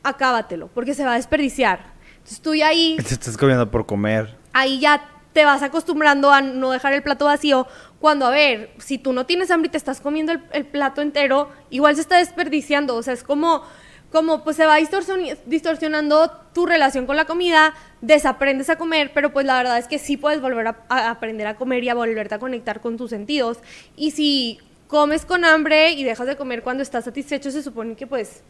acábatelo, 0.03 0.69
porque 0.69 0.95
se 0.95 1.05
va 1.05 1.13
a 1.13 1.17
desperdiciar. 1.17 1.93
Entonces 2.19 2.41
tú 2.41 2.55
ya 2.55 2.69
ahí... 2.69 2.97
Te 3.09 3.15
estás 3.15 3.37
comiendo 3.37 3.71
por 3.71 3.87
comer. 3.87 4.37
Ahí 4.53 4.79
ya 4.81 5.07
te 5.33 5.45
vas 5.45 5.63
acostumbrando 5.63 6.33
a 6.33 6.41
no 6.41 6.71
dejar 6.71 6.93
el 6.95 7.03
plato 7.03 7.27
vacío. 7.27 7.67
Cuando, 8.01 8.27
a 8.27 8.31
ver, 8.31 8.71
si 8.79 8.99
tú 8.99 9.13
no 9.13 9.27
tienes 9.27 9.51
hambre 9.51 9.69
y 9.69 9.71
te 9.71 9.77
estás 9.77 10.01
comiendo 10.01 10.33
el, 10.33 10.43
el 10.53 10.65
plato 10.65 11.03
entero, 11.03 11.51
igual 11.71 11.95
se 11.97 12.01
está 12.01 12.17
desperdiciando. 12.19 12.97
O 12.97 13.03
sea, 13.03 13.13
es 13.13 13.23
como 13.23 13.63
como 14.11 14.43
pues 14.43 14.57
se 14.57 14.65
va 14.65 14.77
distorsionando 14.77 16.31
tu 16.55 16.67
relación 16.67 17.07
con 17.07 17.17
la 17.17 17.27
comida, 17.27 17.75
desaprendes 18.01 18.71
a 18.71 18.77
comer, 18.77 19.13
pero 19.13 19.33
pues 19.33 19.45
la 19.45 19.57
verdad 19.59 19.79
es 19.79 19.87
que 19.87 19.99
sí 19.99 20.17
puedes 20.17 20.41
volver 20.41 20.69
a, 20.69 21.11
aprender 21.11 21.47
a 21.47 21.57
comer 21.57 21.85
y 21.85 21.91
a 21.91 21.95
volverte 21.95 22.35
a 22.35 22.39
conectar 22.39 22.81
con 22.81 22.97
tus 22.97 23.11
sentidos. 23.11 23.59
Y 23.97 24.13
si 24.13 24.59
comes 24.87 25.27
con 25.27 25.45
hambre 25.45 25.93
y 25.93 26.05
dejas 26.05 26.27
de 26.27 26.37
comer 26.37 26.63
cuando 26.63 26.83
estás 26.83 27.05
satisfecho, 27.05 27.51
se 27.51 27.63
supone 27.63 27.97
que 27.97 28.07
pues 28.07 28.43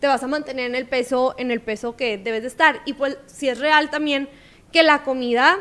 te 0.00 0.06
vas 0.06 0.22
a 0.22 0.26
mantener 0.26 0.66
en 0.66 0.74
el 0.74 0.88
peso, 0.88 1.34
en 1.36 1.50
el 1.50 1.60
peso 1.60 1.94
que 1.94 2.16
debes 2.16 2.42
de 2.42 2.48
estar. 2.48 2.80
Y 2.86 2.94
pues 2.94 3.18
si 3.26 3.48
es 3.48 3.58
real 3.58 3.90
también 3.90 4.28
que 4.72 4.82
la 4.82 5.04
comida, 5.04 5.58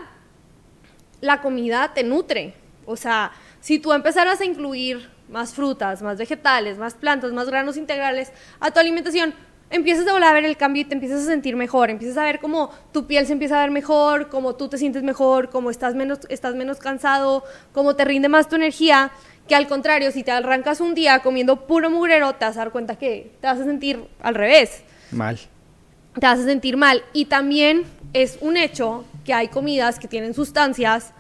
la 1.20 1.42
comida 1.42 1.94
te 1.94 2.04
nutre. 2.04 2.54
O 2.86 2.96
sea, 2.96 3.34
si 3.60 3.80
tú 3.80 3.92
empezaras 3.92 4.40
a 4.40 4.46
incluir 4.46 5.10
más 5.32 5.54
frutas, 5.54 6.02
más 6.02 6.18
vegetales, 6.18 6.78
más 6.78 6.94
plantas, 6.94 7.32
más 7.32 7.48
granos 7.48 7.78
integrales 7.78 8.32
a 8.60 8.72
tu 8.72 8.80
alimentación, 8.80 9.34
empiezas 9.72 10.06
a 10.08 10.12
volver 10.12 10.28
a 10.28 10.34
ver 10.34 10.46
el 10.46 10.58
cambio 10.58 10.82
y 10.82 10.86
te 10.86 10.94
empiezas 10.94 11.24
a 11.24 11.26
sentir 11.26 11.56
mejor, 11.56 11.90
empiezas 11.90 12.18
a 12.18 12.24
ver 12.24 12.40
cómo 12.40 12.70
tu 12.92 13.08
piel 13.08 13.26
se 13.26 13.34
empieza 13.34 13.58
a 13.58 13.62
ver 13.62 13.72
mejor, 13.72 14.30
cómo 14.30 14.56
tú 14.56 14.68
te 14.68 14.78
sientes 14.78 15.02
mejor, 15.02 15.50
cómo 15.50 15.72
estás 15.72 15.96
menos, 15.96 16.20
estás 16.30 16.56
menos 16.56 16.78
cansado, 16.78 17.44
cómo 17.72 17.96
te 17.96 18.06
rinde 18.06 18.30
más 18.30 18.50
tu 18.50 18.58
energía, 18.58 19.12
que 19.48 19.56
al 19.56 19.68
contrario, 19.68 20.12
si 20.12 20.24
te 20.24 20.32
arrancas 20.32 20.82
un 20.82 20.94
día 20.94 21.20
comiendo 21.20 21.66
puro 21.66 21.90
mugrero, 21.90 22.36
te 22.36 22.46
vas 22.46 22.58
a 22.58 22.60
dar 22.60 22.72
cuenta 22.72 22.98
que 22.98 23.32
te 23.40 23.48
vas 23.48 23.60
a 23.60 23.64
sentir 23.64 24.06
al 24.22 24.36
revés. 24.36 24.84
Mal. 25.12 25.40
Te 26.14 26.26
vas 26.26 26.40
a 26.40 26.44
sentir 26.44 26.78
mal. 26.78 27.04
Y 27.14 27.26
también 27.26 27.84
es 28.14 28.38
un 28.42 28.58
hecho 28.58 29.06
que 29.26 29.34
hay 29.34 29.48
comidas 29.48 29.98
que 29.98 30.08
tienen 30.08 30.34
sustancias 30.34 31.14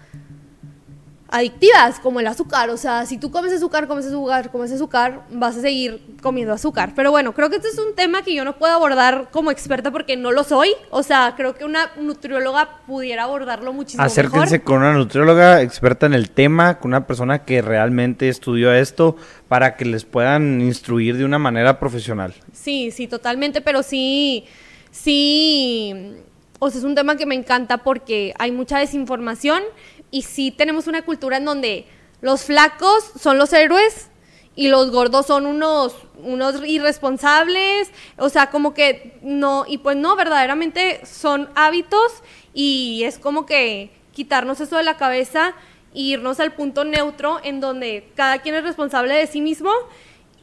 adictivas, 1.32 2.00
como 2.00 2.20
el 2.20 2.28
azúcar. 2.28 2.70
O 2.70 2.78
sea, 2.78 3.06
si 3.06 3.18
tú 3.18 3.32
comes 3.32 3.52
azúcar, 3.54 3.88
comes 3.88 4.06
azúcar, 4.06 4.52
comes 4.52 4.72
azúcar, 4.72 5.22
vas 5.32 5.58
a 5.58 5.62
seguir 5.62 6.02
comiendo 6.22 6.54
azúcar. 6.54 6.92
Pero 6.96 7.10
bueno, 7.10 7.34
creo 7.34 7.50
que 7.50 7.56
este 7.56 7.70
es 7.70 7.78
un 7.80 7.96
tema 7.96 8.22
que 8.22 8.36
yo 8.36 8.44
no 8.44 8.58
puedo 8.58 8.74
abordar 8.74 9.30
como 9.32 9.50
experta 9.50 9.92
porque 9.92 10.18
no 10.18 10.32
lo 10.32 10.44
soy. 10.44 10.70
O 10.90 11.04
sea, 11.04 11.34
creo 11.38 11.56
que 11.56 11.64
una 11.64 11.92
nutrióloga 12.00 12.82
pudiera 12.86 13.24
abordarlo 13.24 13.74
muchísimo 13.74 14.04
Acérquense 14.04 14.62
con 14.62 14.80
una 14.80 14.94
nutrióloga 14.94 15.62
experta 15.62 16.06
en 16.06 16.14
el 16.14 16.30
tema, 16.30 16.80
con 16.80 16.90
una 16.90 17.08
persona 17.08 17.46
que 17.46 17.62
realmente 17.62 18.28
estudió 18.28 18.74
esto 18.74 19.16
para 19.48 19.78
que 19.78 19.86
les 19.86 20.04
puedan 20.04 20.60
instruir 20.62 21.18
de 21.18 21.24
una 21.24 21.40
manera 21.40 21.80
profesional. 21.80 22.34
Sí, 22.52 22.92
sí, 22.92 23.08
totalmente, 23.08 23.62
pero 23.62 23.84
sí, 23.84 24.46
sí, 24.92 26.14
o 26.60 26.70
sea, 26.70 26.80
es 26.80 26.86
un 26.86 26.96
tema 26.96 27.16
que 27.16 27.26
me 27.26 27.36
encanta 27.36 27.80
porque 27.80 28.34
hay 28.38 28.52
mucha 28.52 28.80
desinformación 28.80 29.64
y 30.12 30.24
sí 30.24 30.52
tenemos 30.52 30.88
una 30.88 31.04
cultura 31.04 31.38
en 31.38 31.46
donde 31.46 31.88
los 32.22 32.44
flacos 32.44 33.12
son 33.20 33.38
los 33.38 33.52
héroes 33.54 34.10
y 34.56 34.68
los 34.68 34.92
gordos 34.92 35.26
son 35.26 35.46
unos, 35.46 35.96
unos 36.18 36.62
irresponsables, 36.66 37.90
o 38.18 38.30
sea, 38.30 38.50
como 38.50 38.74
que 38.74 39.18
no, 39.22 39.66
y 39.68 39.78
pues 39.78 39.96
no, 39.96 40.16
verdaderamente 40.16 41.06
son 41.06 41.50
hábitos 41.56 42.22
y 42.54 43.04
es 43.06 43.18
como 43.18 43.46
que 43.46 43.92
quitarnos 44.12 44.60
eso 44.60 44.76
de 44.78 44.84
la 44.84 44.98
cabeza 44.98 45.54
e 45.96 46.02
irnos 46.02 46.40
al 46.40 46.54
punto 46.54 46.84
neutro 46.84 47.40
en 47.44 47.62
donde 47.62 48.12
cada 48.16 48.40
quien 48.40 48.56
es 48.56 48.64
responsable 48.64 49.16
de 49.16 49.28
sí 49.28 49.40
mismo 49.42 49.72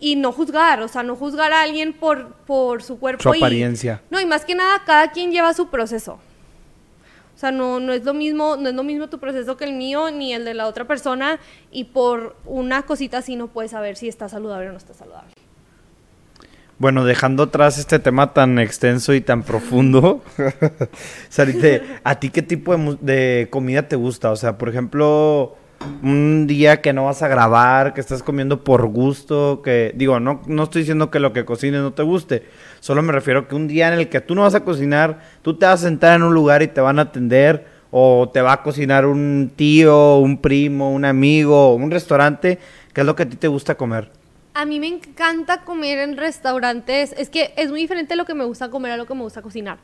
y 0.00 0.16
no 0.16 0.32
juzgar, 0.32 0.80
o 0.80 0.88
sea, 0.88 1.02
no 1.02 1.16
juzgar 1.16 1.52
a 1.52 1.62
alguien 1.62 1.92
por, 1.92 2.32
por 2.46 2.82
su 2.82 2.98
cuerpo. 2.98 3.22
Su 3.22 3.30
apariencia. 3.30 4.02
no, 4.10 4.20
y 4.20 4.26
más 4.26 4.44
que 4.44 4.54
nada, 4.54 4.82
cada 4.86 5.10
quien 5.10 5.32
lleva 5.32 5.52
su 5.52 5.68
proceso. 5.68 6.18
O 7.38 7.40
sea, 7.40 7.52
no, 7.52 7.78
no, 7.78 7.92
es 7.92 8.04
lo 8.04 8.14
mismo, 8.14 8.56
no 8.56 8.68
es 8.68 8.74
lo 8.74 8.82
mismo 8.82 9.08
tu 9.08 9.20
proceso 9.20 9.56
que 9.56 9.64
el 9.64 9.72
mío 9.72 10.10
ni 10.10 10.34
el 10.34 10.44
de 10.44 10.54
la 10.54 10.66
otra 10.66 10.88
persona 10.88 11.38
y 11.70 11.84
por 11.84 12.34
una 12.44 12.82
cosita 12.82 13.18
así 13.18 13.36
no 13.36 13.46
puedes 13.46 13.70
saber 13.70 13.94
si 13.94 14.08
está 14.08 14.28
saludable 14.28 14.70
o 14.70 14.72
no 14.72 14.76
está 14.76 14.92
saludable. 14.92 15.30
Bueno, 16.78 17.04
dejando 17.04 17.44
atrás 17.44 17.78
este 17.78 18.00
tema 18.00 18.34
tan 18.34 18.58
extenso 18.58 19.14
y 19.14 19.20
tan 19.20 19.44
profundo, 19.44 20.20
Sarite, 21.28 22.00
¿a 22.02 22.18
ti 22.18 22.30
qué 22.30 22.42
tipo 22.42 22.76
de, 22.76 23.46
comida 23.50 23.86
te 23.86 23.94
gusta? 23.94 24.32
O 24.32 24.36
sea, 24.36 24.58
por 24.58 24.68
ejemplo, 24.68 25.56
un 26.02 26.46
día 26.46 26.80
que 26.80 26.92
no 26.92 27.04
vas 27.04 27.22
a 27.22 27.28
grabar, 27.28 27.94
que 27.94 28.00
estás 28.00 28.22
comiendo 28.22 28.64
por 28.64 28.86
gusto, 28.86 29.62
que 29.62 29.92
digo, 29.94 30.20
no, 30.20 30.42
no 30.46 30.64
estoy 30.64 30.82
diciendo 30.82 31.10
que 31.10 31.20
lo 31.20 31.32
que 31.32 31.44
cocines 31.44 31.80
no 31.80 31.92
te 31.92 32.02
guste, 32.02 32.46
solo 32.80 33.02
me 33.02 33.12
refiero 33.12 33.48
que 33.48 33.54
un 33.54 33.68
día 33.68 33.88
en 33.88 33.94
el 33.94 34.08
que 34.08 34.20
tú 34.20 34.34
no 34.34 34.42
vas 34.42 34.54
a 34.54 34.64
cocinar, 34.64 35.20
tú 35.42 35.54
te 35.54 35.66
vas 35.66 35.80
a 35.80 35.88
sentar 35.88 36.16
en 36.16 36.22
un 36.22 36.34
lugar 36.34 36.62
y 36.62 36.68
te 36.68 36.80
van 36.80 36.98
a 36.98 37.02
atender, 37.02 37.66
o 37.90 38.28
te 38.32 38.42
va 38.42 38.52
a 38.52 38.62
cocinar 38.62 39.06
un 39.06 39.50
tío, 39.54 40.18
un 40.18 40.38
primo, 40.38 40.92
un 40.92 41.04
amigo, 41.04 41.74
un 41.74 41.90
restaurante, 41.90 42.58
¿qué 42.92 43.00
es 43.00 43.06
lo 43.06 43.16
que 43.16 43.22
a 43.22 43.28
ti 43.28 43.36
te 43.36 43.48
gusta 43.48 43.76
comer? 43.76 44.10
A 44.54 44.64
mí 44.64 44.80
me 44.80 44.88
encanta 44.88 45.62
comer 45.62 45.98
en 46.00 46.16
restaurantes. 46.16 47.14
Es 47.16 47.30
que 47.30 47.54
es 47.56 47.70
muy 47.70 47.80
diferente 47.80 48.16
lo 48.16 48.24
que 48.24 48.34
me 48.34 48.44
gusta 48.44 48.70
comer 48.70 48.90
a 48.90 48.96
lo 48.96 49.06
que 49.06 49.14
me 49.14 49.22
gusta 49.22 49.40
cocinar. 49.40 49.78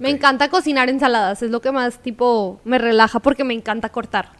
Me 0.00 0.10
encanta 0.10 0.50
cocinar 0.50 0.90
ensaladas, 0.90 1.42
es 1.42 1.50
lo 1.50 1.62
que 1.62 1.72
más 1.72 1.98
tipo 2.00 2.60
me 2.64 2.76
relaja 2.76 3.20
porque 3.20 3.42
me 3.42 3.54
encanta 3.54 3.88
cortar. 3.88 4.32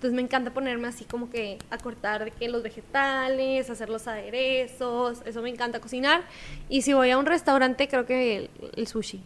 Entonces 0.00 0.16
me 0.16 0.22
encanta 0.22 0.50
ponerme 0.50 0.88
así 0.88 1.04
como 1.04 1.28
que 1.28 1.58
a 1.70 1.76
cortar 1.76 2.24
de 2.24 2.30
que 2.30 2.48
los 2.48 2.62
vegetales, 2.62 3.68
hacer 3.68 3.90
los 3.90 4.08
aderezos, 4.08 5.18
eso 5.26 5.42
me 5.42 5.50
encanta 5.50 5.78
cocinar. 5.78 6.22
Y 6.70 6.80
si 6.80 6.94
voy 6.94 7.10
a 7.10 7.18
un 7.18 7.26
restaurante, 7.26 7.86
creo 7.86 8.06
que 8.06 8.48
el, 8.76 8.86
sushi. 8.86 9.20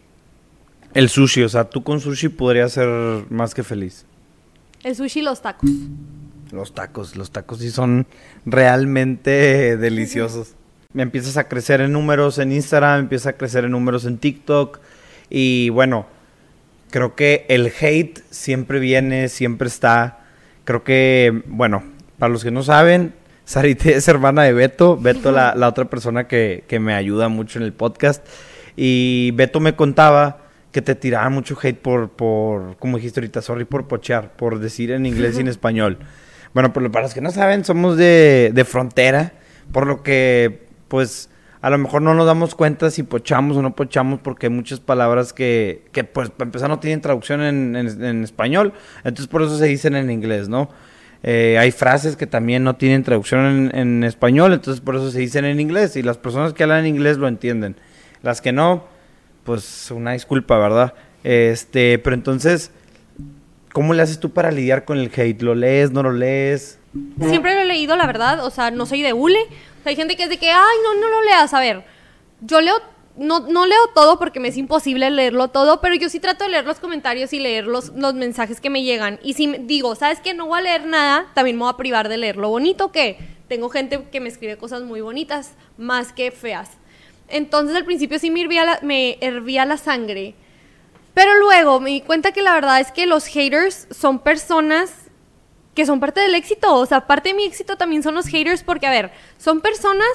El 0.93 1.07
sushi, 1.07 1.43
o 1.43 1.47
sea, 1.47 1.63
tú 1.63 1.81
con 1.81 2.01
sushi 2.01 2.27
podrías 2.27 2.73
ser 2.73 2.89
más 3.29 3.53
que 3.53 3.63
feliz. 3.63 4.05
El 4.83 4.97
sushi 4.97 5.21
y 5.21 5.23
los 5.23 5.41
tacos. 5.41 5.69
Los 6.51 6.73
tacos, 6.73 7.15
los 7.15 7.31
tacos 7.31 7.59
sí 7.59 7.71
son 7.71 8.05
realmente 8.45 9.77
deliciosos. 9.77 10.55
Me 10.91 11.03
empiezas 11.03 11.37
a 11.37 11.47
crecer 11.47 11.79
en 11.79 11.93
números 11.93 12.37
en 12.37 12.51
Instagram, 12.51 12.99
empiezas 12.99 13.27
a 13.27 13.37
crecer 13.37 13.63
en 13.63 13.71
números 13.71 14.03
en 14.03 14.17
TikTok. 14.17 14.81
Y 15.29 15.69
bueno, 15.69 16.05
creo 16.89 17.15
que 17.15 17.45
el 17.47 17.71
hate 17.79 18.19
siempre 18.29 18.79
viene, 18.79 19.29
siempre 19.29 19.69
está. 19.69 20.19
Creo 20.65 20.83
que, 20.83 21.43
bueno, 21.47 21.83
para 22.19 22.33
los 22.33 22.43
que 22.43 22.51
no 22.51 22.63
saben, 22.63 23.13
Sarite 23.45 23.95
es 23.95 24.07
hermana 24.07 24.43
de 24.43 24.53
Beto. 24.53 24.97
Beto, 24.97 25.31
la, 25.31 25.55
la 25.55 25.69
otra 25.69 25.85
persona 25.85 26.27
que, 26.27 26.63
que, 26.67 26.79
me 26.79 26.93
ayuda 26.93 27.29
mucho 27.29 27.59
en 27.59 27.65
el 27.65 27.71
podcast. 27.71 28.25
Y 28.75 29.31
Beto 29.35 29.59
me 29.59 29.75
contaba 29.75 30.39
que 30.71 30.81
te 30.81 30.95
tiraban 30.95 31.31
mucho 31.31 31.57
hate 31.61 31.77
por, 31.77 32.09
por, 32.09 32.75
como 32.77 32.97
dijiste 32.97 33.21
ahorita, 33.21 33.41
sorry, 33.41 33.63
por 33.63 33.87
pochear, 33.87 34.35
por 34.35 34.59
decir 34.59 34.91
en 34.91 35.05
inglés 35.05 35.37
y 35.37 35.41
en 35.41 35.47
español. 35.49 35.99
Bueno, 36.53 36.73
pues 36.73 36.89
para 36.89 37.03
los 37.03 37.13
que 37.13 37.21
no 37.21 37.31
saben, 37.31 37.63
somos 37.63 37.95
de, 37.95 38.51
de 38.53 38.65
frontera, 38.65 39.33
por 39.71 39.87
lo 39.87 40.03
que, 40.03 40.67
pues, 40.87 41.29
a 41.65 41.71
lo 41.71 41.79
mejor 41.79 42.03
no 42.03 42.13
nos 42.13 42.27
damos 42.27 42.53
cuenta 42.53 42.91
si 42.91 43.01
pochamos 43.01 43.57
o 43.57 43.61
no 43.63 43.75
pochamos, 43.75 44.19
porque 44.19 44.45
hay 44.45 44.51
muchas 44.51 44.79
palabras 44.79 45.33
que, 45.33 45.81
que 45.91 46.03
pues, 46.03 46.29
para 46.29 46.47
empezar, 46.47 46.69
no 46.69 46.77
tienen 46.77 47.01
traducción 47.01 47.41
en, 47.41 48.23
español, 48.23 48.73
entonces 48.97 49.25
por 49.25 49.41
eso 49.41 49.57
se 49.57 49.65
dicen 49.65 49.95
en 49.95 50.11
inglés, 50.11 50.47
¿no? 50.47 50.69
Eh, 51.23 51.57
hay 51.59 51.71
frases 51.71 52.17
que 52.17 52.27
también 52.27 52.63
no 52.63 52.75
tienen 52.75 53.01
traducción 53.01 53.71
en, 53.73 53.75
en, 53.75 54.03
español, 54.03 54.53
entonces 54.53 54.79
por 54.79 54.95
eso 54.95 55.09
se 55.09 55.17
dicen 55.17 55.43
en 55.43 55.59
inglés, 55.59 55.95
y 55.95 56.03
las 56.03 56.19
personas 56.19 56.53
que 56.53 56.61
hablan 56.61 56.85
inglés 56.85 57.17
lo 57.17 57.27
entienden. 57.27 57.77
Las 58.21 58.41
que 58.41 58.51
no, 58.51 58.83
pues 59.43 59.89
una 59.89 60.11
disculpa, 60.11 60.59
¿verdad? 60.59 60.93
Este, 61.23 61.97
pero 61.97 62.13
entonces 62.13 62.69
¿Cómo 63.75 63.93
le 63.93 64.03
haces 64.03 64.21
tú 64.21 64.31
para 64.31 64.51
lidiar 64.51 64.85
con 64.85 64.99
el 64.99 65.11
hate? 65.13 65.41
¿Lo 65.41 65.53
lees, 65.53 65.91
no 65.91 66.01
lo 66.01 66.13
lees? 66.13 66.79
Siempre 67.19 67.53
lo 67.53 67.61
he 67.61 67.65
leído, 67.65 67.95
la 67.95 68.05
verdad. 68.05 68.45
O 68.45 68.49
sea, 68.49 68.71
no 68.71 68.85
soy 68.85 69.01
de 69.01 69.13
hule. 69.13 69.39
hay 69.83 69.95
gente 69.95 70.15
que 70.15 70.23
es 70.23 70.29
de 70.29 70.37
que, 70.37 70.51
ay, 70.51 70.77
no, 70.83 70.95
no 70.95 71.07
lo 71.07 71.21
leas. 71.23 71.53
A 71.53 71.59
ver, 71.59 71.83
yo 72.41 72.61
leo, 72.61 72.75
no, 73.17 73.41
no 73.41 73.65
leo 73.65 73.87
todo 73.93 74.17
porque 74.19 74.39
me 74.39 74.47
es 74.47 74.57
imposible 74.57 75.09
leerlo 75.09 75.49
todo, 75.49 75.81
pero 75.81 75.95
yo 75.95 76.09
sí 76.09 76.19
trato 76.19 76.43
de 76.43 76.51
leer 76.51 76.65
los 76.65 76.79
comentarios 76.79 77.33
y 77.33 77.39
leer 77.39 77.65
los, 77.65 77.89
los 77.95 78.13
mensajes 78.13 78.61
que 78.61 78.69
me 78.69 78.83
llegan. 78.83 79.19
Y 79.23 79.33
si 79.33 79.47
digo, 79.59 79.95
¿sabes 79.95 80.19
qué? 80.19 80.33
No 80.33 80.47
voy 80.47 80.59
a 80.59 80.63
leer 80.63 80.85
nada, 80.85 81.27
también 81.33 81.57
me 81.57 81.63
voy 81.63 81.71
a 81.71 81.77
privar 81.77 82.09
de 82.09 82.17
leer 82.17 82.37
lo 82.37 82.49
bonito 82.49 82.91
que 82.91 83.17
tengo 83.47 83.69
gente 83.69 84.03
que 84.11 84.19
me 84.19 84.29
escribe 84.29 84.57
cosas 84.57 84.81
muy 84.81 85.01
bonitas, 85.01 85.53
más 85.77 86.11
que 86.11 86.31
feas. 86.31 86.71
Entonces 87.27 87.75
al 87.75 87.85
principio 87.85 88.19
sí 88.19 88.31
me 88.31 88.41
hervía 88.41 88.79
me 88.81 89.17
hervía 89.21 89.65
la 89.65 89.77
sangre 89.77 90.35
pero 91.15 91.39
luego 91.39 91.79
me 91.79 91.91
di 91.91 92.01
cuenta 92.01 92.33
que 92.33 92.41
la 92.41 92.53
verdad 92.53 92.81
es 92.81 92.91
que 92.91 93.07
los 93.07 93.25
haters 93.25 93.87
son 93.89 94.19
personas 94.19 94.91
que 95.75 95.85
son 95.85 95.99
parte 95.99 96.21
del 96.21 96.33
éxito. 96.33 96.73
O 96.73 96.85
sea, 96.85 97.05
parte 97.05 97.29
de 97.29 97.35
mi 97.35 97.43
éxito 97.43 97.75
también 97.75 98.01
son 98.01 98.15
los 98.15 98.25
haters 98.27 98.63
porque, 98.63 98.87
a 98.87 98.91
ver, 98.91 99.11
son 99.37 99.61
personas 99.61 100.07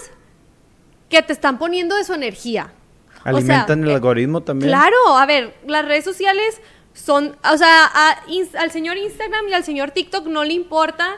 que 1.08 1.22
te 1.22 1.32
están 1.32 1.58
poniendo 1.58 1.94
de 1.94 2.04
su 2.04 2.14
energía. 2.14 2.72
Alimentan 3.22 3.84
el 3.84 3.90
eh, 3.90 3.94
algoritmo 3.94 4.40
también. 4.40 4.70
Claro, 4.70 5.18
a 5.18 5.26
ver, 5.26 5.54
las 5.66 5.84
redes 5.84 6.04
sociales 6.04 6.60
son, 6.94 7.36
o 7.44 7.56
sea, 7.56 7.86
al 8.58 8.70
señor 8.70 8.96
Instagram 8.96 9.48
y 9.48 9.52
al 9.52 9.64
señor 9.64 9.90
TikTok 9.90 10.26
no 10.26 10.42
le 10.42 10.54
importa 10.54 11.16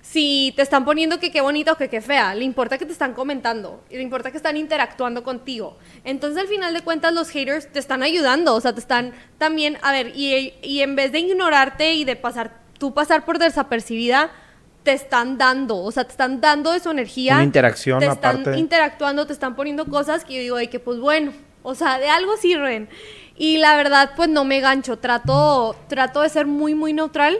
si 0.00 0.52
te 0.54 0.62
están 0.62 0.84
poniendo 0.84 1.18
que 1.18 1.32
qué 1.32 1.40
bonito 1.40 1.72
o 1.72 1.76
que 1.76 1.88
qué 1.88 2.00
fea, 2.00 2.34
le 2.34 2.44
importa 2.44 2.78
que 2.78 2.86
te 2.86 2.92
están 2.92 3.12
comentando, 3.12 3.82
le 3.90 4.00
importa 4.00 4.30
que 4.30 4.36
están 4.36 4.56
interactuando 4.56 5.24
contigo. 5.24 5.76
Entonces, 6.04 6.40
al 6.40 6.46
final 6.46 6.72
de 6.72 6.82
cuentas, 6.82 7.12
los 7.12 7.28
haters 7.28 7.70
te 7.72 7.80
están 7.80 8.04
ayudando, 8.04 8.54
o 8.54 8.60
sea, 8.60 8.72
te 8.72 8.80
están 8.80 9.12
también, 9.36 9.78
a 9.82 9.90
ver, 9.90 10.12
y, 10.14 10.54
y 10.62 10.80
en 10.80 10.94
vez 10.94 11.10
de 11.10 11.18
ignorarte 11.18 11.94
y 11.94 12.04
de 12.04 12.14
pasar, 12.14 12.65
tú 12.78 12.94
pasar 12.94 13.24
por 13.24 13.38
desapercibida, 13.38 14.30
te 14.82 14.92
están 14.92 15.36
dando, 15.36 15.78
o 15.78 15.90
sea, 15.90 16.04
te 16.04 16.12
están 16.12 16.40
dando 16.40 16.72
de 16.72 16.80
su 16.80 16.90
energía. 16.90 17.34
Una 17.34 17.44
interacción, 17.44 17.98
Te 17.98 18.06
están 18.06 18.56
interactuando, 18.56 19.26
te 19.26 19.32
están 19.32 19.56
poniendo 19.56 19.86
cosas 19.86 20.24
que 20.24 20.34
yo 20.34 20.40
digo, 20.40 20.56
de 20.56 20.70
que 20.70 20.78
pues 20.78 21.00
bueno, 21.00 21.32
o 21.62 21.74
sea, 21.74 21.98
de 21.98 22.08
algo 22.08 22.36
sirven. 22.36 22.88
Y 23.36 23.58
la 23.58 23.76
verdad, 23.76 24.12
pues 24.16 24.28
no 24.28 24.44
me 24.44 24.60
gancho, 24.60 24.98
trato, 24.98 25.76
trato 25.88 26.22
de 26.22 26.28
ser 26.28 26.46
muy, 26.46 26.74
muy 26.74 26.92
neutral 26.92 27.38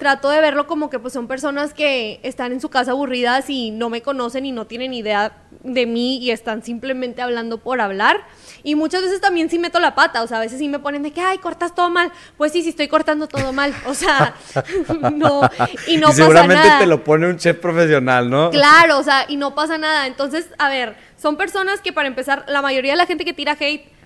trato 0.00 0.30
de 0.30 0.40
verlo 0.40 0.66
como 0.66 0.88
que 0.88 0.98
pues 0.98 1.12
son 1.12 1.28
personas 1.28 1.74
que 1.74 2.20
están 2.22 2.52
en 2.52 2.60
su 2.60 2.70
casa 2.70 2.92
aburridas 2.92 3.50
y 3.50 3.70
no 3.70 3.90
me 3.90 4.00
conocen 4.00 4.46
y 4.46 4.50
no 4.50 4.66
tienen 4.66 4.94
idea 4.94 5.32
de 5.62 5.84
mí 5.84 6.16
y 6.16 6.30
están 6.30 6.64
simplemente 6.64 7.20
hablando 7.20 7.58
por 7.58 7.82
hablar. 7.82 8.22
Y 8.62 8.76
muchas 8.76 9.02
veces 9.02 9.20
también 9.20 9.50
sí 9.50 9.58
meto 9.58 9.78
la 9.78 9.94
pata, 9.94 10.22
o 10.22 10.26
sea, 10.26 10.38
a 10.38 10.40
veces 10.40 10.58
sí 10.58 10.68
me 10.68 10.78
ponen 10.78 11.02
de 11.02 11.12
que, 11.12 11.20
ay, 11.20 11.36
cortas 11.36 11.74
todo 11.74 11.90
mal. 11.90 12.10
Pues 12.38 12.50
sí, 12.50 12.62
sí 12.62 12.70
estoy 12.70 12.88
cortando 12.88 13.28
todo 13.28 13.52
mal, 13.52 13.74
o 13.86 13.92
sea, 13.92 14.34
no, 15.12 15.42
y 15.86 15.98
no 15.98 16.12
seguramente 16.12 16.68
te 16.78 16.86
lo 16.86 17.04
pone 17.04 17.28
un 17.28 17.36
chef 17.36 17.58
profesional, 17.58 18.30
¿no? 18.30 18.48
Claro, 18.50 18.98
o 18.98 19.02
sea, 19.02 19.26
y 19.28 19.36
no 19.36 19.54
pasa 19.54 19.76
nada. 19.76 20.06
Entonces, 20.06 20.48
a 20.56 20.70
ver, 20.70 20.96
son 21.18 21.36
personas 21.36 21.82
que 21.82 21.92
para 21.92 22.08
empezar, 22.08 22.46
la 22.48 22.62
mayoría 22.62 22.92
de 22.92 22.96
la 22.96 23.06
gente 23.06 23.26
que 23.26 23.34
tira 23.34 23.54
hate 23.60 23.99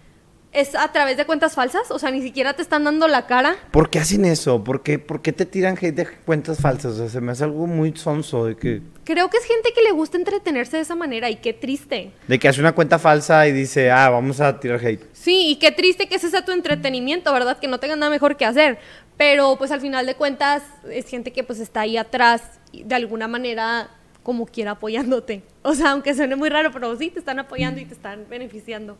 es 0.55 0.75
a 0.77 0.91
través 0.93 1.17
de 1.17 1.27
cuentas 1.27 1.55
falsas, 1.55 1.91
o 1.91 1.99
sea, 1.99 2.13
ni 2.13 2.23
siquiera 2.23 2.55
te 2.55 2.63
están 2.63 2.85
dando 2.85 3.09
la 3.09 3.27
cara. 3.27 3.57
¿Por 3.73 3.91
qué 3.91 3.99
hacen 3.99 4.25
eso? 4.25 4.63
¿Por 4.63 4.83
qué, 4.83 5.01
por 5.01 5.21
qué 5.21 5.33
te 5.33 5.45
tiran 5.45 5.77
hate 5.77 5.95
de 5.95 6.07
cuentas 6.25 6.59
falsas? 6.61 6.93
O 6.93 6.97
sea, 6.97 7.09
se 7.09 7.21
me 7.21 7.33
hace 7.33 7.45
algo 7.45 7.67
muy 7.67 7.95
sonso 7.97 8.47
de 8.47 8.57
que... 8.57 8.81
Creo 9.05 9.29
que 9.29 9.37
es 9.37 9.45
gente 9.45 9.73
que 9.75 9.83
le 9.83 9.91
gusta 9.91 10.17
entretenerse 10.17 10.77
de 10.77 10.85
esa 10.85 10.95
manera 10.95 11.29
y 11.29 11.37
qué 11.37 11.53
triste. 11.53 12.13
De 12.29 12.39
que 12.39 12.49
hace 12.49 12.61
una 12.61 12.73
cuenta 12.73 13.01
falsa 13.01 13.47
y 13.49 13.53
dice, 13.53 13.91
ah, 13.91 14.09
vamos 14.09 14.41
a 14.41 14.61
tirar 14.61 14.85
hate. 14.85 15.03
Sí, 15.13 15.49
y 15.49 15.57
qué 15.57 15.73
triste 15.73 16.09
que 16.09 16.15
ese 16.15 16.31
sea 16.31 16.45
tu 16.45 16.53
entretenimiento, 16.53 17.33
¿verdad? 17.33 17.59
Que 17.59 17.67
no 17.67 17.81
tengan 17.81 17.99
nada 17.99 18.11
mejor 18.11 18.37
que 18.37 18.45
hacer. 18.45 18.79
Pero 19.17 19.57
pues 19.57 19.73
al 19.73 19.81
final 19.81 20.07
de 20.07 20.15
cuentas 20.15 20.63
es 20.89 21.07
gente 21.07 21.33
que 21.33 21.43
pues 21.43 21.59
está 21.59 21.81
ahí 21.81 21.97
atrás 21.97 22.43
de 22.73 22.95
alguna 22.95 23.27
manera 23.27 23.91
como 24.23 24.47
quiera 24.47 24.73
apoyándote. 24.73 25.43
O 25.63 25.75
sea, 25.75 25.91
aunque 25.91 26.15
suene 26.15 26.37
muy 26.37 26.49
raro, 26.49 26.71
pero 26.73 26.97
sí 26.97 27.11
te 27.11 27.19
están 27.19 27.39
apoyando 27.39 27.81
y 27.81 27.85
te 27.85 27.95
están 27.95 28.27
beneficiando. 28.29 28.99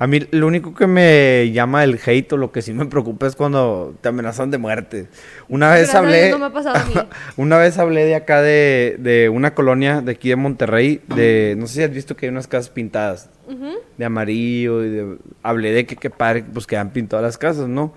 A 0.00 0.06
mí 0.06 0.20
lo 0.30 0.46
único 0.46 0.74
que 0.74 0.86
me 0.86 1.50
llama 1.50 1.82
el 1.82 1.98
hate 2.04 2.32
o 2.32 2.36
lo 2.36 2.52
que 2.52 2.62
sí 2.62 2.72
me 2.72 2.86
preocupa 2.86 3.26
es 3.26 3.34
cuando 3.34 3.96
te 4.00 4.08
amenazan 4.08 4.50
de 4.50 4.58
muerte. 4.58 5.08
Una 5.48 5.72
vez 5.72 5.92
hablé... 5.92 6.30
No 6.30 6.38
me 6.38 6.46
ha 6.46 6.52
pasado 6.52 6.76
a 6.76 6.84
mí. 6.84 6.94
una 7.36 7.58
vez 7.58 7.78
hablé 7.78 8.04
de 8.04 8.14
acá 8.14 8.40
de, 8.40 8.96
de, 9.00 9.28
una 9.28 9.54
colonia 9.54 10.00
de 10.00 10.12
aquí 10.12 10.28
de 10.28 10.36
Monterrey, 10.36 11.00
de... 11.08 11.56
No 11.58 11.66
sé 11.66 11.74
si 11.74 11.82
has 11.82 11.90
visto 11.90 12.14
que 12.14 12.26
hay 12.26 12.30
unas 12.30 12.46
casas 12.46 12.70
pintadas 12.70 13.28
de 13.96 14.04
amarillo 14.04 14.84
y 14.84 14.90
de... 14.90 15.16
Hablé 15.42 15.72
de 15.72 15.84
que 15.84 15.96
qué 15.96 16.10
padre, 16.10 16.44
pues 16.52 16.66
que 16.66 16.76
han 16.76 16.90
pintado 16.90 17.20
las 17.20 17.36
casas, 17.36 17.66
¿no? 17.66 17.92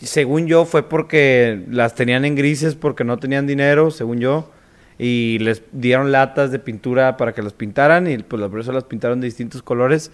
Según 0.00 0.46
yo 0.46 0.64
fue 0.64 0.88
porque 0.88 1.64
las 1.70 1.96
tenían 1.96 2.24
en 2.24 2.36
grises 2.36 2.76
porque 2.76 3.02
no 3.02 3.18
tenían 3.18 3.48
dinero, 3.48 3.90
según 3.90 4.20
yo 4.20 4.50
y 4.98 5.38
les 5.40 5.62
dieron 5.72 6.12
latas 6.12 6.52
de 6.52 6.58
pintura 6.58 7.16
para 7.16 7.32
que 7.32 7.42
las 7.42 7.52
pintaran 7.52 8.08
y 8.08 8.18
pues 8.18 8.42
por 8.48 8.60
eso 8.60 8.72
las 8.72 8.84
pintaron 8.84 9.20
de 9.20 9.26
distintos 9.26 9.62
colores. 9.62 10.10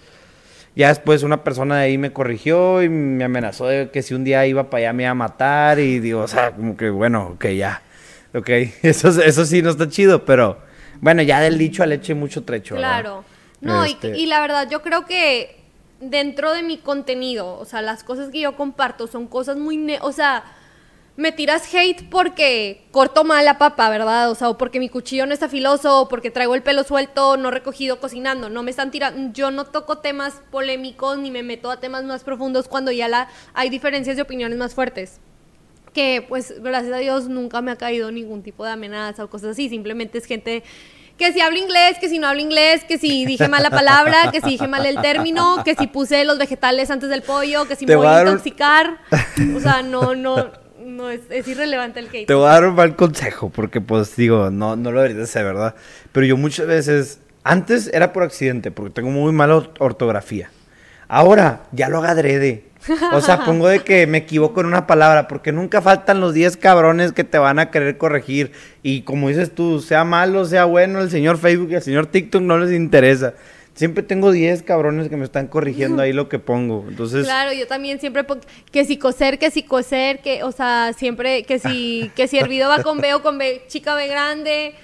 Ya 0.77 0.89
después 0.89 1.23
una 1.23 1.43
persona 1.43 1.79
de 1.79 1.85
ahí 1.85 1.99
me 1.99 2.12
corrigió 2.12 2.83
y 2.83 2.89
me 2.89 3.25
amenazó 3.25 3.66
de 3.66 3.91
que 3.91 4.03
si 4.03 4.14
un 4.14 4.25
día 4.25 4.47
iba 4.47 4.71
para 4.71 4.85
allá 4.85 4.93
me 4.93 5.03
iba 5.03 5.11
a 5.11 5.14
matar 5.14 5.79
y 5.81 5.99
digo, 5.99 6.21
o 6.21 6.29
sea, 6.29 6.53
como 6.53 6.77
que 6.77 6.91
bueno, 6.91 7.33
ok, 7.35 7.47
ya. 7.49 7.83
Ok, 8.35 8.49
eso, 8.83 9.09
eso 9.09 9.45
sí 9.45 9.62
no 9.62 9.71
está 9.71 9.89
chido, 9.89 10.25
pero 10.25 10.59
bueno, 11.01 11.23
ya 11.23 11.41
del 11.41 11.59
dicho 11.59 11.83
al 11.83 11.91
leche 11.91 12.14
mucho 12.14 12.45
trecho. 12.45 12.77
Claro. 12.77 13.25
No, 13.61 13.85
este 13.85 14.16
y, 14.16 14.27
la 14.27 14.41
verdad 14.41 14.68
yo 14.71 14.81
creo 14.81 15.05
que 15.05 15.61
dentro 16.01 16.53
de 16.53 16.62
mi 16.62 16.79
contenido, 16.79 17.59
o 17.59 17.64
sea, 17.66 17.83
las 17.83 18.05
cosas 18.05 18.31
que 18.31 18.41
yo 18.41 18.57
comparto 18.57 19.07
son 19.07 19.27
cosas 19.27 19.59
muy, 19.59 19.99
o 20.01 20.12
sea, 20.12 20.45
me 21.21 21.33
tiras 21.33 21.73
hate 21.73 22.09
porque 22.09 22.87
corto 22.93 23.25
mal 23.25 23.45
la 23.45 23.59
papa, 23.59 23.91
¿verdad? 23.91 24.31
O 24.31 24.35
sea, 24.35 24.49
o 24.49 24.57
porque 24.57 24.81
mi 24.81 24.89
cuchillo 24.89 25.27
no 25.27 25.35
está 25.35 25.51
filoso, 25.51 26.01
o 26.01 26.09
porque 26.09 26.31
traigo 26.31 26.55
el 26.55 26.62
pelo 26.62 26.83
suelto, 26.83 27.37
no 27.37 27.51
recogido 27.51 28.01
cocinando. 28.01 28.49
No 28.49 28.62
me 28.62 28.71
están 28.71 28.91
tirando, 28.91 29.31
yo 29.35 29.51
no 29.51 29.66
toco 29.66 29.99
temas 29.99 30.41
polémicos 30.51 31.18
ni 31.18 31.31
me 31.31 31.43
meto 31.43 31.71
a 31.71 31.79
temas 31.79 32.05
más 32.05 32.25
profundos 32.25 32.68
cuando 32.68 32.91
ya 32.91 33.07
la, 33.07 33.29
hay 33.53 33.68
diferencias 33.68 34.16
de 34.16 34.23
opiniones 34.23 34.59
más 34.59 34.75
fuertes. 34.75 35.21
Que 35.93 36.25
pues 36.27 36.55
gracias 36.62 36.95
a 36.95 36.99
Dios 36.99 37.29
nunca 37.29 37.61
me 37.61 37.71
ha 37.71 37.77
caído 37.77 38.11
ningún 38.11 38.43
tipo 38.43 38.64
de 38.64 38.71
amenaza 38.71 39.23
o 39.23 39.29
cosas 39.29 39.51
así, 39.51 39.68
simplemente 39.68 40.16
es 40.16 40.25
gente 40.25 40.62
que 41.18 41.35
si 41.35 41.43
hablo 41.43 41.59
inglés, 41.59 41.99
que 42.01 42.09
si 42.09 42.18
no 42.18 42.29
hablo 42.29 42.41
inglés, 42.41 42.83
que 42.85 42.97
si 42.97 43.27
dije 43.27 43.47
mal 43.47 43.62
la 43.62 43.68
palabra, 43.68 44.31
que 44.33 44.41
si 44.41 44.53
dije 44.53 44.66
mal 44.66 44.87
el 44.87 45.03
término, 45.03 45.62
que 45.64 45.75
si 45.75 45.87
puse 45.87 46.25
los 46.25 46.39
vegetales 46.39 46.91
antes 46.91 47.11
del 47.11 47.21
pollo, 47.21 47.68
que 47.68 47.77
si 47.77 47.85
me 47.85 47.95
voy 47.95 48.07
a 48.07 48.23
intoxicar. 48.23 49.01
O 49.55 49.61
sea, 49.61 49.83
no, 49.83 50.14
no, 50.14 50.51
no, 50.91 51.11
es, 51.11 51.20
irrelevante 51.47 52.01
el 52.01 52.09
hate. 52.12 52.26
Te 52.26 52.34
voy 52.34 52.47
a 52.47 52.53
dar 52.53 52.66
un 52.66 52.74
mal 52.74 52.97
consejo, 52.97 53.51
porque 53.51 53.80
pues 53.80 54.16
digo, 54.16 54.51
no, 54.51 54.76
no 54.76 54.93
lo 54.93 55.01
deberías 55.03 55.28
hacer, 55.28 55.45
¿verdad? 55.45 55.74
Pero 56.12 56.26
yo 56.26 56.36
muchas 56.36 56.66
veces, 56.66 57.20
antes 57.45 57.91
era 57.93 58.12
por 58.12 58.22
accidente, 58.22 58.70
porque 58.70 58.93
tengo 58.93 59.11
muy 59.11 59.32
mala 59.32 59.57
ortografía. 59.78 60.51
Ahora, 61.09 61.62
ya 61.72 61.88
lo 61.88 61.99
hago 61.99 62.07
adrede. 62.07 62.70
O 63.12 63.20
sea, 63.20 63.38
pongo 63.45 63.68
de 63.68 63.80
que 63.80 64.07
me 64.07 64.18
equivoco 64.18 64.61
en 64.61 64.66
una 64.66 64.86
palabra, 64.86 65.28
porque 65.28 65.53
nunca 65.53 65.82
faltan 65.82 66.20
los 66.20 66.34
10 66.34 66.57
cabrones 66.57 67.12
que 67.12 67.24
te 67.24 67.38
van 67.38 67.59
a 67.59 67.70
querer 67.70 67.99
corregir. 67.99 68.53
Y 68.82 69.03
como 69.03 69.28
dices 69.28 69.55
tú, 69.55 69.80
sea 69.80 70.05
malo, 70.05 70.45
sea 70.45 70.64
bueno, 70.64 71.01
el 71.01 71.11
señor 71.11 71.38
Facebook 71.38 71.70
y 71.70 71.74
el 71.74 71.82
señor 71.82 72.07
TikTok 72.07 72.43
no 72.43 72.59
les 72.59 72.72
interesa. 72.72 73.34
Siempre 73.75 74.03
tengo 74.03 74.31
10 74.33 74.62
cabrones 74.62 75.09
que 75.09 75.16
me 75.16 75.25
están 75.25 75.47
corrigiendo 75.47 76.03
ahí 76.03 76.12
lo 76.12 76.29
que 76.29 76.39
pongo. 76.39 76.85
Entonces. 76.89 77.25
Claro, 77.25 77.53
yo 77.53 77.66
también 77.66 78.01
siempre 78.01 78.25
pongo 78.25 78.43
que 78.71 78.85
si 78.85 78.99
coser, 78.99 79.39
que 79.39 79.51
si 79.51 79.62
coser, 79.62 80.21
que, 80.21 80.43
o 80.43 80.53
sea, 80.53 80.93
siempre, 80.97 81.45
que 81.45 81.59
si, 81.59 82.11
que 82.16 82.29
si 82.29 82.39
hervido 82.39 82.68
va 82.68 82.83
con 82.83 82.99
B 82.99 83.14
o 83.14 83.23
con 83.23 83.39
B, 83.39 83.62
chica 83.68 83.95
B 83.95 84.07
grande. 84.09 84.75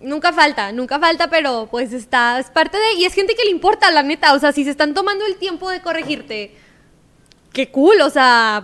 Nunca 0.00 0.32
falta, 0.32 0.72
nunca 0.72 0.98
falta, 0.98 1.30
pero 1.30 1.68
pues 1.70 1.94
está, 1.94 2.38
es 2.38 2.50
parte 2.50 2.76
de, 2.76 3.00
y 3.00 3.06
es 3.06 3.14
gente 3.14 3.34
que 3.34 3.44
le 3.44 3.50
importa, 3.50 3.90
la 3.90 4.02
neta, 4.02 4.34
o 4.34 4.38
sea, 4.38 4.52
si 4.52 4.62
se 4.62 4.70
están 4.70 4.92
tomando 4.92 5.24
el 5.24 5.36
tiempo 5.36 5.70
de 5.70 5.80
corregirte, 5.80 6.54
qué 7.54 7.70
cool, 7.70 8.02
o 8.02 8.10
sea, 8.10 8.62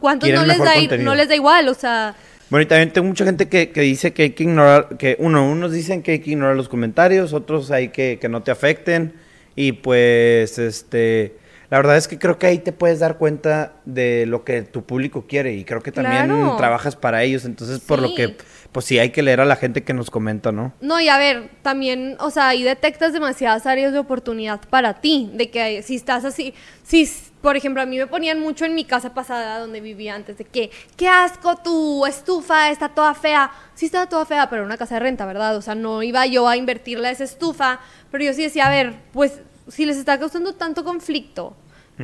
¿cuántos 0.00 0.30
no 0.30 0.46
les, 0.46 0.58
da, 0.58 0.74
no 0.98 1.14
les 1.14 1.28
da 1.28 1.34
igual? 1.34 1.68
O 1.68 1.74
sea... 1.74 2.16
Bueno, 2.50 2.62
y 2.62 2.66
también 2.66 2.92
tengo 2.92 3.06
mucha 3.06 3.24
gente 3.24 3.48
que, 3.48 3.66
dice 3.80 4.12
que 4.12 4.22
hay 4.22 4.30
que 4.30 4.44
ignorar, 4.44 4.96
que 4.96 5.16
uno, 5.18 5.50
unos 5.50 5.72
dicen 5.72 6.02
que 6.02 6.12
hay 6.12 6.18
que 6.20 6.30
ignorar 6.30 6.56
los 6.56 6.68
comentarios, 6.68 7.32
otros 7.32 7.70
hay 7.70 7.88
que, 7.88 8.18
que 8.20 8.28
no 8.28 8.42
te 8.42 8.50
afecten. 8.50 9.14
Y 9.54 9.72
pues, 9.72 10.58
este, 10.58 11.36
la 11.70 11.76
verdad 11.76 11.98
es 11.98 12.08
que 12.08 12.18
creo 12.18 12.38
que 12.38 12.46
ahí 12.46 12.58
te 12.58 12.72
puedes 12.72 13.00
dar 13.00 13.18
cuenta 13.18 13.74
de 13.84 14.24
lo 14.24 14.42
que 14.42 14.62
tu 14.62 14.84
público 14.84 15.26
quiere 15.28 15.54
y 15.54 15.64
creo 15.64 15.82
que 15.82 15.92
también 15.92 16.28
trabajas 16.56 16.96
para 16.96 17.22
ellos. 17.22 17.44
Entonces, 17.44 17.80
por 17.80 18.00
lo 18.00 18.14
que, 18.14 18.36
pues 18.72 18.86
sí, 18.86 18.98
hay 18.98 19.10
que 19.10 19.22
leer 19.22 19.42
a 19.42 19.44
la 19.44 19.56
gente 19.56 19.84
que 19.84 19.92
nos 19.92 20.10
comenta, 20.10 20.50
¿no? 20.50 20.72
No, 20.80 20.98
y 20.98 21.10
a 21.10 21.18
ver, 21.18 21.50
también, 21.60 22.16
o 22.20 22.30
sea, 22.30 22.48
ahí 22.48 22.62
detectas 22.62 23.12
demasiadas 23.12 23.66
áreas 23.66 23.92
de 23.92 23.98
oportunidad 23.98 24.60
para 24.70 25.02
ti, 25.02 25.30
de 25.34 25.50
que 25.50 25.82
si 25.82 25.96
estás 25.96 26.24
así, 26.24 26.54
si 26.84 27.10
por 27.40 27.56
ejemplo, 27.56 27.80
a 27.80 27.86
mí 27.86 27.98
me 27.98 28.06
ponían 28.06 28.40
mucho 28.40 28.64
en 28.64 28.74
mi 28.74 28.84
casa 28.84 29.14
pasada 29.14 29.60
donde 29.60 29.80
vivía 29.80 30.14
antes 30.14 30.38
de 30.38 30.44
que, 30.44 30.70
qué 30.96 31.08
asco 31.08 31.56
tu 31.56 32.04
estufa, 32.04 32.70
está 32.70 32.88
toda 32.88 33.14
fea. 33.14 33.50
Sí 33.74 33.86
estaba 33.86 34.08
toda 34.08 34.26
fea, 34.26 34.50
pero 34.50 34.62
era 34.62 34.66
una 34.66 34.76
casa 34.76 34.96
de 34.96 35.00
renta, 35.00 35.24
¿verdad? 35.24 35.56
O 35.56 35.62
sea, 35.62 35.74
no 35.74 36.02
iba 36.02 36.26
yo 36.26 36.48
a 36.48 36.56
invertirle 36.56 37.08
a 37.08 37.10
esa 37.12 37.24
estufa, 37.24 37.80
pero 38.10 38.24
yo 38.24 38.32
sí 38.32 38.42
decía, 38.42 38.66
a 38.66 38.70
ver, 38.70 38.94
pues 39.12 39.40
si 39.68 39.86
les 39.86 39.96
está 39.96 40.18
causando 40.18 40.54
tanto 40.54 40.84
conflicto 40.84 41.56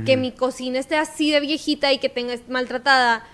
que 0.05 0.17
mi 0.17 0.33
cocina 0.33 0.81
esté 0.81 0.97
así 0.97 1.31
de 1.31 1.39
viejita 1.39 1.93
y 1.93 1.99
que 1.99 2.09
tenga 2.09 2.35
maltratada, 2.49 3.25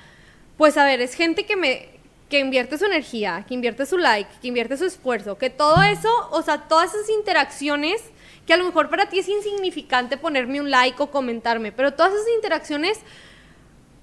pues 0.58 0.76
a 0.76 0.84
ver, 0.84 1.00
es 1.00 1.14
gente 1.14 1.46
que 1.46 1.56
me 1.56 1.88
que 2.28 2.38
invierte 2.38 2.78
su 2.78 2.84
energía, 2.84 3.44
que 3.48 3.54
invierte 3.54 3.84
su 3.86 3.98
like, 3.98 4.30
que 4.40 4.48
invierte 4.48 4.76
su 4.76 4.84
esfuerzo, 4.84 5.36
que 5.36 5.50
todo 5.50 5.82
eso, 5.82 6.08
o 6.30 6.42
sea, 6.42 6.68
todas 6.68 6.94
esas 6.94 7.10
interacciones 7.10 8.00
que 8.46 8.54
a 8.54 8.56
lo 8.56 8.64
mejor 8.64 8.88
para 8.90 9.08
ti 9.08 9.18
es 9.18 9.28
insignificante 9.28 10.16
ponerme 10.16 10.60
un 10.60 10.70
like 10.70 11.00
o 11.02 11.10
comentarme, 11.10 11.72
pero 11.72 11.92
todas 11.92 12.12
esas 12.12 12.28
interacciones 12.34 12.98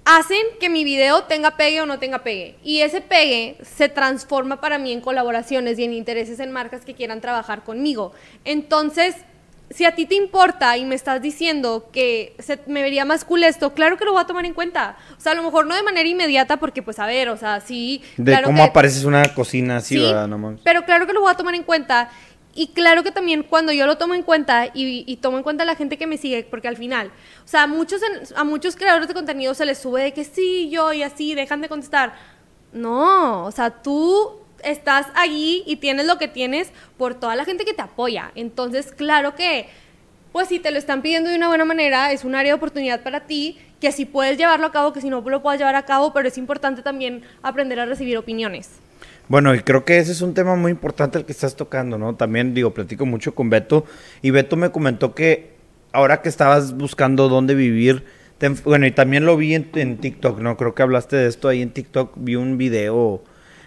hacen 0.04 0.40
que 0.58 0.70
mi 0.70 0.84
video 0.84 1.24
tenga 1.24 1.56
pegue 1.56 1.82
o 1.82 1.86
no 1.86 1.98
tenga 1.98 2.22
pegue. 2.22 2.56
Y 2.64 2.80
ese 2.80 3.02
pegue 3.02 3.58
se 3.62 3.90
transforma 3.90 4.60
para 4.60 4.78
mí 4.78 4.90
en 4.92 5.02
colaboraciones 5.02 5.78
y 5.78 5.84
en 5.84 5.92
intereses 5.92 6.40
en 6.40 6.50
marcas 6.50 6.84
que 6.84 6.94
quieran 6.94 7.20
trabajar 7.20 7.62
conmigo. 7.62 8.12
Entonces, 8.44 9.16
si 9.70 9.84
a 9.84 9.94
ti 9.94 10.06
te 10.06 10.14
importa 10.14 10.76
y 10.78 10.86
me 10.86 10.94
estás 10.94 11.20
diciendo 11.20 11.90
que 11.92 12.34
se, 12.38 12.58
me 12.66 12.82
vería 12.82 13.04
más 13.04 13.24
cool 13.24 13.44
esto, 13.44 13.74
claro 13.74 13.98
que 13.98 14.04
lo 14.04 14.12
voy 14.12 14.22
a 14.22 14.26
tomar 14.26 14.46
en 14.46 14.54
cuenta. 14.54 14.96
O 15.18 15.20
sea, 15.20 15.32
a 15.32 15.34
lo 15.34 15.42
mejor 15.42 15.66
no 15.66 15.74
de 15.74 15.82
manera 15.82 16.08
inmediata, 16.08 16.56
porque 16.56 16.82
pues 16.82 16.98
a 16.98 17.06
ver, 17.06 17.28
o 17.28 17.36
sea, 17.36 17.60
sí. 17.60 18.02
De 18.16 18.40
cómo 18.42 18.62
apareces 18.64 19.04
una 19.04 19.34
cocina 19.34 19.78
así, 19.78 19.98
¿verdad? 19.98 20.28
Pero 20.64 20.84
claro 20.84 21.06
que 21.06 21.12
lo 21.12 21.20
voy 21.20 21.30
a 21.30 21.36
tomar 21.36 21.54
en 21.54 21.64
cuenta. 21.64 22.10
Y 22.54 22.68
claro 22.68 23.02
que 23.04 23.12
también 23.12 23.42
cuando 23.44 23.72
yo 23.72 23.86
lo 23.86 23.98
tomo 23.98 24.14
en 24.14 24.22
cuenta 24.22 24.68
y, 24.74 25.16
tomo 25.16 25.36
en 25.36 25.42
cuenta 25.42 25.64
la 25.64 25.76
gente 25.76 25.96
que 25.96 26.06
me 26.06 26.18
sigue, 26.18 26.46
porque 26.50 26.68
al 26.68 26.76
final, 26.76 27.12
o 27.44 27.48
sea, 27.48 27.64
a 27.64 27.66
muchos, 27.66 28.00
a 28.34 28.44
muchos 28.44 28.74
creadores 28.74 29.06
de 29.06 29.14
contenido 29.14 29.54
se 29.54 29.64
les 29.64 29.78
sube 29.78 30.02
de 30.02 30.12
que 30.12 30.24
sí, 30.24 30.68
yo 30.70 30.92
y 30.92 31.02
así, 31.02 31.34
dejan 31.34 31.60
de 31.60 31.68
contestar. 31.68 32.14
No, 32.72 33.44
o 33.44 33.52
sea, 33.52 33.70
tú 33.70 34.40
estás 34.62 35.06
allí 35.14 35.62
y 35.66 35.76
tienes 35.76 36.06
lo 36.06 36.18
que 36.18 36.28
tienes 36.28 36.72
por 36.96 37.14
toda 37.14 37.36
la 37.36 37.44
gente 37.44 37.64
que 37.64 37.74
te 37.74 37.82
apoya. 37.82 38.32
Entonces, 38.34 38.92
claro 38.92 39.34
que, 39.34 39.68
pues 40.32 40.48
si 40.48 40.58
te 40.58 40.70
lo 40.70 40.78
están 40.78 41.02
pidiendo 41.02 41.30
de 41.30 41.36
una 41.36 41.48
buena 41.48 41.64
manera, 41.64 42.12
es 42.12 42.24
un 42.24 42.34
área 42.34 42.52
de 42.52 42.56
oportunidad 42.56 43.02
para 43.02 43.20
ti, 43.20 43.58
que 43.80 43.92
si 43.92 44.04
puedes 44.04 44.36
llevarlo 44.36 44.66
a 44.66 44.72
cabo, 44.72 44.92
que 44.92 45.00
si 45.00 45.10
no 45.10 45.20
lo 45.20 45.42
puedes 45.42 45.60
llevar 45.60 45.76
a 45.76 45.84
cabo, 45.84 46.12
pero 46.12 46.28
es 46.28 46.38
importante 46.38 46.82
también 46.82 47.22
aprender 47.42 47.78
a 47.80 47.86
recibir 47.86 48.18
opiniones. 48.18 48.80
Bueno, 49.28 49.54
y 49.54 49.60
creo 49.60 49.84
que 49.84 49.98
ese 49.98 50.12
es 50.12 50.22
un 50.22 50.32
tema 50.32 50.56
muy 50.56 50.70
importante 50.70 51.18
el 51.18 51.26
que 51.26 51.32
estás 51.32 51.54
tocando, 51.54 51.98
¿no? 51.98 52.16
También, 52.16 52.54
digo, 52.54 52.72
platico 52.72 53.04
mucho 53.04 53.34
con 53.34 53.50
Beto 53.50 53.84
y 54.22 54.30
Beto 54.30 54.56
me 54.56 54.70
comentó 54.70 55.14
que 55.14 55.56
ahora 55.92 56.22
que 56.22 56.30
estabas 56.30 56.76
buscando 56.76 57.28
dónde 57.28 57.54
vivir, 57.54 58.04
bueno, 58.64 58.86
y 58.86 58.92
también 58.92 59.26
lo 59.26 59.36
vi 59.36 59.54
en, 59.54 59.98
TikTok, 59.98 60.40
¿no? 60.40 60.56
Creo 60.56 60.74
que 60.74 60.82
hablaste 60.82 61.16
de 61.16 61.28
esto 61.28 61.48
ahí 61.48 61.60
en 61.60 61.70
TikTok, 61.70 62.12
vi 62.16 62.36
un 62.36 62.56
video 62.56 63.22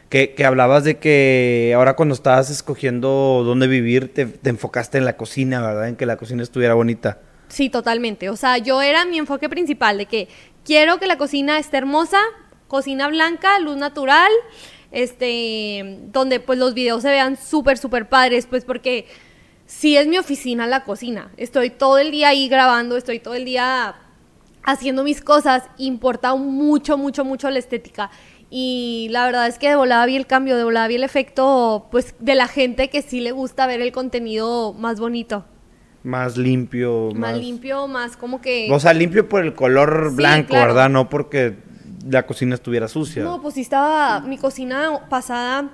que, 0.09 0.33
que 0.33 0.45
hablabas 0.45 0.83
de 0.83 0.97
que 0.97 1.73
ahora 1.75 1.95
cuando 1.95 2.15
estabas 2.15 2.49
escogiendo 2.49 3.43
dónde 3.45 3.67
vivir, 3.67 4.11
te, 4.13 4.25
te 4.25 4.49
enfocaste 4.49 4.97
en 4.97 5.05
la 5.05 5.15
cocina, 5.15 5.61
¿verdad? 5.61 5.89
En 5.89 5.95
que 5.95 6.07
la 6.07 6.17
cocina 6.17 6.41
estuviera 6.41 6.73
bonita. 6.73 7.19
Sí, 7.49 7.69
totalmente. 7.69 8.29
O 8.29 8.35
sea, 8.35 8.57
yo 8.57 8.81
era 8.81 9.05
mi 9.05 9.17
enfoque 9.17 9.49
principal 9.49 9.97
de 9.97 10.05
que 10.05 10.27
quiero 10.63 10.99
que 10.99 11.05
la 11.05 11.17
cocina 11.17 11.59
esté 11.59 11.77
hermosa, 11.77 12.19
cocina 12.67 13.09
blanca, 13.09 13.59
luz 13.59 13.75
natural, 13.75 14.31
este, 14.91 15.99
donde 16.11 16.39
pues 16.39 16.59
los 16.59 16.73
videos 16.73 17.01
se 17.01 17.09
vean 17.09 17.37
súper, 17.37 17.77
súper 17.77 18.09
padres, 18.09 18.45
pues 18.45 18.65
porque 18.65 19.07
si 19.65 19.95
es 19.95 20.07
mi 20.07 20.17
oficina 20.17 20.67
la 20.67 20.83
cocina. 20.83 21.31
Estoy 21.37 21.69
todo 21.69 21.97
el 21.97 22.11
día 22.11 22.29
ahí 22.29 22.49
grabando, 22.49 22.97
estoy 22.97 23.19
todo 23.19 23.35
el 23.35 23.45
día 23.45 23.95
haciendo 24.63 25.03
mis 25.03 25.21
cosas, 25.21 25.63
importa 25.77 26.35
mucho, 26.35 26.97
mucho, 26.97 27.25
mucho 27.25 27.49
la 27.49 27.59
estética. 27.59 28.11
Y 28.49 29.07
la 29.11 29.25
verdad 29.25 29.47
es 29.47 29.57
que 29.57 29.69
de 29.69 29.75
volada 29.75 30.05
vi 30.05 30.17
el 30.17 30.27
cambio, 30.27 30.57
de 30.57 30.65
volada 30.65 30.89
vi 30.89 30.95
el 30.95 31.05
efecto, 31.05 31.87
pues, 31.89 32.15
de 32.19 32.35
la 32.35 32.47
gente 32.47 32.89
que 32.89 33.01
sí 33.01 33.21
le 33.21 33.31
gusta 33.31 33.65
ver 33.65 33.79
el 33.79 33.93
contenido 33.93 34.73
más 34.73 34.99
bonito. 34.99 35.45
Más 36.03 36.35
limpio. 36.35 37.11
Más, 37.15 37.37
limpio, 37.37 37.87
más 37.87 38.17
como 38.17 38.41
que... 38.41 38.67
O 38.71 38.79
sea, 38.79 38.93
limpio 38.93 39.29
por 39.29 39.43
el 39.45 39.53
color 39.53 40.13
blanco, 40.15 40.55
¿verdad? 40.55 40.89
No 40.89 41.09
porque 41.09 41.55
la 42.09 42.25
cocina 42.25 42.55
estuviera 42.55 42.87
sucia. 42.87 43.23
No, 43.23 43.41
pues 43.41 43.55
sí 43.55 43.61
estaba, 43.61 44.19
mi 44.21 44.37
cocina 44.37 45.07
pasada 45.09 45.69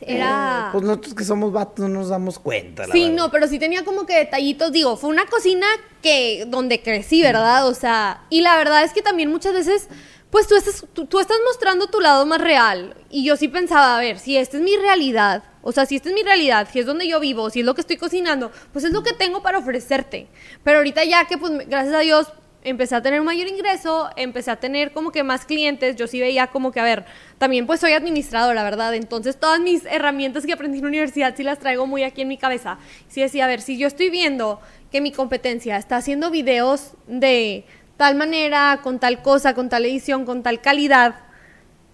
era... 0.00 0.66
Eh, 0.66 0.68
pues 0.72 0.84
nosotros 0.84 1.14
que 1.14 1.24
somos 1.24 1.52
vatos 1.52 1.88
no 1.88 2.00
nos 2.00 2.08
damos 2.08 2.38
cuenta. 2.38 2.84
sí, 2.92 3.10
no, 3.10 3.30
pero 3.30 3.46
sí 3.46 3.58
tenía 3.58 3.84
como 3.84 4.06
que 4.06 4.16
detallitos, 4.16 4.72
digo, 4.72 4.96
fue 4.96 5.10
una 5.10 5.26
cocina 5.26 5.66
que, 6.02 6.44
donde 6.48 6.82
crecí, 6.82 7.22
¿verdad? 7.22 7.66
O 7.66 7.74
sea, 7.74 8.24
y 8.30 8.40
la 8.40 8.56
verdad 8.56 8.84
es 8.84 8.92
que 8.92 9.02
también 9.02 9.30
muchas 9.30 9.52
veces, 9.52 9.88
pues 10.30 10.46
tú 10.46 10.56
estás, 10.56 10.86
tú, 10.92 11.18
estás 11.18 11.38
mostrando 11.46 11.88
tu 11.88 12.00
lado 12.00 12.24
más 12.26 12.40
real. 12.40 12.94
Y 13.10 13.24
yo 13.24 13.36
sí 13.36 13.48
pensaba, 13.48 13.96
a 13.96 14.00
ver, 14.00 14.18
si 14.18 14.36
esta 14.36 14.58
es 14.58 14.62
mi 14.62 14.76
realidad, 14.76 15.42
o 15.62 15.72
sea, 15.72 15.86
si 15.86 15.96
esta 15.96 16.10
es 16.10 16.14
mi 16.14 16.22
realidad, 16.22 16.68
si 16.70 16.78
es 16.78 16.86
donde 16.86 17.08
yo 17.08 17.18
vivo, 17.20 17.50
si 17.50 17.60
es 17.60 17.66
lo 17.66 17.74
que 17.74 17.80
estoy 17.80 17.96
cocinando, 17.96 18.52
pues 18.72 18.84
es 18.84 18.92
lo 18.92 19.02
que 19.02 19.12
tengo 19.12 19.42
para 19.42 19.58
ofrecerte. 19.58 20.28
Pero 20.62 20.78
ahorita 20.78 21.04
ya 21.04 21.26
que, 21.26 21.38
pues, 21.38 21.52
gracias 21.68 21.94
a 21.94 22.00
Dios, 22.00 22.28
empecé 22.64 22.94
a 22.94 23.02
tener 23.02 23.22
mayor 23.22 23.48
ingreso, 23.48 24.10
empecé 24.16 24.50
a 24.50 24.56
tener 24.56 24.92
como 24.92 25.10
que 25.10 25.22
más 25.22 25.44
clientes, 25.44 25.96
yo 25.96 26.06
sí 26.06 26.20
veía 26.20 26.48
como 26.48 26.72
que, 26.72 26.80
a 26.80 26.84
ver, 26.84 27.04
también 27.38 27.66
pues 27.66 27.80
soy 27.80 27.92
administradora, 27.92 28.62
verdad, 28.62 28.94
entonces 28.94 29.38
todas 29.38 29.60
mis 29.60 29.84
herramientas 29.86 30.44
que 30.44 30.52
aprendí 30.52 30.78
en 30.78 30.84
la 30.84 30.88
universidad 30.88 31.34
sí 31.36 31.44
las 31.44 31.58
traigo 31.58 31.86
muy 31.86 32.02
aquí 32.02 32.22
en 32.22 32.28
mi 32.28 32.36
cabeza. 32.36 32.78
Sí 33.08 33.20
decía, 33.20 33.44
a 33.44 33.48
ver, 33.48 33.60
si 33.60 33.78
yo 33.78 33.86
estoy 33.86 34.10
viendo 34.10 34.60
que 34.90 35.00
mi 35.00 35.12
competencia 35.12 35.76
está 35.76 35.96
haciendo 35.96 36.30
videos 36.30 36.92
de 37.06 37.64
tal 37.96 38.14
manera, 38.14 38.80
con 38.82 38.98
tal 38.98 39.22
cosa, 39.22 39.54
con 39.54 39.68
tal 39.68 39.84
edición, 39.84 40.24
con 40.24 40.42
tal 40.42 40.60
calidad, 40.60 41.16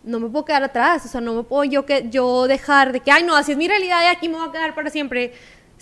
no 0.03 0.21
me 0.21 0.29
puedo 0.29 0.45
quedar 0.45 0.63
atrás, 0.63 1.07
o 1.07 1.09
sea, 1.09 1.21
no 1.21 1.35
me 1.35 1.43
puedo 1.43 1.65
yo, 1.65 1.87
que, 1.87 2.09
yo 2.11 2.47
dejar 2.47 2.93
de 2.93 3.01
que, 3.01 3.11
ay, 3.11 3.23
no, 3.25 3.35
así 3.37 3.53
es 3.53 3.59
mi 3.59 3.67
realidad 3.69 4.03
y 4.03 4.07
aquí 4.07 4.29
me 4.29 4.37
voy 4.37 4.49
a 4.49 4.53
quedar 4.53 4.75
para 4.75 4.91
siempre 4.91 5.33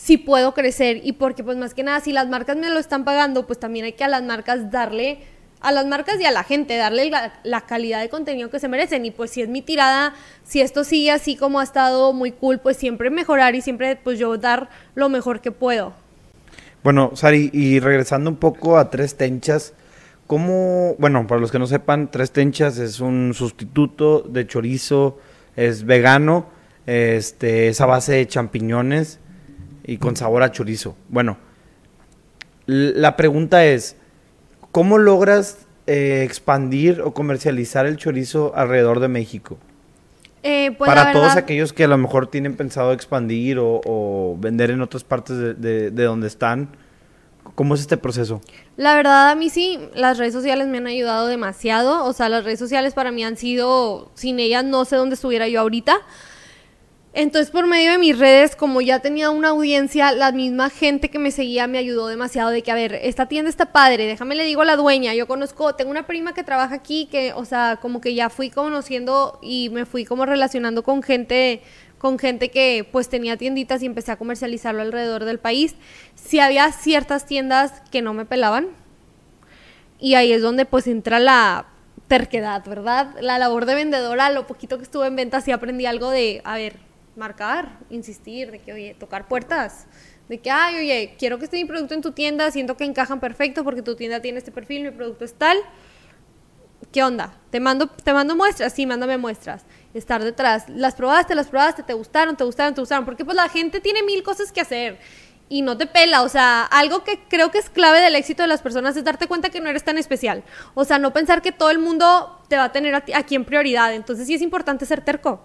si 0.02 0.16
puedo 0.16 0.52
crecer 0.52 1.00
y 1.04 1.12
porque 1.12 1.44
pues 1.44 1.56
más 1.56 1.74
que 1.74 1.84
nada 1.84 2.00
si 2.00 2.12
las 2.12 2.28
marcas 2.28 2.56
me 2.56 2.68
lo 2.70 2.80
están 2.80 3.04
pagando, 3.04 3.46
pues 3.46 3.60
también 3.60 3.84
hay 3.84 3.92
que 3.92 4.02
a 4.02 4.08
las 4.08 4.24
marcas 4.24 4.72
darle 4.72 5.18
a 5.60 5.70
las 5.70 5.86
marcas 5.86 6.20
y 6.20 6.24
a 6.24 6.32
la 6.32 6.42
gente, 6.42 6.76
darle 6.76 7.08
la, 7.44 7.60
calidad 7.60 8.00
de 8.00 8.08
contenido 8.08 8.50
que 8.50 8.58
se 8.58 8.66
merecen. 8.66 9.06
Y 9.06 9.12
pues 9.12 9.30
si 9.30 9.42
es 9.42 9.48
mi 9.48 9.62
tirada, 9.62 10.12
si 10.42 10.60
esto 10.60 10.82
sigue 10.82 11.12
así 11.12 11.36
como 11.36 11.60
ha 11.60 11.62
estado 11.62 12.12
muy 12.12 12.32
cool, 12.32 12.58
pues 12.58 12.76
siempre 12.76 13.10
mejorar 13.10 13.54
y 13.54 13.60
siempre 13.60 13.94
pues 13.94 14.18
yo 14.18 14.36
dar 14.38 14.70
lo 14.96 15.08
mejor 15.08 15.40
que 15.40 15.52
puedo. 15.52 15.92
Bueno, 16.82 17.12
Sari, 17.14 17.50
y 17.52 17.78
regresando 17.78 18.28
un 18.28 18.38
poco 18.38 18.78
a 18.78 18.90
Tres 18.90 19.14
Tenchas, 19.14 19.72
¿cómo, 20.26 20.96
bueno, 20.98 21.28
para 21.28 21.40
los 21.40 21.52
que 21.52 21.60
no 21.60 21.68
sepan, 21.68 22.10
Tres 22.10 22.32
Tenchas 22.32 22.78
es 22.78 22.98
un 22.98 23.34
sustituto 23.34 24.22
de 24.22 24.48
chorizo, 24.48 25.20
es 25.54 25.84
vegano, 25.84 26.46
este, 26.86 27.68
es 27.68 27.80
a 27.80 27.86
base 27.86 28.14
de 28.14 28.26
champiñones 28.26 29.20
y 29.84 29.98
con 29.98 30.16
sabor 30.16 30.42
a 30.42 30.52
chorizo. 30.52 30.96
Bueno, 31.08 31.38
la 32.66 33.16
pregunta 33.16 33.64
es, 33.64 33.96
¿cómo 34.70 34.98
logras 34.98 35.66
eh, 35.86 36.22
expandir 36.24 37.00
o 37.02 37.12
comercializar 37.12 37.86
el 37.86 37.96
chorizo 37.96 38.52
alrededor 38.54 39.00
de 39.00 39.08
México? 39.08 39.58
Eh, 40.44 40.72
pues 40.76 40.88
Para 40.88 41.12
todos 41.12 41.36
aquellos 41.36 41.72
que 41.72 41.84
a 41.84 41.88
lo 41.88 41.96
mejor 41.98 42.26
tienen 42.26 42.56
pensado 42.56 42.92
expandir 42.92 43.58
o, 43.60 44.36
vender 44.40 44.70
en 44.70 44.82
otras 44.82 45.04
partes 45.04 45.36
de, 45.38 45.90
de, 45.90 46.04
donde 46.04 46.26
están, 46.26 46.68
¿cómo 47.54 47.74
es 47.74 47.80
este 47.80 47.96
proceso? 47.96 48.40
La 48.76 48.96
verdad, 48.96 49.30
a 49.30 49.34
mí 49.36 49.50
sí, 49.50 49.78
las 49.94 50.18
redes 50.18 50.32
sociales 50.32 50.66
me 50.66 50.78
han 50.78 50.88
ayudado 50.88 51.28
demasiado. 51.28 52.04
O 52.06 52.12
sea, 52.12 52.28
las 52.28 52.44
redes 52.44 52.58
sociales 52.58 52.94
para 52.94 53.12
mí 53.12 53.24
han 53.24 53.36
sido, 53.36 54.10
sin 54.14 54.40
ellas 54.40 54.64
no 54.64 54.84
sé 54.84 54.96
dónde 54.96 55.14
estuviera 55.14 55.46
yo 55.46 55.60
ahorita. 55.60 56.00
Entonces, 57.14 57.50
por 57.50 57.66
medio 57.66 57.92
de 57.92 57.98
mis 57.98 58.18
redes, 58.18 58.56
como 58.56 58.80
ya 58.80 59.00
tenía 59.00 59.28
una 59.28 59.48
audiencia, 59.48 60.12
la 60.12 60.32
misma 60.32 60.70
gente 60.70 61.10
que 61.10 61.18
me 61.18 61.30
seguía 61.30 61.66
me 61.66 61.76
ayudó 61.76 62.06
demasiado 62.06 62.48
de 62.48 62.62
que, 62.62 62.70
a 62.70 62.74
ver, 62.74 62.94
esta 63.02 63.26
tienda 63.26 63.50
está 63.50 63.66
padre, 63.66 64.06
déjame 64.06 64.34
le 64.34 64.44
digo 64.44 64.62
a 64.62 64.64
la 64.64 64.76
dueña, 64.76 65.12
yo 65.12 65.26
conozco, 65.26 65.74
tengo 65.74 65.90
una 65.90 66.06
prima 66.06 66.32
que 66.32 66.42
trabaja 66.42 66.74
aquí, 66.74 67.08
que, 67.10 67.34
o 67.34 67.44
sea, 67.44 67.78
como 67.82 68.00
que 68.00 68.14
ya 68.14 68.30
fui 68.30 68.48
conociendo 68.48 69.38
y 69.42 69.68
me 69.68 69.84
fui 69.84 70.06
como 70.06 70.24
relacionando 70.24 70.82
con 70.82 71.02
gente, 71.02 71.60
con 71.98 72.18
gente 72.18 72.50
que 72.50 72.88
pues 72.90 73.10
tenía 73.10 73.36
tienditas 73.36 73.82
y 73.82 73.86
empecé 73.86 74.12
a 74.12 74.16
comercializarlo 74.16 74.80
alrededor 74.80 75.26
del 75.26 75.38
país. 75.38 75.74
Si 76.14 76.40
había 76.40 76.72
ciertas 76.72 77.26
tiendas 77.26 77.82
que 77.90 78.00
no 78.00 78.14
me 78.14 78.24
pelaban, 78.24 78.68
y 80.00 80.14
ahí 80.14 80.32
es 80.32 80.40
donde 80.40 80.64
pues 80.64 80.86
entra 80.86 81.20
la 81.20 81.66
terquedad, 82.08 82.64
¿verdad? 82.64 83.14
La 83.20 83.38
labor 83.38 83.66
de 83.66 83.74
vendedora, 83.74 84.30
lo 84.30 84.46
poquito 84.46 84.78
que 84.78 84.84
estuve 84.84 85.08
en 85.08 85.16
venta, 85.16 85.42
sí 85.42 85.52
aprendí 85.52 85.84
algo 85.84 86.08
de, 86.08 86.40
a 86.44 86.56
ver, 86.56 86.91
marcar, 87.16 87.78
insistir, 87.90 88.50
de 88.50 88.58
que, 88.58 88.72
oye, 88.72 88.96
tocar 88.98 89.28
puertas, 89.28 89.86
de 90.28 90.40
que, 90.40 90.50
ay, 90.50 90.76
oye, 90.76 91.14
quiero 91.18 91.38
que 91.38 91.44
esté 91.44 91.58
mi 91.58 91.64
producto 91.64 91.94
en 91.94 92.00
tu 92.00 92.12
tienda, 92.12 92.50
siento 92.50 92.76
que 92.76 92.84
encajan 92.84 93.20
perfecto 93.20 93.64
porque 93.64 93.82
tu 93.82 93.96
tienda 93.96 94.20
tiene 94.20 94.38
este 94.38 94.50
perfil, 94.50 94.82
mi 94.82 94.90
producto 94.90 95.24
es 95.24 95.34
tal. 95.34 95.58
¿Qué 96.90 97.02
onda? 97.02 97.34
¿Te 97.50 97.60
mando, 97.60 97.86
te 97.86 98.12
mando 98.12 98.36
muestras? 98.36 98.72
Sí, 98.72 98.86
mándame 98.86 99.16
muestras. 99.16 99.64
Estar 99.94 100.22
detrás. 100.22 100.68
Las 100.68 100.94
probaste, 100.94 101.34
las 101.34 101.48
probaste, 101.48 101.82
te 101.82 101.94
gustaron, 101.94 102.36
te 102.36 102.44
gustaron, 102.44 102.74
te 102.74 102.80
gustaron. 102.82 103.04
Porque 103.04 103.24
pues 103.24 103.36
la 103.36 103.48
gente 103.48 103.80
tiene 103.80 104.02
mil 104.02 104.22
cosas 104.22 104.52
que 104.52 104.60
hacer 104.60 104.98
y 105.48 105.62
no 105.62 105.78
te 105.78 105.86
pela. 105.86 106.22
O 106.22 106.28
sea, 106.28 106.64
algo 106.64 107.02
que 107.02 107.20
creo 107.28 107.50
que 107.50 107.58
es 107.58 107.70
clave 107.70 108.00
del 108.00 108.14
éxito 108.14 108.42
de 108.42 108.48
las 108.48 108.60
personas 108.60 108.96
es 108.96 109.04
darte 109.04 109.26
cuenta 109.26 109.48
que 109.48 109.60
no 109.60 109.70
eres 109.70 109.84
tan 109.84 109.96
especial. 109.96 110.44
O 110.74 110.84
sea, 110.84 110.98
no 110.98 111.12
pensar 111.14 111.40
que 111.40 111.52
todo 111.52 111.70
el 111.70 111.78
mundo 111.78 112.42
te 112.48 112.56
va 112.56 112.64
a 112.64 112.72
tener 112.72 112.94
aquí 112.94 113.34
en 113.36 113.44
prioridad. 113.44 113.94
Entonces 113.94 114.26
sí 114.26 114.34
es 114.34 114.42
importante 114.42 114.84
ser 114.84 115.02
terco 115.02 115.40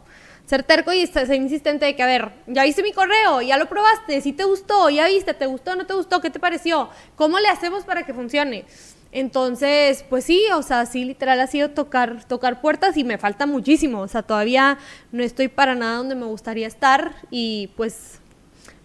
ser 0.47 0.63
terco 0.63 0.93
y 0.93 1.05
ser 1.05 1.31
insistente 1.35 1.85
de 1.85 1.95
que, 1.95 2.03
a 2.03 2.07
ver, 2.07 2.31
ya 2.47 2.63
viste 2.63 2.81
mi 2.81 2.93
correo, 2.93 3.41
ya 3.41 3.57
lo 3.57 3.67
probaste, 3.67 4.21
si 4.21 4.31
te 4.31 4.45
gustó, 4.45 4.89
ya 4.89 5.05
viste, 5.05 5.33
te 5.33 5.45
gustó, 5.45 5.75
no 5.75 5.85
te 5.85 5.93
gustó, 5.93 6.21
¿qué 6.21 6.29
te 6.29 6.39
pareció? 6.39 6.89
¿Cómo 7.15 7.37
le 7.39 7.49
hacemos 7.49 7.83
para 7.83 8.05
que 8.05 8.13
funcione? 8.13 8.63
Entonces, 9.11 10.05
pues 10.09 10.23
sí, 10.23 10.43
o 10.55 10.61
sea, 10.63 10.85
sí, 10.85 11.03
literal 11.03 11.39
ha 11.41 11.47
sido 11.47 11.71
tocar, 11.71 12.23
tocar 12.25 12.61
puertas 12.61 12.95
y 12.97 13.03
me 13.03 13.17
falta 13.17 13.45
muchísimo. 13.45 14.01
O 14.01 14.07
sea, 14.07 14.21
todavía 14.21 14.77
no 15.11 15.23
estoy 15.23 15.47
para 15.49 15.75
nada 15.75 15.97
donde 15.97 16.15
me 16.15 16.25
gustaría 16.25 16.67
estar 16.67 17.15
y 17.29 17.71
pues 17.75 18.19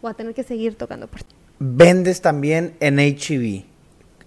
voy 0.01 0.11
a 0.11 0.15
tener 0.15 0.35
que 0.35 0.43
seguir 0.43 0.77
tocando 0.77 1.07
puertas. 1.07 1.35
Vendes 1.59 2.21
también 2.21 2.75
en 2.81 2.99
HEV. 2.99 3.72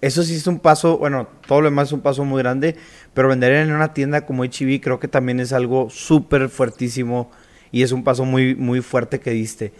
Eso 0.00 0.22
sí 0.22 0.34
es 0.34 0.46
un 0.46 0.58
paso, 0.58 0.98
bueno, 0.98 1.28
todo 1.46 1.62
lo 1.62 1.70
demás 1.70 1.88
es 1.88 1.92
un 1.92 2.00
paso 2.00 2.24
muy 2.24 2.42
grande, 2.42 2.76
pero 3.14 3.28
vender 3.28 3.52
en 3.52 3.72
una 3.72 3.94
tienda 3.94 4.26
como 4.26 4.44
HB 4.44 4.80
creo 4.80 5.00
que 5.00 5.08
también 5.08 5.40
es 5.40 5.52
algo 5.52 5.88
súper 5.90 6.48
fuertísimo 6.48 7.30
y 7.72 7.82
es 7.82 7.92
un 7.92 8.04
paso 8.04 8.24
muy, 8.24 8.54
muy 8.54 8.80
fuerte 8.80 9.20
que 9.20 9.30
diste. 9.30 9.72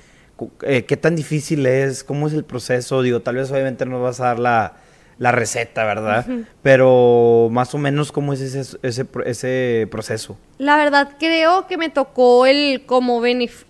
Eh, 0.62 0.84
¿Qué 0.84 0.96
tan 0.96 1.16
difícil 1.16 1.64
es? 1.66 2.04
¿Cómo 2.04 2.26
es 2.26 2.34
el 2.34 2.44
proceso? 2.44 3.02
Digo, 3.02 3.20
tal 3.20 3.36
vez 3.36 3.50
obviamente 3.50 3.86
no 3.86 4.02
vas 4.02 4.20
a 4.20 4.34
dar 4.34 4.38
la, 4.38 5.32
receta, 5.32 5.84
¿verdad? 5.84 6.26
Pero 6.62 7.48
más 7.50 7.74
o 7.74 7.78
menos, 7.78 8.12
¿cómo 8.12 8.34
es 8.34 8.40
ese, 8.40 8.78
ese, 8.82 9.06
ese, 9.24 9.88
proceso? 9.90 10.36
La 10.58 10.76
verdad, 10.76 11.12
creo 11.18 11.66
que 11.66 11.78
me 11.78 11.88
tocó 11.88 12.44
el 12.44 12.84
como 12.84 13.22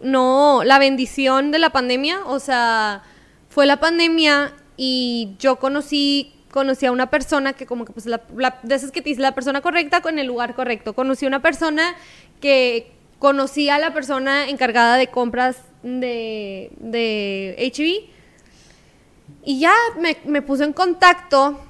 no, 0.03 0.62
la 0.64 0.78
bendición 0.80 1.53
de 1.53 1.61
la 1.61 1.70
pandemia. 1.70 2.24
O 2.26 2.40
sea, 2.40 3.05
fue 3.49 3.66
la 3.66 3.78
pandemia 3.78 4.53
y 4.76 5.36
yo 5.38 5.57
conocí 5.57 6.36
conocí 6.57 6.87
a 6.87 6.91
una 6.91 7.11
persona 7.11 7.53
que 7.53 7.67
como 7.67 7.85
que 7.85 7.93
pues 7.93 8.07
la, 8.07 8.23
de 8.63 8.75
esas 8.75 8.91
que 8.91 9.03
te 9.03 9.11
dice 9.11 9.21
la 9.21 9.35
persona 9.35 9.61
correcta 9.61 10.01
con 10.01 10.19
el 10.19 10.27
lugar 10.27 10.55
correcto. 10.55 10.95
Conocí 10.95 11.27
a 11.27 11.29
una 11.29 11.43
persona 11.43 11.95
que 12.41 12.93
conocía 13.19 13.75
a 13.75 13.79
la 13.79 13.93
persona 13.93 14.49
encargada 14.49 14.97
de 14.97 15.09
compras 15.09 15.59
de, 15.83 16.71
de 16.79 17.73
HB 17.77 18.09
y 19.45 19.61
ya 19.61 19.75
me, 20.01 20.17
me 20.25 20.41
puso 20.41 20.65
en 20.65 20.73
contacto 20.73 21.61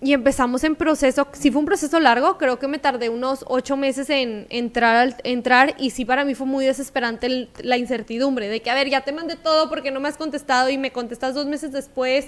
y 0.00 0.12
empezamos 0.12 0.64
en 0.64 0.74
proceso, 0.74 1.28
sí 1.30 1.52
fue 1.52 1.60
un 1.60 1.66
proceso 1.66 2.00
largo, 2.00 2.36
creo 2.36 2.58
que 2.58 2.66
me 2.66 2.80
tardé 2.80 3.10
unos 3.10 3.44
ocho 3.46 3.76
meses 3.76 4.10
en 4.10 4.48
entrar, 4.50 5.18
entrar 5.22 5.76
y 5.78 5.90
sí 5.90 6.04
para 6.04 6.24
mí 6.24 6.34
fue 6.34 6.48
muy 6.48 6.64
desesperante 6.64 7.48
la 7.62 7.76
incertidumbre 7.76 8.48
de 8.48 8.60
que, 8.60 8.70
a 8.70 8.74
ver, 8.74 8.90
ya 8.90 9.02
te 9.02 9.12
mandé 9.12 9.36
todo 9.36 9.68
porque 9.68 9.92
no 9.92 10.00
me 10.00 10.08
has 10.08 10.16
contestado 10.16 10.68
y 10.68 10.78
me 10.78 10.90
contestas 10.90 11.34
dos 11.34 11.46
meses 11.46 11.70
después 11.70 12.26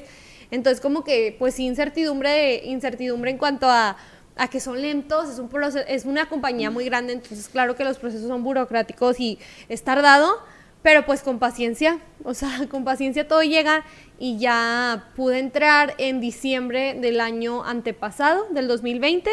entonces, 0.54 0.80
como 0.80 1.04
que, 1.04 1.34
pues, 1.38 1.58
incertidumbre, 1.58 2.64
incertidumbre 2.64 3.30
en 3.30 3.38
cuanto 3.38 3.68
a, 3.68 3.96
a 4.36 4.48
que 4.48 4.60
son 4.60 4.80
lentos, 4.80 5.30
es, 5.30 5.38
un 5.38 5.50
es 5.88 6.04
una 6.04 6.28
compañía 6.28 6.70
muy 6.70 6.84
grande, 6.84 7.12
entonces, 7.12 7.48
claro 7.48 7.74
que 7.76 7.84
los 7.84 7.98
procesos 7.98 8.28
son 8.28 8.42
burocráticos 8.42 9.18
y 9.20 9.38
es 9.68 9.82
tardado, 9.82 10.42
pero 10.82 11.06
pues 11.06 11.22
con 11.22 11.38
paciencia, 11.38 11.98
o 12.24 12.34
sea, 12.34 12.66
con 12.70 12.84
paciencia 12.84 13.26
todo 13.26 13.42
llega 13.42 13.84
y 14.18 14.38
ya 14.38 15.10
pude 15.16 15.38
entrar 15.38 15.94
en 15.98 16.20
diciembre 16.20 16.94
del 17.00 17.20
año 17.20 17.64
antepasado, 17.64 18.46
del 18.50 18.68
2020. 18.68 19.30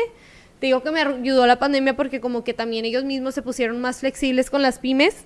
Te 0.60 0.68
digo 0.68 0.82
que 0.82 0.92
me 0.92 1.02
ayudó 1.02 1.46
la 1.46 1.60
pandemia 1.60 1.96
porque 1.96 2.22
como 2.22 2.44
que 2.44 2.54
también 2.54 2.86
ellos 2.86 3.04
mismos 3.04 3.36
se 3.36 3.42
pusieron 3.42 3.82
más 3.82 4.00
flexibles 4.00 4.50
con 4.50 4.62
las 4.62 4.80
pymes 4.80 5.26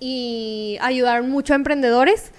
y 0.00 0.78
ayudaron 0.80 1.30
mucho 1.30 1.52
a 1.52 1.56
emprendedores. 1.56 2.32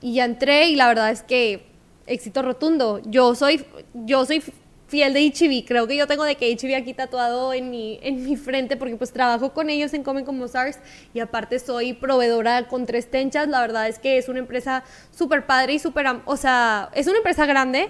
Y 0.00 0.14
ya 0.14 0.24
entré 0.24 0.68
y 0.68 0.76
la 0.76 0.88
verdad 0.88 1.10
es 1.10 1.22
que 1.22 1.66
éxito 2.06 2.42
rotundo. 2.42 3.00
Yo 3.04 3.34
soy, 3.34 3.64
yo 3.94 4.24
soy 4.24 4.42
fiel 4.88 5.12
de 5.12 5.20
Ichibi. 5.20 5.64
Creo 5.64 5.86
que 5.86 5.96
yo 5.96 6.06
tengo 6.06 6.24
de 6.24 6.36
que 6.36 6.48
Ichibi 6.48 6.74
aquí 6.74 6.94
tatuado 6.94 7.52
en 7.52 7.70
mi, 7.70 7.98
en 8.02 8.24
mi 8.24 8.36
frente 8.36 8.76
porque 8.76 8.96
pues 8.96 9.12
trabajo 9.12 9.52
con 9.52 9.70
ellos 9.70 9.92
en 9.94 10.02
Comen 10.02 10.24
como 10.24 10.48
SARS 10.48 10.78
y 11.12 11.20
aparte 11.20 11.58
soy 11.58 11.92
proveedora 11.92 12.68
con 12.68 12.86
tres 12.86 13.10
tenchas. 13.10 13.48
La 13.48 13.60
verdad 13.60 13.88
es 13.88 13.98
que 13.98 14.18
es 14.18 14.28
una 14.28 14.38
empresa 14.38 14.84
súper 15.10 15.46
padre 15.46 15.74
y 15.74 15.78
súper, 15.78 16.06
o 16.24 16.36
sea, 16.36 16.90
es 16.94 17.06
una 17.06 17.18
empresa 17.18 17.46
grande 17.46 17.88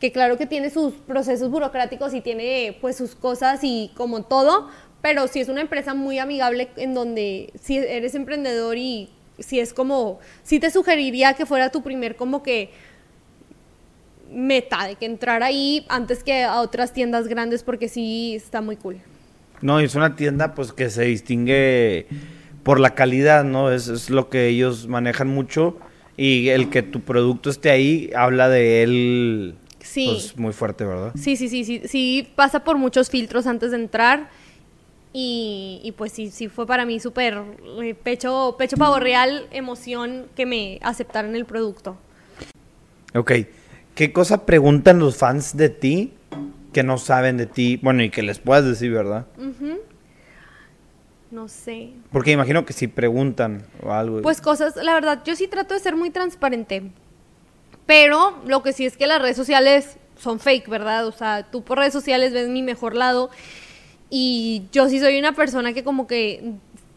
que 0.00 0.12
claro 0.12 0.36
que 0.36 0.46
tiene 0.46 0.70
sus 0.70 0.92
procesos 0.94 1.50
burocráticos 1.50 2.12
y 2.12 2.20
tiene 2.20 2.76
pues 2.80 2.96
sus 2.96 3.14
cosas 3.14 3.60
y 3.62 3.90
como 3.96 4.24
todo, 4.24 4.68
pero 5.00 5.26
sí 5.26 5.40
es 5.40 5.48
una 5.48 5.62
empresa 5.62 5.94
muy 5.94 6.18
amigable 6.18 6.68
en 6.76 6.92
donde 6.92 7.52
si 7.58 7.78
eres 7.78 8.14
emprendedor 8.14 8.76
y 8.76 9.08
si 9.38 9.60
es 9.60 9.72
como, 9.72 10.18
sí 10.42 10.60
te 10.60 10.70
sugeriría 10.70 11.34
que 11.34 11.46
fuera 11.46 11.70
tu 11.70 11.82
primer 11.82 12.16
como 12.16 12.42
que 12.42 12.70
meta 14.30 14.86
de 14.86 14.96
que 14.96 15.06
entrar 15.06 15.42
ahí 15.42 15.84
antes 15.88 16.22
que 16.22 16.44
a 16.44 16.60
otras 16.60 16.92
tiendas 16.92 17.28
grandes 17.28 17.62
porque 17.62 17.88
sí 17.88 18.34
está 18.34 18.60
muy 18.60 18.76
cool. 18.76 18.98
No, 19.62 19.80
es 19.80 19.94
una 19.94 20.16
tienda 20.16 20.54
pues 20.54 20.72
que 20.72 20.90
se 20.90 21.04
distingue 21.04 22.06
por 22.62 22.80
la 22.80 22.94
calidad, 22.94 23.44
¿no? 23.44 23.70
Es, 23.70 23.88
es 23.88 24.10
lo 24.10 24.28
que 24.28 24.48
ellos 24.48 24.86
manejan 24.88 25.28
mucho 25.28 25.78
y 26.16 26.48
el 26.48 26.70
que 26.70 26.82
tu 26.82 27.00
producto 27.00 27.50
esté 27.50 27.70
ahí 27.70 28.10
habla 28.14 28.48
de 28.48 28.82
él 28.82 29.54
sí. 29.80 30.08
pues, 30.12 30.36
muy 30.36 30.52
fuerte, 30.52 30.84
¿verdad? 30.84 31.12
Sí, 31.16 31.36
sí, 31.36 31.48
sí, 31.48 31.64
sí, 31.64 31.82
sí, 31.86 32.28
pasa 32.34 32.64
por 32.64 32.76
muchos 32.76 33.10
filtros 33.10 33.46
antes 33.46 33.70
de 33.70 33.76
entrar 33.78 34.28
y, 35.12 35.80
y 35.82 35.92
pues 35.92 36.12
sí, 36.12 36.30
sí 36.30 36.48
fue 36.48 36.66
para 36.66 36.84
mí 36.84 37.00
súper 37.00 37.42
eh, 37.82 37.94
pecho, 37.94 38.56
pecho 38.58 38.76
pavo 38.76 38.98
real, 38.98 39.46
emoción 39.50 40.26
que 40.34 40.44
me 40.44 40.78
aceptaran 40.82 41.34
el 41.34 41.46
producto. 41.46 41.96
Ok, 43.14 43.32
¿Qué 43.96 44.12
cosa 44.12 44.44
preguntan 44.44 44.98
los 44.98 45.16
fans 45.16 45.56
de 45.56 45.70
ti 45.70 46.12
que 46.74 46.82
no 46.82 46.98
saben 46.98 47.38
de 47.38 47.46
ti? 47.46 47.80
Bueno, 47.82 48.02
y 48.02 48.10
que 48.10 48.22
les 48.22 48.38
puedas 48.38 48.62
decir, 48.66 48.92
¿verdad? 48.92 49.26
No 51.30 51.48
sé. 51.48 51.92
Porque 52.12 52.30
imagino 52.30 52.66
que 52.66 52.74
si 52.74 52.88
preguntan 52.88 53.64
o 53.82 53.92
algo. 53.92 54.20
Pues 54.20 54.42
cosas, 54.42 54.76
la 54.76 54.92
verdad, 54.92 55.22
yo 55.24 55.34
sí 55.34 55.48
trato 55.48 55.72
de 55.72 55.80
ser 55.80 55.96
muy 55.96 56.10
transparente. 56.10 56.90
Pero 57.86 58.38
lo 58.46 58.62
que 58.62 58.74
sí 58.74 58.84
es 58.84 58.98
que 58.98 59.06
las 59.06 59.22
redes 59.22 59.36
sociales 59.38 59.96
son 60.18 60.40
fake, 60.40 60.68
¿verdad? 60.68 61.06
O 61.06 61.12
sea, 61.12 61.50
tú 61.50 61.64
por 61.64 61.78
redes 61.78 61.94
sociales 61.94 62.34
ves 62.34 62.50
mi 62.50 62.62
mejor 62.62 62.94
lado 62.94 63.30
y 64.10 64.64
yo 64.72 64.90
sí 64.90 65.00
soy 65.00 65.18
una 65.18 65.32
persona 65.32 65.72
que 65.72 65.84
como 65.84 66.06
que 66.06 66.52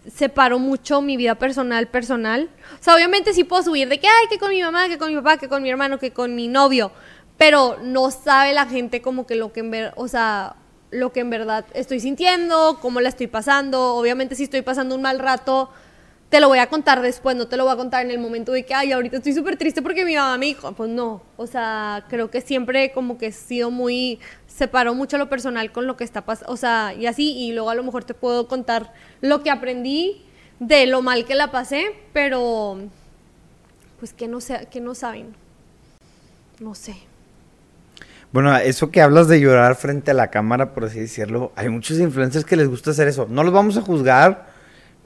separo 0.07 0.59
mucho 0.59 1.01
mi 1.01 1.17
vida 1.17 1.35
personal, 1.35 1.87
personal. 1.87 2.49
O 2.79 2.83
sea, 2.83 2.95
obviamente 2.95 3.33
sí 3.33 3.43
puedo 3.43 3.63
subir 3.63 3.89
de 3.89 3.99
que, 3.99 4.07
ay, 4.07 4.27
que 4.29 4.37
con 4.37 4.49
mi 4.49 4.61
mamá, 4.61 4.87
que 4.87 4.97
con 4.97 5.09
mi 5.09 5.15
papá, 5.15 5.37
que 5.37 5.49
con 5.49 5.61
mi 5.63 5.69
hermano, 5.69 5.99
que 5.99 6.11
con 6.11 6.35
mi 6.35 6.47
novio, 6.47 6.91
pero 7.37 7.77
no 7.81 8.11
sabe 8.11 8.53
la 8.53 8.65
gente 8.65 9.01
como 9.01 9.25
que 9.25 9.35
lo 9.35 9.53
que 9.53 9.61
en 9.61 9.71
ver, 9.71 9.93
o 9.95 10.07
sea, 10.07 10.55
lo 10.91 11.11
que 11.11 11.19
en 11.19 11.29
verdad 11.29 11.65
estoy 11.73 11.99
sintiendo, 11.99 12.79
cómo 12.81 13.01
la 13.01 13.09
estoy 13.09 13.27
pasando. 13.27 13.95
Obviamente 13.95 14.35
si 14.35 14.43
estoy 14.43 14.61
pasando 14.61 14.95
un 14.95 15.01
mal 15.01 15.19
rato, 15.19 15.69
te 16.29 16.39
lo 16.39 16.47
voy 16.47 16.59
a 16.59 16.67
contar 16.67 17.01
después, 17.01 17.35
no 17.35 17.47
te 17.47 17.57
lo 17.57 17.63
voy 17.63 17.73
a 17.73 17.75
contar 17.75 18.05
en 18.05 18.11
el 18.11 18.19
momento 18.19 18.51
de 18.51 18.63
que, 18.63 18.73
ay, 18.73 18.91
ahorita 18.91 19.17
estoy 19.17 19.33
súper 19.33 19.57
triste 19.57 19.81
porque 19.81 20.05
mi 20.05 20.15
mamá 20.15 20.37
me 20.37 20.45
dijo, 20.47 20.71
pues 20.73 20.89
no, 20.89 21.23
o 21.37 21.47
sea, 21.47 22.05
creo 22.07 22.29
que 22.29 22.41
siempre 22.41 22.91
como 22.91 23.17
que 23.17 23.27
he 23.27 23.31
sido 23.31 23.71
muy, 23.71 24.19
separo 24.59 24.93
mucho 24.93 25.17
lo 25.17 25.29
personal 25.29 25.71
con 25.71 25.87
lo 25.87 25.95
que 25.95 26.03
está 26.03 26.25
pasando, 26.25 26.51
o 26.51 26.57
sea, 26.57 26.93
y 26.93 27.05
así, 27.05 27.31
y 27.31 27.53
luego 27.53 27.69
a 27.69 27.75
lo 27.75 27.83
mejor 27.83 28.03
te 28.03 28.13
puedo 28.13 28.49
contar 28.49 28.93
lo 29.21 29.41
que 29.41 29.49
aprendí 29.49 30.25
de 30.59 30.85
lo 30.85 31.01
mal 31.01 31.23
que 31.23 31.33
la 31.33 31.49
pasé, 31.49 31.95
pero 32.11 32.77
pues 33.99 34.11
que 34.11 34.27
no, 34.27 34.41
sé, 34.41 34.67
que 34.69 34.81
no 34.81 34.95
saben, 34.95 35.33
no 36.59 36.75
sé. 36.75 36.97
Bueno, 38.33 38.55
eso 38.57 38.91
que 38.91 39.01
hablas 39.01 39.29
de 39.29 39.39
llorar 39.39 39.75
frente 39.75 40.11
a 40.11 40.13
la 40.13 40.29
cámara, 40.29 40.73
por 40.73 40.83
así 40.83 40.99
decirlo, 40.99 41.53
hay 41.55 41.69
muchos 41.69 41.97
influencers 41.97 42.43
que 42.43 42.57
les 42.57 42.67
gusta 42.67 42.91
hacer 42.91 43.07
eso. 43.07 43.27
No 43.29 43.43
los 43.43 43.53
vamos 43.53 43.77
a 43.77 43.81
juzgar, 43.81 44.49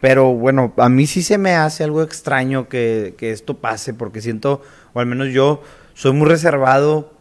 pero 0.01 0.34
bueno, 0.34 0.74
a 0.78 0.89
mí 0.89 1.06
sí 1.06 1.22
se 1.22 1.38
me 1.38 1.54
hace 1.54 1.84
algo 1.84 2.01
extraño 2.01 2.68
que, 2.68 3.16
esto 3.20 3.58
pase, 3.60 3.93
porque 3.93 4.20
siento, 4.20 4.64
o 4.93 4.99
al 4.99 5.06
menos 5.06 5.30
yo, 5.30 5.62
soy 5.93 6.12
muy 6.12 6.28
reservado 6.28 7.12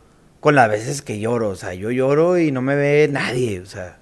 con 0.43 0.57
las 0.57 0.69
veces 0.69 1.03
que 1.03 1.21
lloro. 1.21 1.51
O 1.51 1.55
sea, 1.55 1.73
yo 1.73 1.93
lloro 1.93 2.37
y 2.37 2.51
no 2.51 2.63
me 2.63 2.75
ve 2.75 3.09
nadie, 3.11 3.61
o 3.61 3.65
sea, 3.65 3.99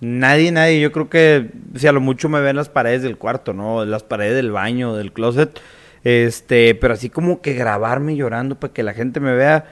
nadie, 0.00 0.50
nadie. 0.50 0.80
Yo 0.80 0.90
creo 0.90 1.10
que, 1.10 1.50
si 1.76 1.86
a 1.86 1.92
lo 1.92 2.00
mucho 2.00 2.30
me 2.30 2.40
ven 2.40 2.56
las 2.56 2.70
paredes 2.70 3.02
del 3.02 3.18
cuarto, 3.18 3.52
¿no? 3.52 3.84
Las 3.84 4.02
paredes 4.02 4.34
del 4.34 4.50
baño, 4.50 4.96
del 4.96 5.12
closet. 5.12 5.60
Este, 6.02 6.74
pero 6.74 6.94
así 6.94 7.10
como 7.10 7.42
que 7.42 7.52
grabarme 7.52 8.16
llorando 8.16 8.58
para 8.58 8.72
que 8.72 8.82
la 8.82 8.94
gente 8.94 9.20
me 9.20 9.34
vea, 9.34 9.66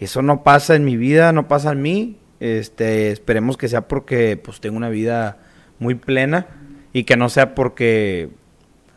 eso 0.00 0.22
no 0.22 0.42
pasa 0.42 0.76
en 0.76 0.86
mi 0.86 0.96
vida, 0.96 1.32
no 1.32 1.46
pasa 1.46 1.72
en 1.72 1.82
mí. 1.82 2.18
Este, 2.40 3.12
esperemos 3.12 3.58
que 3.58 3.68
sea 3.68 3.86
porque 3.86 4.38
pues 4.38 4.60
tengo 4.60 4.78
una 4.78 4.88
vida 4.88 5.36
muy 5.78 5.94
plena 5.94 6.46
y 6.94 7.04
que 7.04 7.18
no 7.18 7.28
sea 7.28 7.54
porque 7.54 8.30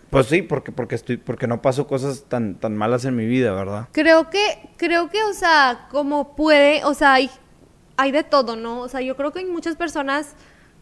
pues 0.09 0.27
sí, 0.27 0.41
porque 0.41 0.71
porque 0.71 0.95
estoy 0.95 1.17
porque 1.17 1.47
no 1.47 1.61
paso 1.61 1.87
cosas 1.87 2.25
tan 2.27 2.55
tan 2.55 2.75
malas 2.75 3.05
en 3.05 3.15
mi 3.15 3.25
vida, 3.25 3.53
¿verdad? 3.53 3.87
Creo 3.91 4.29
que 4.29 4.69
creo 4.77 5.09
que 5.09 5.23
o 5.23 5.33
sea, 5.33 5.87
como 5.91 6.35
puede, 6.35 6.83
o 6.85 6.93
sea, 6.93 7.13
hay 7.13 7.29
hay 7.97 8.11
de 8.11 8.23
todo, 8.23 8.55
¿no? 8.55 8.79
O 8.81 8.87
sea, 8.87 9.01
yo 9.01 9.15
creo 9.15 9.31
que 9.31 9.39
hay 9.39 9.45
muchas 9.45 9.75
personas 9.75 10.35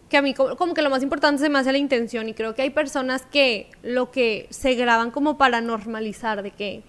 que 0.10 0.18
a 0.18 0.22
mí 0.22 0.34
como, 0.34 0.74
que 0.74 0.82
lo 0.82 0.90
más 0.90 1.04
importante 1.04 1.42
se 1.42 1.50
me 1.50 1.60
hace 1.60 1.72
la 1.72 1.78
intención 1.78 2.30
y 2.30 2.34
creo 2.34 2.56
que 2.56 2.62
hay 2.62 2.70
personas 2.70 3.24
que 3.24 3.70
lo 3.84 4.12
que 4.12 4.48
se 4.50 4.76
graban 4.76 5.12
como 5.12 5.38
para 5.38 5.60
normalizar 5.62 6.44
de 6.44 6.52
que 6.52 6.84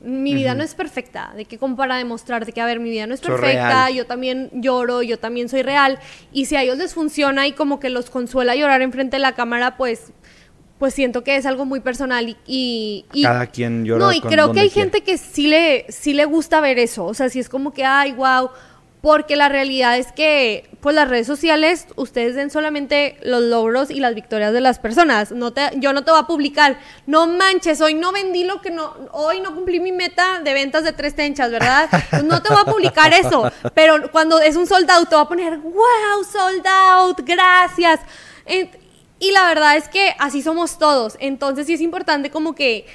mi 0.00 0.32
vida 0.32 0.54
no 0.54 0.62
es 0.62 0.74
perfecta, 0.74 1.32
de 1.36 1.44
que 1.44 1.58
como 1.58 1.76
para 1.76 1.96
demostrar 1.96 2.46
de 2.46 2.52
que, 2.52 2.60
a 2.60 2.66
ver, 2.66 2.78
mi 2.78 2.88
vida 2.88 3.06
no 3.06 3.14
es 3.14 3.20
perfecta, 3.20 3.90
yo 3.90 4.06
también 4.06 4.48
lloro, 4.54 5.02
yo 5.02 5.18
también 5.18 5.48
soy 5.48 5.62
real, 5.62 5.98
y 6.32 6.44
si 6.44 6.54
a 6.54 6.62
ellos 6.62 6.78
les 6.78 6.94
funciona 6.94 7.48
y 7.48 7.52
como 7.52 7.80
que 7.80 7.90
los 7.90 8.08
consuela 8.08 8.54
llorar 8.54 8.80
enfrente 8.80 9.16
de 9.16 9.22
la 9.22 9.32
cámara, 9.32 9.76
pues 9.76 10.12
pues 10.78 10.94
siento 10.94 11.24
que 11.24 11.36
es 11.36 11.46
algo 11.46 11.64
muy 11.64 11.80
personal 11.80 12.36
y... 12.46 13.04
y, 13.12 13.22
Cada 13.22 13.46
quien 13.46 13.84
llora 13.84 14.04
No, 14.04 14.12
y 14.12 14.20
creo 14.20 14.52
que 14.52 14.60
hay 14.60 14.70
gente 14.70 15.02
que 15.02 15.18
sí 15.18 15.46
le, 15.46 15.86
sí 15.88 16.14
le 16.14 16.24
gusta 16.24 16.60
ver 16.60 16.78
eso, 16.78 17.04
o 17.04 17.14
sea, 17.14 17.28
si 17.28 17.40
es 17.40 17.48
como 17.48 17.72
que, 17.72 17.84
ay, 17.84 18.12
wow, 18.12 18.50
porque 19.00 19.36
la 19.36 19.48
realidad 19.48 19.96
es 19.96 20.12
que, 20.12 20.68
pues 20.80 20.94
las 20.94 21.08
redes 21.08 21.26
sociales, 21.26 21.86
ustedes 21.94 22.34
den 22.34 22.50
solamente 22.50 23.16
los 23.22 23.42
logros 23.42 23.90
y 23.90 24.00
las 24.00 24.14
victorias 24.14 24.52
de 24.52 24.60
las 24.60 24.80
personas. 24.80 25.30
No 25.30 25.52
te, 25.52 25.70
yo 25.76 25.92
no 25.92 26.02
te 26.02 26.10
voy 26.10 26.20
a 26.20 26.24
publicar, 26.24 26.78
no 27.06 27.26
manches, 27.26 27.80
hoy 27.80 27.94
no 27.94 28.10
vendí 28.10 28.44
lo 28.44 28.60
que 28.60 28.70
no, 28.70 28.92
hoy 29.12 29.40
no 29.40 29.54
cumplí 29.54 29.78
mi 29.78 29.92
meta 29.92 30.40
de 30.40 30.52
ventas 30.52 30.82
de 30.82 30.92
tres 30.92 31.14
tenchas, 31.14 31.50
¿verdad? 31.50 31.88
Pues 32.10 32.24
no 32.24 32.42
te 32.42 32.48
voy 32.48 32.58
a 32.60 32.64
publicar 32.64 33.12
eso. 33.12 33.50
Pero 33.74 34.10
cuando 34.10 34.40
es 34.40 34.56
un 34.56 34.66
sold 34.66 34.90
out, 34.90 35.08
te 35.08 35.14
voy 35.14 35.24
a 35.24 35.28
poner, 35.28 35.58
wow, 35.58 36.24
sold 36.30 36.66
out, 36.66 37.20
gracias. 37.24 38.00
Y 39.18 39.32
la 39.32 39.46
verdad 39.46 39.76
es 39.76 39.88
que 39.88 40.14
así 40.18 40.42
somos 40.42 40.78
todos. 40.78 41.16
Entonces 41.20 41.66
sí 41.66 41.74
es 41.74 41.80
importante 41.80 42.30
como 42.30 42.54
que 42.54 42.86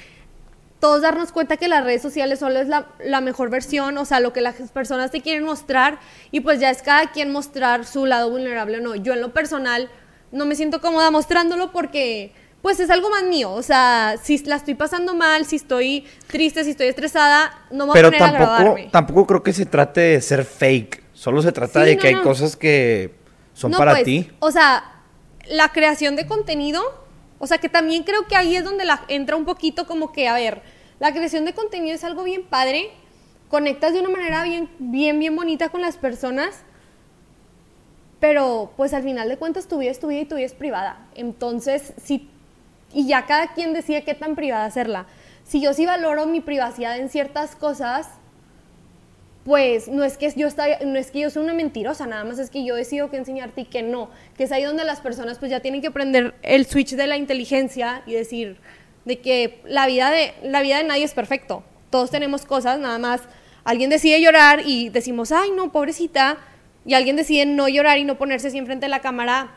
todos 0.84 1.00
darnos 1.00 1.32
cuenta 1.32 1.56
que 1.56 1.66
las 1.66 1.82
redes 1.82 2.02
sociales 2.02 2.40
solo 2.40 2.60
es 2.60 2.68
la, 2.68 3.20
mejor 3.22 3.48
versión, 3.48 3.96
o 3.96 4.04
sea, 4.04 4.20
lo 4.20 4.34
que 4.34 4.42
las 4.42 4.56
personas 4.70 5.10
te 5.10 5.22
quieren 5.22 5.42
mostrar 5.42 5.98
y 6.30 6.40
pues 6.40 6.60
ya 6.60 6.68
es 6.68 6.82
cada 6.82 7.10
quien 7.10 7.32
mostrar 7.32 7.86
su 7.86 8.04
lado 8.04 8.30
vulnerable 8.30 8.76
o 8.76 8.80
no. 8.82 8.94
Yo 8.94 9.14
en 9.14 9.22
lo 9.22 9.32
personal 9.32 9.88
no 10.30 10.44
me 10.44 10.54
siento 10.56 10.82
cómoda 10.82 11.10
mostrándolo 11.10 11.72
porque 11.72 12.32
pues 12.60 12.80
es 12.80 12.90
algo 12.90 13.08
más 13.08 13.24
mío, 13.24 13.50
o 13.52 13.62
sea, 13.62 14.16
si 14.22 14.36
la 14.44 14.56
estoy 14.56 14.74
pasando 14.74 15.14
mal, 15.14 15.46
si 15.46 15.56
estoy 15.56 16.04
triste, 16.26 16.64
si 16.64 16.72
estoy 16.72 16.88
estresada, 16.88 17.50
no 17.70 17.86
me 17.86 17.92
voy 17.92 18.00
a 18.00 18.04
poner 18.04 18.18
tampoco, 18.20 18.44
a 18.44 18.58
grabarme. 18.58 18.88
tampoco 18.90 19.26
creo 19.26 19.42
que 19.42 19.52
se 19.54 19.64
trate 19.64 20.00
de 20.00 20.20
ser 20.20 20.44
fake, 20.44 21.02
solo 21.14 21.40
se 21.40 21.52
trata 21.52 21.80
de 21.80 21.96
que 21.96 22.08
hay 22.08 22.16
cosas 22.16 22.56
que 22.56 23.14
son 23.54 23.72
para 23.72 23.92
pues, 23.92 24.04
ti. 24.04 24.30
O 24.38 24.50
sea, 24.50 24.93
la 25.48 25.70
creación 25.70 26.16
de 26.16 26.26
contenido, 26.26 26.82
o 27.38 27.46
sea, 27.46 27.58
que 27.58 27.68
también 27.68 28.04
creo 28.04 28.26
que 28.26 28.36
ahí 28.36 28.56
es 28.56 28.64
donde 28.64 28.84
entra 29.08 29.36
un 29.36 29.44
poquito 29.44 29.86
como 29.86 30.12
que, 30.12 30.28
a 30.28 30.34
ver, 30.34 30.62
la 31.00 31.12
creación 31.12 31.44
de 31.44 31.54
contenido 31.54 31.94
es 31.94 32.04
algo 32.04 32.22
bien 32.22 32.44
padre, 32.44 32.90
conectas 33.48 33.92
de 33.92 34.00
una 34.00 34.08
manera 34.08 34.42
bien, 34.44 34.70
bien, 34.78 35.18
bien 35.18 35.36
bonita 35.36 35.68
con 35.68 35.80
las 35.80 35.96
personas, 35.96 36.62
pero 38.20 38.72
pues 38.76 38.94
al 38.94 39.02
final 39.02 39.28
de 39.28 39.36
cuentas 39.36 39.68
tu 39.68 39.78
vida 39.78 39.90
es 39.90 40.00
tu 40.00 40.06
vida 40.06 40.20
y 40.20 40.24
tu 40.24 40.36
vida 40.36 40.46
es 40.46 40.54
privada. 40.54 41.06
Entonces, 41.14 41.92
si, 42.02 42.30
y 42.92 43.06
ya 43.06 43.26
cada 43.26 43.48
quien 43.48 43.72
decide 43.72 44.04
qué 44.04 44.14
tan 44.14 44.34
privada 44.34 44.64
hacerla. 44.64 45.06
Si 45.44 45.60
yo 45.60 45.74
sí 45.74 45.84
valoro 45.84 46.24
mi 46.26 46.40
privacidad 46.40 46.96
en 46.96 47.10
ciertas 47.10 47.54
cosas, 47.54 48.08
pues 49.44 49.88
no 49.88 50.04
es 50.04 50.16
que 50.16 50.32
yo 50.34 50.48
no 50.86 50.98
es 50.98 51.10
que 51.10 51.20
yo 51.20 51.30
soy 51.30 51.44
una 51.44 51.52
mentirosa, 51.52 52.06
nada 52.06 52.24
más 52.24 52.38
es 52.38 52.48
que 52.48 52.64
yo 52.64 52.74
decido 52.74 53.10
que 53.10 53.18
enseñarte 53.18 53.62
y 53.62 53.64
que 53.66 53.82
no, 53.82 54.10
que 54.36 54.44
es 54.44 54.52
ahí 54.52 54.64
donde 54.64 54.84
las 54.84 55.00
personas 55.00 55.38
pues 55.38 55.50
ya 55.50 55.60
tienen 55.60 55.82
que 55.82 55.88
aprender 55.88 56.34
el 56.42 56.64
switch 56.64 56.94
de 56.94 57.06
la 57.06 57.18
inteligencia 57.18 58.02
y 58.06 58.14
decir, 58.14 58.56
de 59.04 59.20
que 59.20 59.60
la 59.66 59.86
vida 59.86 60.10
de, 60.10 60.32
la 60.42 60.62
vida 60.62 60.78
de 60.78 60.84
nadie 60.84 61.04
es 61.04 61.12
perfecto. 61.12 61.62
Todos 61.90 62.10
tenemos 62.10 62.46
cosas, 62.46 62.80
nada 62.80 62.98
más 62.98 63.20
alguien 63.64 63.90
decide 63.90 64.20
llorar 64.20 64.62
y 64.64 64.88
decimos, 64.88 65.30
ay, 65.30 65.50
no, 65.54 65.72
pobrecita, 65.72 66.38
y 66.86 66.94
alguien 66.94 67.16
decide 67.16 67.44
no 67.44 67.68
llorar 67.68 67.98
y 67.98 68.04
no 68.04 68.16
ponerse 68.16 68.48
así 68.48 68.58
enfrente 68.58 68.86
de 68.86 68.90
la 68.90 69.00
cámara, 69.00 69.52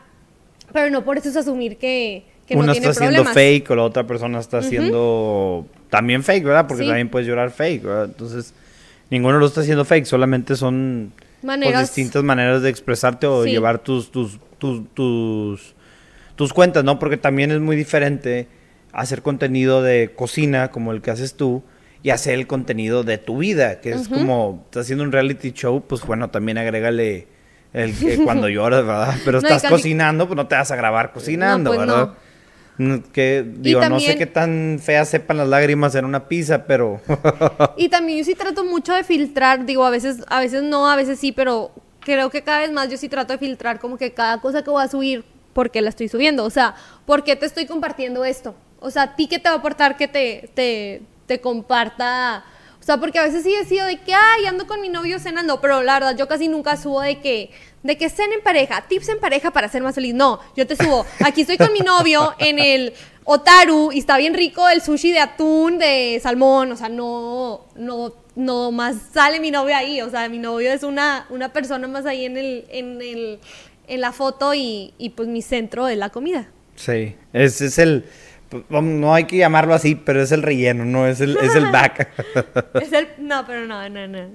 pero 0.72 0.90
no 0.90 1.04
por 1.04 1.16
eso 1.16 1.30
es 1.30 1.36
asumir 1.36 1.78
que, 1.78 2.24
que 2.46 2.56
Una 2.56 2.72
está 2.72 2.90
haciendo 2.90 3.24
fake 3.24 3.70
o 3.70 3.76
la 3.76 3.84
otra 3.84 4.06
persona 4.06 4.38
está 4.38 4.58
haciendo 4.58 5.66
también 5.88 6.22
fake, 6.22 6.44
¿verdad? 6.44 6.66
Porque 6.66 6.84
también 6.84 7.08
puedes 7.08 7.26
llorar 7.26 7.50
fake, 7.50 7.82
¿verdad? 7.82 8.04
Entonces, 8.04 8.54
ninguno 9.10 9.38
lo 9.38 9.46
está 9.46 9.60
haciendo 9.60 9.84
fake, 9.84 10.04
solamente 10.04 10.56
son 10.56 11.12
pues, 11.42 11.80
distintas 11.80 12.22
maneras 12.22 12.62
de 12.62 12.70
expresarte 12.70 13.26
o 13.26 13.44
llevar 13.44 13.78
tus, 13.78 14.10
tus, 14.10 14.38
tus, 14.58 14.88
tus, 14.94 15.74
tus 16.36 16.52
cuentas, 16.52 16.84
¿no? 16.84 16.98
Porque 16.98 17.16
también 17.16 17.50
es 17.50 17.60
muy 17.60 17.76
diferente 17.76 18.48
hacer 18.92 19.22
contenido 19.22 19.82
de 19.82 20.12
cocina 20.14 20.70
como 20.70 20.92
el 20.92 21.00
que 21.00 21.10
haces 21.10 21.34
tú 21.34 21.62
y 22.02 22.10
hacer 22.10 22.34
el 22.34 22.46
contenido 22.46 23.02
de 23.02 23.18
tu 23.18 23.38
vida, 23.38 23.80
que 23.80 23.90
es 23.90 24.08
como, 24.08 24.62
estás 24.66 24.86
haciendo 24.86 25.04
un 25.04 25.12
reality 25.12 25.52
show, 25.52 25.82
pues 25.86 26.02
bueno, 26.02 26.30
también 26.30 26.58
agrégale 26.58 27.26
el 27.72 27.94
que 27.94 28.18
cuando 28.18 28.48
lloras, 28.48 28.86
¿verdad? 28.86 29.16
Pero 29.24 29.38
estás 29.38 29.64
cocinando, 29.64 30.26
pues 30.26 30.36
no 30.36 30.46
te 30.46 30.54
vas 30.54 30.70
a 30.70 30.76
grabar 30.76 31.12
cocinando, 31.12 31.70
pues 31.70 31.80
¿verdad? 31.80 32.14
Que 33.12 33.44
digo, 33.44 33.86
no 33.88 33.98
sé 33.98 34.16
qué 34.16 34.26
tan 34.26 34.78
feas 34.80 35.08
sepan 35.08 35.36
las 35.36 35.48
lágrimas 35.48 35.94
en 35.96 36.04
una 36.04 36.28
pizza, 36.28 36.64
pero. 36.64 37.00
y 37.76 37.88
también 37.88 38.18
yo 38.18 38.24
sí 38.24 38.36
trato 38.36 38.64
mucho 38.64 38.92
de 38.94 39.02
filtrar, 39.02 39.66
digo, 39.66 39.84
a 39.84 39.90
veces, 39.90 40.18
a 40.28 40.38
veces 40.38 40.62
no, 40.62 40.88
a 40.88 40.94
veces 40.94 41.18
sí, 41.18 41.32
pero 41.32 41.72
creo 42.00 42.30
que 42.30 42.42
cada 42.42 42.60
vez 42.60 42.70
más 42.70 42.88
yo 42.88 42.96
sí 42.96 43.08
trato 43.08 43.32
de 43.32 43.38
filtrar 43.38 43.80
como 43.80 43.98
que 43.98 44.12
cada 44.12 44.40
cosa 44.40 44.62
que 44.62 44.70
voy 44.70 44.82
a 44.82 44.88
subir, 44.88 45.24
¿por 45.52 45.70
qué 45.70 45.82
la 45.82 45.88
estoy 45.88 46.08
subiendo? 46.08 46.44
O 46.44 46.50
sea, 46.50 46.76
¿por 47.04 47.24
qué 47.24 47.34
te 47.34 47.46
estoy 47.46 47.66
compartiendo 47.66 48.24
esto? 48.24 48.54
O 48.78 48.90
sea, 48.90 49.02
¿a 49.02 49.16
ti 49.16 49.26
qué 49.26 49.40
te 49.40 49.48
va 49.48 49.56
a 49.56 49.58
aportar 49.58 49.96
que 49.96 50.06
te, 50.06 50.48
te, 50.54 51.02
te 51.26 51.40
comparta? 51.40 52.44
O 52.88 52.90
sea, 52.90 52.96
porque 52.96 53.18
a 53.18 53.24
veces 53.24 53.42
sí 53.42 53.54
he 53.54 53.66
sido 53.66 53.84
de 53.84 53.98
que, 53.98 54.14
ay, 54.14 54.46
ando 54.46 54.66
con 54.66 54.80
mi 54.80 54.88
novio 54.88 55.18
cenando, 55.18 55.60
pero 55.60 55.82
la 55.82 55.92
verdad, 55.92 56.16
yo 56.16 56.26
casi 56.26 56.48
nunca 56.48 56.74
subo 56.78 57.02
de 57.02 57.20
que, 57.20 57.50
de 57.82 57.98
que 57.98 58.08
cena 58.08 58.32
en 58.32 58.40
pareja, 58.40 58.86
tips 58.88 59.10
en 59.10 59.20
pareja 59.20 59.50
para 59.50 59.68
ser 59.68 59.82
más 59.82 59.94
feliz. 59.94 60.14
No, 60.14 60.40
yo 60.56 60.66
te 60.66 60.74
subo, 60.74 61.04
aquí 61.22 61.42
estoy 61.42 61.58
con 61.58 61.70
mi 61.74 61.80
novio 61.80 62.32
en 62.38 62.58
el 62.58 62.94
Otaru 63.24 63.92
y 63.92 63.98
está 63.98 64.16
bien 64.16 64.32
rico 64.32 64.66
el 64.70 64.80
sushi 64.80 65.12
de 65.12 65.18
atún, 65.18 65.76
de 65.76 66.18
salmón, 66.22 66.72
o 66.72 66.76
sea, 66.78 66.88
no, 66.88 67.66
no, 67.76 68.14
no 68.36 68.72
más 68.72 68.96
sale 69.12 69.38
mi 69.38 69.50
novio 69.50 69.76
ahí, 69.76 70.00
o 70.00 70.08
sea, 70.08 70.26
mi 70.30 70.38
novio 70.38 70.72
es 70.72 70.82
una, 70.82 71.26
una 71.28 71.52
persona 71.52 71.88
más 71.88 72.06
ahí 72.06 72.24
en 72.24 72.38
el, 72.38 72.64
en 72.70 73.02
el, 73.02 73.38
en 73.86 74.00
la 74.00 74.12
foto 74.12 74.54
y, 74.54 74.94
y 74.96 75.10
pues 75.10 75.28
mi 75.28 75.42
centro 75.42 75.88
es 75.88 75.98
la 75.98 76.08
comida. 76.08 76.48
Sí, 76.74 77.16
ese 77.34 77.66
es 77.66 77.78
el 77.78 78.06
no 78.70 79.14
hay 79.14 79.24
que 79.24 79.36
llamarlo 79.36 79.74
así, 79.74 79.94
pero 79.94 80.22
es 80.22 80.32
el 80.32 80.42
relleno, 80.42 80.84
no 80.84 81.06
es 81.06 81.20
el, 81.20 81.36
es 81.36 81.54
el 81.54 81.66
back. 81.72 82.08
es 82.74 82.92
el, 82.92 83.08
no, 83.18 83.44
pero 83.46 83.66
no, 83.66 83.88
no, 83.88 84.08
no. 84.08 84.28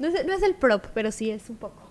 No 0.00 0.08
es, 0.08 0.42
el 0.42 0.54
prop, 0.54 0.86
pero 0.94 1.12
sí 1.12 1.30
es 1.30 1.50
un 1.50 1.56
poco. 1.56 1.90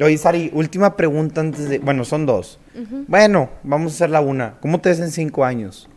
Oye, 0.00 0.18
Sari, 0.18 0.50
última 0.52 0.96
pregunta 0.96 1.40
antes 1.40 1.68
de... 1.68 1.78
Bueno, 1.78 2.04
son 2.04 2.26
dos. 2.26 2.58
Bueno, 3.06 3.50
vamos 3.62 3.92
a 3.92 3.94
hacer 3.94 4.10
la 4.10 4.20
una. 4.20 4.58
¿Cómo 4.60 4.80
te 4.80 4.88
ves 4.88 4.98
en 4.98 5.12
cinco 5.12 5.44
años? 5.44 5.88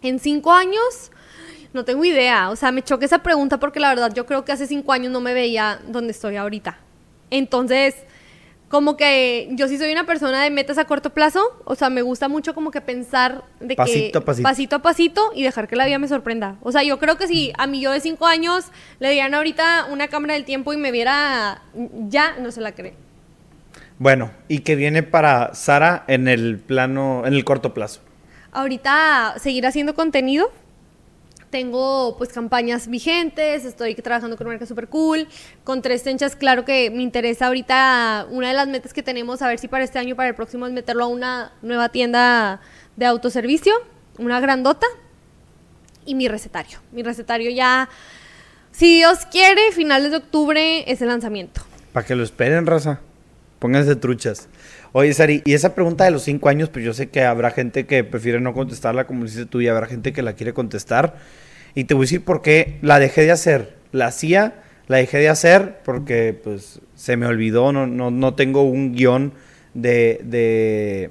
En 0.00 0.18
cinco 0.18 0.52
años, 0.52 1.10
no 1.74 1.84
tengo 1.84 2.04
idea. 2.06 2.48
O 2.48 2.56
sea, 2.56 2.72
me 2.72 2.82
choca 2.82 3.04
esa 3.04 3.18
pregunta 3.18 3.60
porque 3.60 3.80
la 3.80 3.90
verdad 3.90 4.14
yo 4.14 4.24
creo 4.24 4.46
que 4.46 4.52
hace 4.52 4.66
cinco 4.66 4.92
años 4.92 5.12
no 5.12 5.20
me 5.20 5.34
veía 5.34 5.80
donde 5.88 6.12
estoy 6.12 6.36
ahorita. 6.36 6.78
Entonces, 7.30 7.94
como 8.74 8.96
que 8.96 9.50
yo 9.52 9.68
sí 9.68 9.78
soy 9.78 9.92
una 9.92 10.04
persona 10.04 10.42
de 10.42 10.50
metas 10.50 10.78
a 10.78 10.84
corto 10.84 11.10
plazo, 11.10 11.62
o 11.62 11.76
sea, 11.76 11.90
me 11.90 12.02
gusta 12.02 12.26
mucho 12.26 12.56
como 12.56 12.72
que 12.72 12.80
pensar 12.80 13.44
de 13.60 13.76
pasito 13.76 14.10
que 14.10 14.18
a 14.18 14.24
pasito. 14.24 14.42
pasito 14.42 14.74
a 14.74 14.78
pasito 14.80 15.30
y 15.32 15.44
dejar 15.44 15.68
que 15.68 15.76
la 15.76 15.86
vida 15.86 16.00
me 16.00 16.08
sorprenda. 16.08 16.56
O 16.60 16.72
sea, 16.72 16.82
yo 16.82 16.98
creo 16.98 17.16
que 17.16 17.28
si 17.28 17.52
a 17.56 17.68
mí 17.68 17.80
yo 17.80 17.92
de 17.92 18.00
cinco 18.00 18.26
años 18.26 18.64
le 18.98 19.12
dieran 19.12 19.32
ahorita 19.32 19.86
una 19.92 20.08
cámara 20.08 20.34
del 20.34 20.44
tiempo 20.44 20.72
y 20.72 20.76
me 20.76 20.90
viera 20.90 21.62
ya, 22.08 22.34
no 22.40 22.50
se 22.50 22.60
la 22.62 22.72
cree. 22.72 22.94
Bueno, 24.00 24.32
¿y 24.48 24.58
qué 24.58 24.74
viene 24.74 25.04
para 25.04 25.54
Sara 25.54 26.02
en 26.08 26.26
el 26.26 26.58
plano, 26.58 27.22
en 27.26 27.34
el 27.34 27.44
corto 27.44 27.74
plazo? 27.74 28.00
Ahorita 28.50 29.34
seguir 29.38 29.68
haciendo 29.68 29.94
contenido, 29.94 30.50
tengo 31.54 32.16
pues 32.18 32.32
campañas 32.32 32.88
vigentes, 32.88 33.64
estoy 33.64 33.94
trabajando 33.94 34.36
con 34.36 34.48
una 34.48 34.54
marca 34.54 34.66
super 34.66 34.88
cool, 34.88 35.28
con 35.62 35.82
tres 35.82 36.02
tenchas, 36.02 36.34
claro 36.34 36.64
que 36.64 36.90
me 36.90 37.00
interesa 37.00 37.46
ahorita, 37.46 38.26
una 38.28 38.48
de 38.48 38.54
las 38.54 38.66
metas 38.66 38.92
que 38.92 39.04
tenemos, 39.04 39.40
a 39.40 39.46
ver 39.46 39.60
si 39.60 39.68
para 39.68 39.84
este 39.84 40.00
año, 40.00 40.16
para 40.16 40.30
el 40.30 40.34
próximo, 40.34 40.66
es 40.66 40.72
meterlo 40.72 41.04
a 41.04 41.06
una 41.06 41.52
nueva 41.62 41.90
tienda 41.90 42.60
de 42.96 43.06
autoservicio, 43.06 43.72
una 44.18 44.40
grandota, 44.40 44.88
y 46.04 46.16
mi 46.16 46.26
recetario. 46.26 46.80
Mi 46.90 47.04
recetario 47.04 47.52
ya, 47.52 47.88
si 48.72 48.96
Dios 48.96 49.24
quiere, 49.30 49.70
finales 49.70 50.10
de 50.10 50.16
octubre 50.16 50.90
es 50.90 51.02
el 51.02 51.06
lanzamiento. 51.06 51.60
Para 51.92 52.04
que 52.04 52.16
lo 52.16 52.24
esperen, 52.24 52.66
raza. 52.66 52.98
Pónganse 53.60 53.94
truchas. 53.94 54.48
Oye, 54.90 55.14
Sari, 55.14 55.40
y 55.44 55.54
esa 55.54 55.76
pregunta 55.76 56.02
de 56.02 56.10
los 56.10 56.24
cinco 56.24 56.48
años, 56.48 56.68
pues 56.68 56.84
yo 56.84 56.92
sé 56.94 57.10
que 57.10 57.22
habrá 57.22 57.52
gente 57.52 57.86
que 57.86 58.02
prefiere 58.02 58.40
no 58.40 58.54
contestarla, 58.54 59.06
como 59.06 59.22
dices 59.22 59.46
tú, 59.48 59.60
y 59.60 59.68
habrá 59.68 59.86
gente 59.86 60.12
que 60.12 60.20
la 60.20 60.32
quiere 60.32 60.52
contestar. 60.52 61.14
Y 61.74 61.84
te 61.84 61.94
voy 61.94 62.02
a 62.02 62.06
decir 62.06 62.24
por 62.24 62.42
qué 62.42 62.78
la 62.82 62.98
dejé 62.98 63.22
de 63.22 63.32
hacer. 63.32 63.74
La 63.92 64.06
hacía, 64.06 64.62
la 64.86 64.98
dejé 64.98 65.18
de 65.18 65.28
hacer 65.28 65.80
porque 65.84 66.38
pues 66.42 66.80
se 66.94 67.16
me 67.16 67.26
olvidó, 67.26 67.72
no, 67.72 67.86
no, 67.86 68.10
no 68.10 68.34
tengo 68.34 68.62
un 68.62 68.94
guion 68.94 69.32
de, 69.74 70.20
de, 70.24 71.10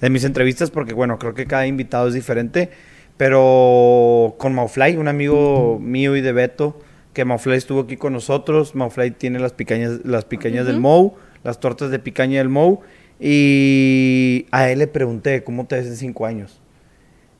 de, 0.00 0.10
mis 0.10 0.24
entrevistas 0.24 0.70
porque 0.70 0.92
bueno, 0.92 1.18
creo 1.18 1.34
que 1.34 1.46
cada 1.46 1.66
invitado 1.66 2.08
es 2.08 2.14
diferente. 2.14 2.70
Pero 3.16 4.34
con 4.38 4.54
Maufly, 4.54 4.96
un 4.96 5.08
amigo 5.08 5.78
mío 5.80 6.16
y 6.16 6.20
de 6.20 6.32
Beto, 6.32 6.80
que 7.12 7.24
Maufly 7.24 7.56
estuvo 7.56 7.80
aquí 7.80 7.96
con 7.96 8.12
nosotros. 8.12 8.74
Maufly 8.74 9.12
tiene 9.12 9.38
las 9.38 9.52
picañas, 9.52 10.00
las 10.04 10.24
picañas 10.24 10.66
del 10.66 10.80
Mou, 10.80 11.14
las 11.44 11.60
tortas 11.60 11.90
de 11.90 11.98
picaña 11.98 12.38
del 12.38 12.48
Mou. 12.48 12.80
Y 13.20 14.46
a 14.50 14.68
él 14.70 14.80
le 14.80 14.88
pregunté, 14.88 15.44
¿cómo 15.44 15.66
te 15.66 15.76
ves 15.76 15.86
en 15.86 15.96
cinco 15.96 16.26
años? 16.26 16.60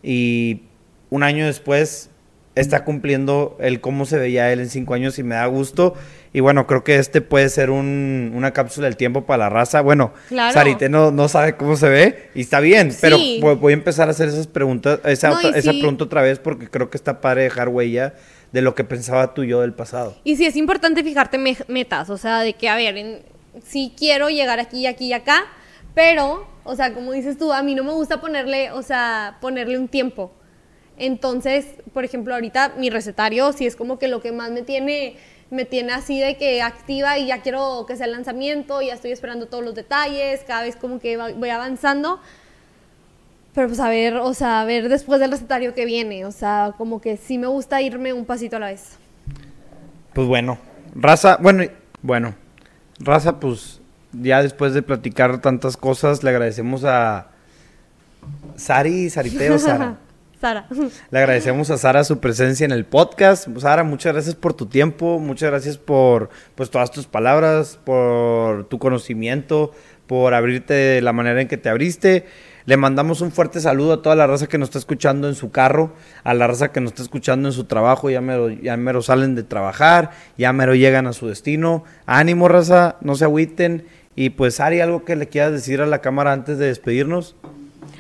Y 0.03 0.63
un 1.11 1.23
año 1.23 1.47
después 1.47 2.12
está 2.55 2.85
cumpliendo 2.85 3.57
el 3.61 3.81
cómo 3.81 4.05
se 4.05 4.19
veía 4.19 4.53
él 4.53 4.61
en 4.61 4.69
cinco 4.69 4.95
años 4.95 5.19
y 5.19 5.23
me 5.23 5.35
da 5.37 5.47
gusto. 5.47 5.95
Y 6.35 6.41
bueno, 6.41 6.67
creo 6.67 6.83
que 6.83 6.97
este 6.97 7.21
puede 7.21 7.49
ser 7.49 7.71
un, 7.71 8.33
una 8.35 8.53
cápsula 8.53 8.87
del 8.87 8.97
tiempo 8.97 9.27
para 9.27 9.45
la 9.45 9.51
raza. 9.51 9.83
Bueno, 9.83 10.13
Sarite 10.53 10.89
no, 10.89 11.11
no 11.11 11.29
sabe 11.29 11.57
cómo 11.57 11.77
se 11.77 11.89
ve 11.89 12.31
y 12.35 12.41
está 12.43 12.61
bien, 12.61 12.95
pero 13.01 13.19
voy 13.41 13.73
a 13.73 13.75
empezar 13.75 14.09
a 14.09 14.13
hacer 14.13 14.29
esas 14.29 14.47
preguntas, 14.47 15.01
esa, 15.05 15.39
esa 15.55 15.73
pregunta 15.73 16.05
otra 16.05 16.23
vez 16.23 16.39
porque 16.39 16.69
creo 16.69 16.91
que 16.91 16.97
está 16.97 17.21
padre 17.21 17.43
dejar 17.43 17.69
huella 17.69 18.15
de 18.53 18.63
lo 18.63 18.75
que 18.75 18.85
pensaba 18.85 19.35
tú 19.35 19.43
y 19.43 19.49
yo 19.49 19.61
del 19.61 19.75
pasado. 19.75 20.17
Y 20.25 20.37
sí, 20.37 20.47
es 20.47 20.57
importante 20.57 21.03
fijarte 21.03 21.39
metas, 21.69 22.11
o 22.11 22.17
sea, 22.17 22.41
de 22.41 22.55
que, 22.55 22.69
a 22.69 22.77
ver, 22.77 23.25
si 23.65 23.93
quiero 23.97 24.29
llegar 24.29 24.61
aquí, 24.61 24.87
aquí 24.87 25.07
y 25.07 25.13
acá, 25.13 25.45
pero, 25.95 26.47
o 26.65 26.77
sea, 26.77 26.95
como 26.95 27.13
dices 27.13 27.39
tú, 27.39 27.53
a 27.53 27.63
mí 27.63 27.75
no 27.75 27.85
me 27.85 27.93
gusta 27.93 28.21
ponerle, 28.21 28.71
o 28.73 28.83
sea, 28.83 29.39
ponerle 29.41 29.79
un 29.79 29.89
tiempo. 29.89 30.33
Entonces, 31.03 31.67
por 31.93 32.05
ejemplo, 32.05 32.33
ahorita 32.33 32.75
mi 32.79 32.89
recetario 32.89 33.53
sí 33.53 33.67
es 33.67 33.75
como 33.75 33.99
que 33.99 34.07
lo 34.07 34.23
que 34.23 34.31
más 34.31 34.53
me 34.53 34.63
tiene 34.63 35.17
me 35.51 35.65
tiene 35.65 35.93
así 35.93 36.21
de 36.21 36.37
que 36.37 36.63
activa 36.63 37.19
y 37.19 37.27
ya 37.27 37.43
quiero 37.43 37.85
que 37.87 37.97
sea 37.97 38.07
el 38.07 38.13
lanzamiento, 38.13 38.81
ya 38.81 38.95
estoy 38.95 39.11
esperando 39.11 39.47
todos 39.47 39.65
los 39.65 39.75
detalles, 39.75 40.45
cada 40.47 40.63
vez 40.63 40.77
como 40.77 41.01
que 41.01 41.17
voy 41.17 41.51
avanzando. 41.51 42.21
Pero 43.53 43.67
pues 43.67 43.81
a 43.81 43.89
ver, 43.89 44.17
o 44.17 44.33
sea, 44.33 44.61
a 44.61 44.65
ver 44.65 44.89
después 44.89 45.19
del 45.19 45.33
recetario 45.33 45.75
que 45.75 45.87
viene, 45.87 46.25
o 46.25 46.31
sea, 46.31 46.73
como 46.79 47.01
que 47.01 47.17
sí 47.17 47.37
me 47.37 47.49
gusta 47.49 47.83
irme 47.83 48.13
un 48.13 48.25
pasito 48.25 48.57
a 48.57 48.61
la 48.61 48.67
vez. 48.69 48.97
Pues 50.15 50.29
bueno, 50.29 50.57
raza, 50.95 51.37
bueno, 51.41 51.65
bueno, 52.01 52.35
raza, 53.01 53.41
pues 53.41 53.81
ya 54.13 54.41
después 54.41 54.73
de 54.73 54.83
platicar 54.83 55.41
tantas 55.41 55.77
cosas, 55.77 56.23
le 56.23 56.31
agradecemos 56.31 56.85
a 56.85 57.27
Sari, 58.55 59.11
Sariteo, 59.11 59.59
Sara. 59.59 59.99
Sara. 60.43 60.67
Le 61.13 61.19
agradecemos 61.21 61.71
a 61.71 61.79
Sara 61.79 62.03
su 62.03 62.19
presencia 62.19 62.65
en 62.65 62.73
el 62.73 62.85
podcast. 62.85 63.47
Sara, 63.59 63.85
muchas 63.85 64.13
gracias 64.13 64.35
por 64.35 64.55
tu 64.55 64.67
tiempo, 64.67 65.21
muchas 65.21 65.51
gracias 65.51 65.79
por 65.79 66.31
pues 66.57 66.69
todas 66.69 66.91
tus 66.91 67.07
palabras, 67.07 67.79
por 67.85 68.65
tu 68.65 68.81
conocimiento, 68.81 69.71
por 70.09 70.35
abrirte 70.35 70.75
de 70.75 71.01
la 71.01 71.13
manera 71.13 71.41
en 71.41 71.47
que 71.47 71.59
te 71.59 71.69
abriste. 71.69 72.27
Le 72.65 72.77
mandamos 72.77 73.21
un 73.21 73.31
fuerte 73.31 73.61
saludo 73.61 73.93
a 73.93 74.03
toda 74.03 74.17
la 74.17 74.27
raza 74.27 74.49
que 74.49 74.59
nos 74.59 74.71
está 74.71 74.81
escuchando 74.81 75.29
en 75.29 75.37
su 75.37 75.53
carro, 75.53 75.93
a 76.25 76.35
la 76.35 76.49
raza 76.49 76.73
que 76.73 76.81
nos 76.81 76.91
está 76.91 77.05
escuchando 77.05 77.49
en 77.49 77.53
su 77.53 77.67
trabajo, 77.67 78.11
ya 78.11 78.21
mero, 78.21 78.51
ya 78.51 78.77
mero 78.77 79.01
salen 79.01 79.37
de 79.37 79.45
trabajar, 79.45 80.11
ya 80.37 80.53
mero 80.53 80.75
llegan 80.75 81.07
a 81.07 81.13
su 81.13 81.29
destino. 81.29 81.85
Ánimo, 82.05 82.49
raza, 82.49 82.97
no 83.01 83.15
se 83.15 83.27
agüiten. 83.27 83.87
Y 84.17 84.31
pues, 84.31 84.59
Ari, 84.59 84.81
¿algo 84.81 85.05
que 85.05 85.15
le 85.15 85.29
quieras 85.29 85.53
decir 85.53 85.81
a 85.81 85.87
la 85.87 86.01
cámara 86.01 86.33
antes 86.33 86.59
de 86.59 86.67
despedirnos? 86.67 87.37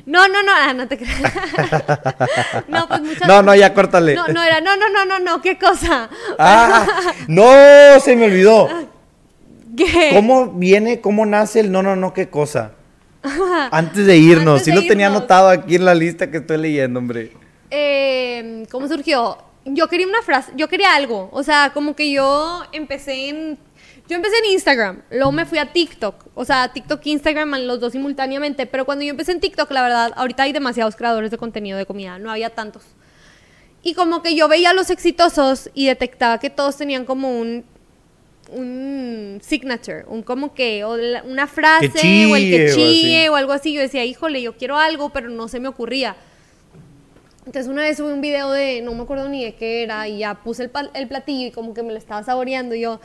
No, 0.04 0.26
no, 0.26 0.42
no, 0.42 0.52
ah, 0.52 0.72
no 0.74 0.88
te 0.88 0.98
creas. 0.98 1.20
no, 2.68 2.88
pues 2.88 3.00
muchas 3.02 3.28
No, 3.28 3.42
no, 3.42 3.54
ya 3.54 3.72
córtale. 3.72 4.14
No, 4.14 4.26
no 4.28 4.42
era, 4.42 4.60
no, 4.60 4.76
no, 4.76 4.88
no, 4.88 5.04
no, 5.04 5.18
no, 5.20 5.42
¿qué 5.42 5.58
cosa? 5.58 6.08
Ah, 6.38 6.86
no, 7.28 8.00
se 8.00 8.16
me 8.16 8.24
olvidó. 8.24 8.68
¿Qué? 9.76 10.10
¿Cómo 10.12 10.52
viene, 10.52 11.00
cómo 11.00 11.24
nace 11.24 11.60
el 11.60 11.70
no, 11.70 11.82
no, 11.82 11.94
no, 11.94 12.12
qué 12.12 12.28
cosa? 12.28 12.72
Antes 13.70 14.06
de 14.06 14.16
irnos, 14.16 14.62
sí 14.62 14.72
lo 14.72 14.82
tenía 14.82 15.06
anotado 15.06 15.48
aquí 15.48 15.76
en 15.76 15.84
la 15.84 15.94
lista 15.94 16.30
que 16.30 16.38
estoy 16.38 16.58
leyendo, 16.58 16.98
hombre. 16.98 17.32
Eh, 17.70 18.66
¿Cómo 18.70 18.88
surgió? 18.88 19.38
Yo 19.64 19.86
quería 19.88 20.08
una 20.08 20.22
frase, 20.22 20.52
yo 20.56 20.68
quería 20.68 20.94
algo. 20.94 21.28
O 21.32 21.44
sea, 21.44 21.70
como 21.72 21.94
que 21.94 22.10
yo 22.10 22.62
empecé 22.72 23.28
en 23.28 23.58
yo 24.08 24.16
empecé 24.16 24.36
en 24.38 24.52
Instagram, 24.52 25.02
luego 25.10 25.32
me 25.32 25.46
fui 25.46 25.58
a 25.58 25.72
TikTok. 25.72 26.26
O 26.34 26.44
sea, 26.44 26.72
TikTok 26.72 27.00
e 27.06 27.10
Instagram, 27.10 27.54
los 27.60 27.80
dos 27.80 27.92
simultáneamente. 27.92 28.66
Pero 28.66 28.84
cuando 28.84 29.04
yo 29.04 29.10
empecé 29.10 29.32
en 29.32 29.40
TikTok, 29.40 29.70
la 29.70 29.82
verdad, 29.82 30.12
ahorita 30.16 30.42
hay 30.42 30.52
demasiados 30.52 30.96
creadores 30.96 31.30
de 31.30 31.38
contenido 31.38 31.78
de 31.78 31.86
comida, 31.86 32.18
no 32.18 32.30
había 32.30 32.50
tantos. 32.50 32.82
Y 33.82 33.94
como 33.94 34.22
que 34.22 34.34
yo 34.34 34.48
veía 34.48 34.70
a 34.70 34.74
los 34.74 34.90
exitosos 34.90 35.70
y 35.74 35.86
detectaba 35.86 36.38
que 36.38 36.50
todos 36.50 36.76
tenían 36.76 37.04
como 37.04 37.38
un 37.38 37.64
un 38.50 39.38
signature, 39.42 40.04
un 40.06 40.22
como 40.22 40.52
que, 40.54 40.84
o 40.84 40.98
una 41.24 41.46
frase, 41.46 42.26
o 42.26 42.36
el 42.36 42.50
que 42.50 42.72
chille, 42.74 43.30
o, 43.30 43.32
o 43.32 43.36
algo 43.36 43.52
así. 43.52 43.72
Yo 43.72 43.80
decía, 43.80 44.04
híjole, 44.04 44.42
yo 44.42 44.56
quiero 44.56 44.78
algo, 44.78 45.10
pero 45.10 45.30
no 45.30 45.48
se 45.48 45.58
me 45.58 45.68
ocurría. 45.68 46.16
Entonces 47.44 47.68
una 47.68 47.82
vez 47.82 47.96
subí 47.96 48.12
un 48.12 48.20
video 48.20 48.52
de, 48.52 48.82
no 48.82 48.94
me 48.94 49.02
acuerdo 49.02 49.28
ni 49.28 49.44
de 49.44 49.54
qué 49.56 49.82
era, 49.82 50.06
y 50.06 50.18
ya 50.18 50.42
puse 50.42 50.64
el, 50.64 50.70
el, 50.94 51.08
platillo 51.08 51.48
y 51.48 51.50
como 51.50 51.74
que 51.74 51.82
me 51.82 51.92
lo 51.92 51.98
estaba 51.98 52.22
saboreando. 52.22 52.74
Y 52.74 52.82
yo, 52.82 53.00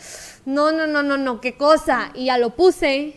no, 0.46 0.72
no, 0.72 0.86
no, 0.86 1.02
no, 1.02 1.18
no, 1.18 1.42
qué 1.42 1.58
cosa. 1.58 2.12
Y 2.14 2.26
ya 2.26 2.38
lo 2.38 2.52
puse 2.52 3.16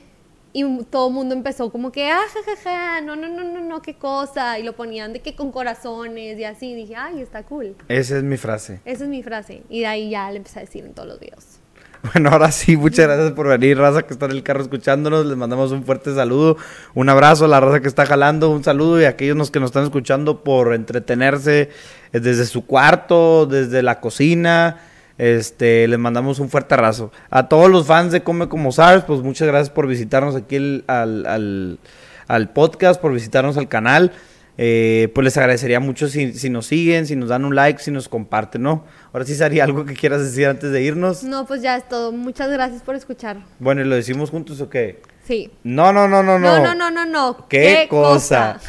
y 0.52 0.84
todo 0.84 1.08
el 1.08 1.14
mundo 1.14 1.34
empezó 1.34 1.70
como 1.70 1.92
que, 1.92 2.08
ah, 2.08 2.22
jajaja, 2.32 3.00
no, 3.02 3.14
no, 3.14 3.28
no, 3.28 3.44
no, 3.44 3.60
no, 3.60 3.82
qué 3.82 3.94
cosa. 3.94 4.58
Y 4.58 4.62
lo 4.62 4.74
ponían 4.74 5.12
de 5.12 5.20
que 5.20 5.36
con 5.36 5.52
corazones 5.52 6.38
y 6.38 6.44
así. 6.44 6.72
Y 6.72 6.74
dije, 6.74 6.96
ay, 6.96 7.20
está 7.20 7.44
cool. 7.44 7.76
Esa 7.88 8.16
es 8.16 8.22
mi 8.24 8.36
frase. 8.36 8.80
Esa 8.84 9.04
es 9.04 9.10
mi 9.10 9.22
frase. 9.22 9.62
Y 9.68 9.80
de 9.80 9.86
ahí 9.86 10.10
ya 10.10 10.30
le 10.30 10.38
empecé 10.38 10.58
a 10.58 10.62
decir 10.62 10.84
en 10.84 10.94
todos 10.94 11.08
los 11.08 11.20
videos. 11.20 11.60
Bueno, 12.12 12.30
ahora 12.30 12.50
sí, 12.50 12.76
muchas 12.76 13.06
gracias 13.06 13.32
por 13.32 13.48
venir, 13.48 13.78
raza 13.78 14.02
que 14.02 14.12
está 14.12 14.26
en 14.26 14.32
el 14.32 14.42
carro 14.42 14.62
escuchándonos. 14.62 15.26
Les 15.26 15.36
mandamos 15.36 15.72
un 15.72 15.84
fuerte 15.84 16.14
saludo, 16.14 16.56
un 16.94 17.08
abrazo 17.08 17.44
a 17.44 17.48
la 17.48 17.60
raza 17.60 17.80
que 17.80 17.88
está 17.88 18.06
jalando, 18.06 18.50
un 18.50 18.64
saludo 18.64 19.00
y 19.00 19.04
a 19.04 19.10
aquellos 19.10 19.50
que 19.50 19.60
nos 19.60 19.68
están 19.68 19.84
escuchando 19.84 20.42
por 20.42 20.74
entretenerse 20.74 21.70
eh, 22.12 22.20
desde 22.20 22.46
su 22.46 22.64
cuarto, 22.64 23.46
desde 23.46 23.82
la 23.82 24.00
cocina. 24.00 24.80
Este, 25.18 25.86
les 25.86 25.98
mandamos 25.98 26.38
un 26.38 26.48
fuerte 26.48 26.72
abrazo. 26.74 27.12
A 27.28 27.48
todos 27.48 27.70
los 27.70 27.86
fans 27.86 28.12
de 28.12 28.22
Come 28.22 28.48
Como 28.48 28.72
Sabes, 28.72 29.04
pues 29.04 29.20
muchas 29.20 29.48
gracias 29.48 29.68
por 29.68 29.86
visitarnos 29.86 30.34
aquí 30.34 30.56
al, 30.56 30.84
al, 30.86 31.78
al 32.26 32.48
podcast, 32.48 32.98
por 33.00 33.12
visitarnos 33.12 33.58
al 33.58 33.68
canal. 33.68 34.12
Eh, 34.62 35.08
pues 35.14 35.24
les 35.24 35.38
agradecería 35.38 35.80
mucho 35.80 36.06
si, 36.06 36.34
si, 36.34 36.50
nos 36.50 36.66
siguen, 36.66 37.06
si 37.06 37.16
nos 37.16 37.30
dan 37.30 37.46
un 37.46 37.54
like, 37.54 37.80
si 37.80 37.90
nos 37.90 38.10
comparten, 38.10 38.60
¿no? 38.60 38.84
Ahora 39.10 39.24
sí, 39.24 39.34
Sari, 39.34 39.58
¿algo 39.58 39.86
que 39.86 39.94
quieras 39.94 40.20
decir 40.20 40.48
antes 40.48 40.70
de 40.70 40.82
irnos? 40.82 41.24
No, 41.24 41.46
pues 41.46 41.62
ya 41.62 41.78
es 41.78 41.88
todo. 41.88 42.12
Muchas 42.12 42.50
gracias 42.50 42.82
por 42.82 42.94
escuchar. 42.94 43.38
Bueno, 43.58 43.80
¿y 43.80 43.84
lo 43.84 43.94
decimos 43.94 44.28
juntos 44.28 44.60
o 44.60 44.68
qué? 44.68 45.00
Sí. 45.24 45.50
No, 45.64 45.94
no, 45.94 46.06
no, 46.08 46.22
no, 46.22 46.38
no. 46.38 46.58
No, 46.58 46.62
no, 46.62 46.74
no, 46.74 46.90
no, 46.90 47.06
no. 47.06 47.48
¿Qué, 47.48 47.86
cosa? 47.88 48.60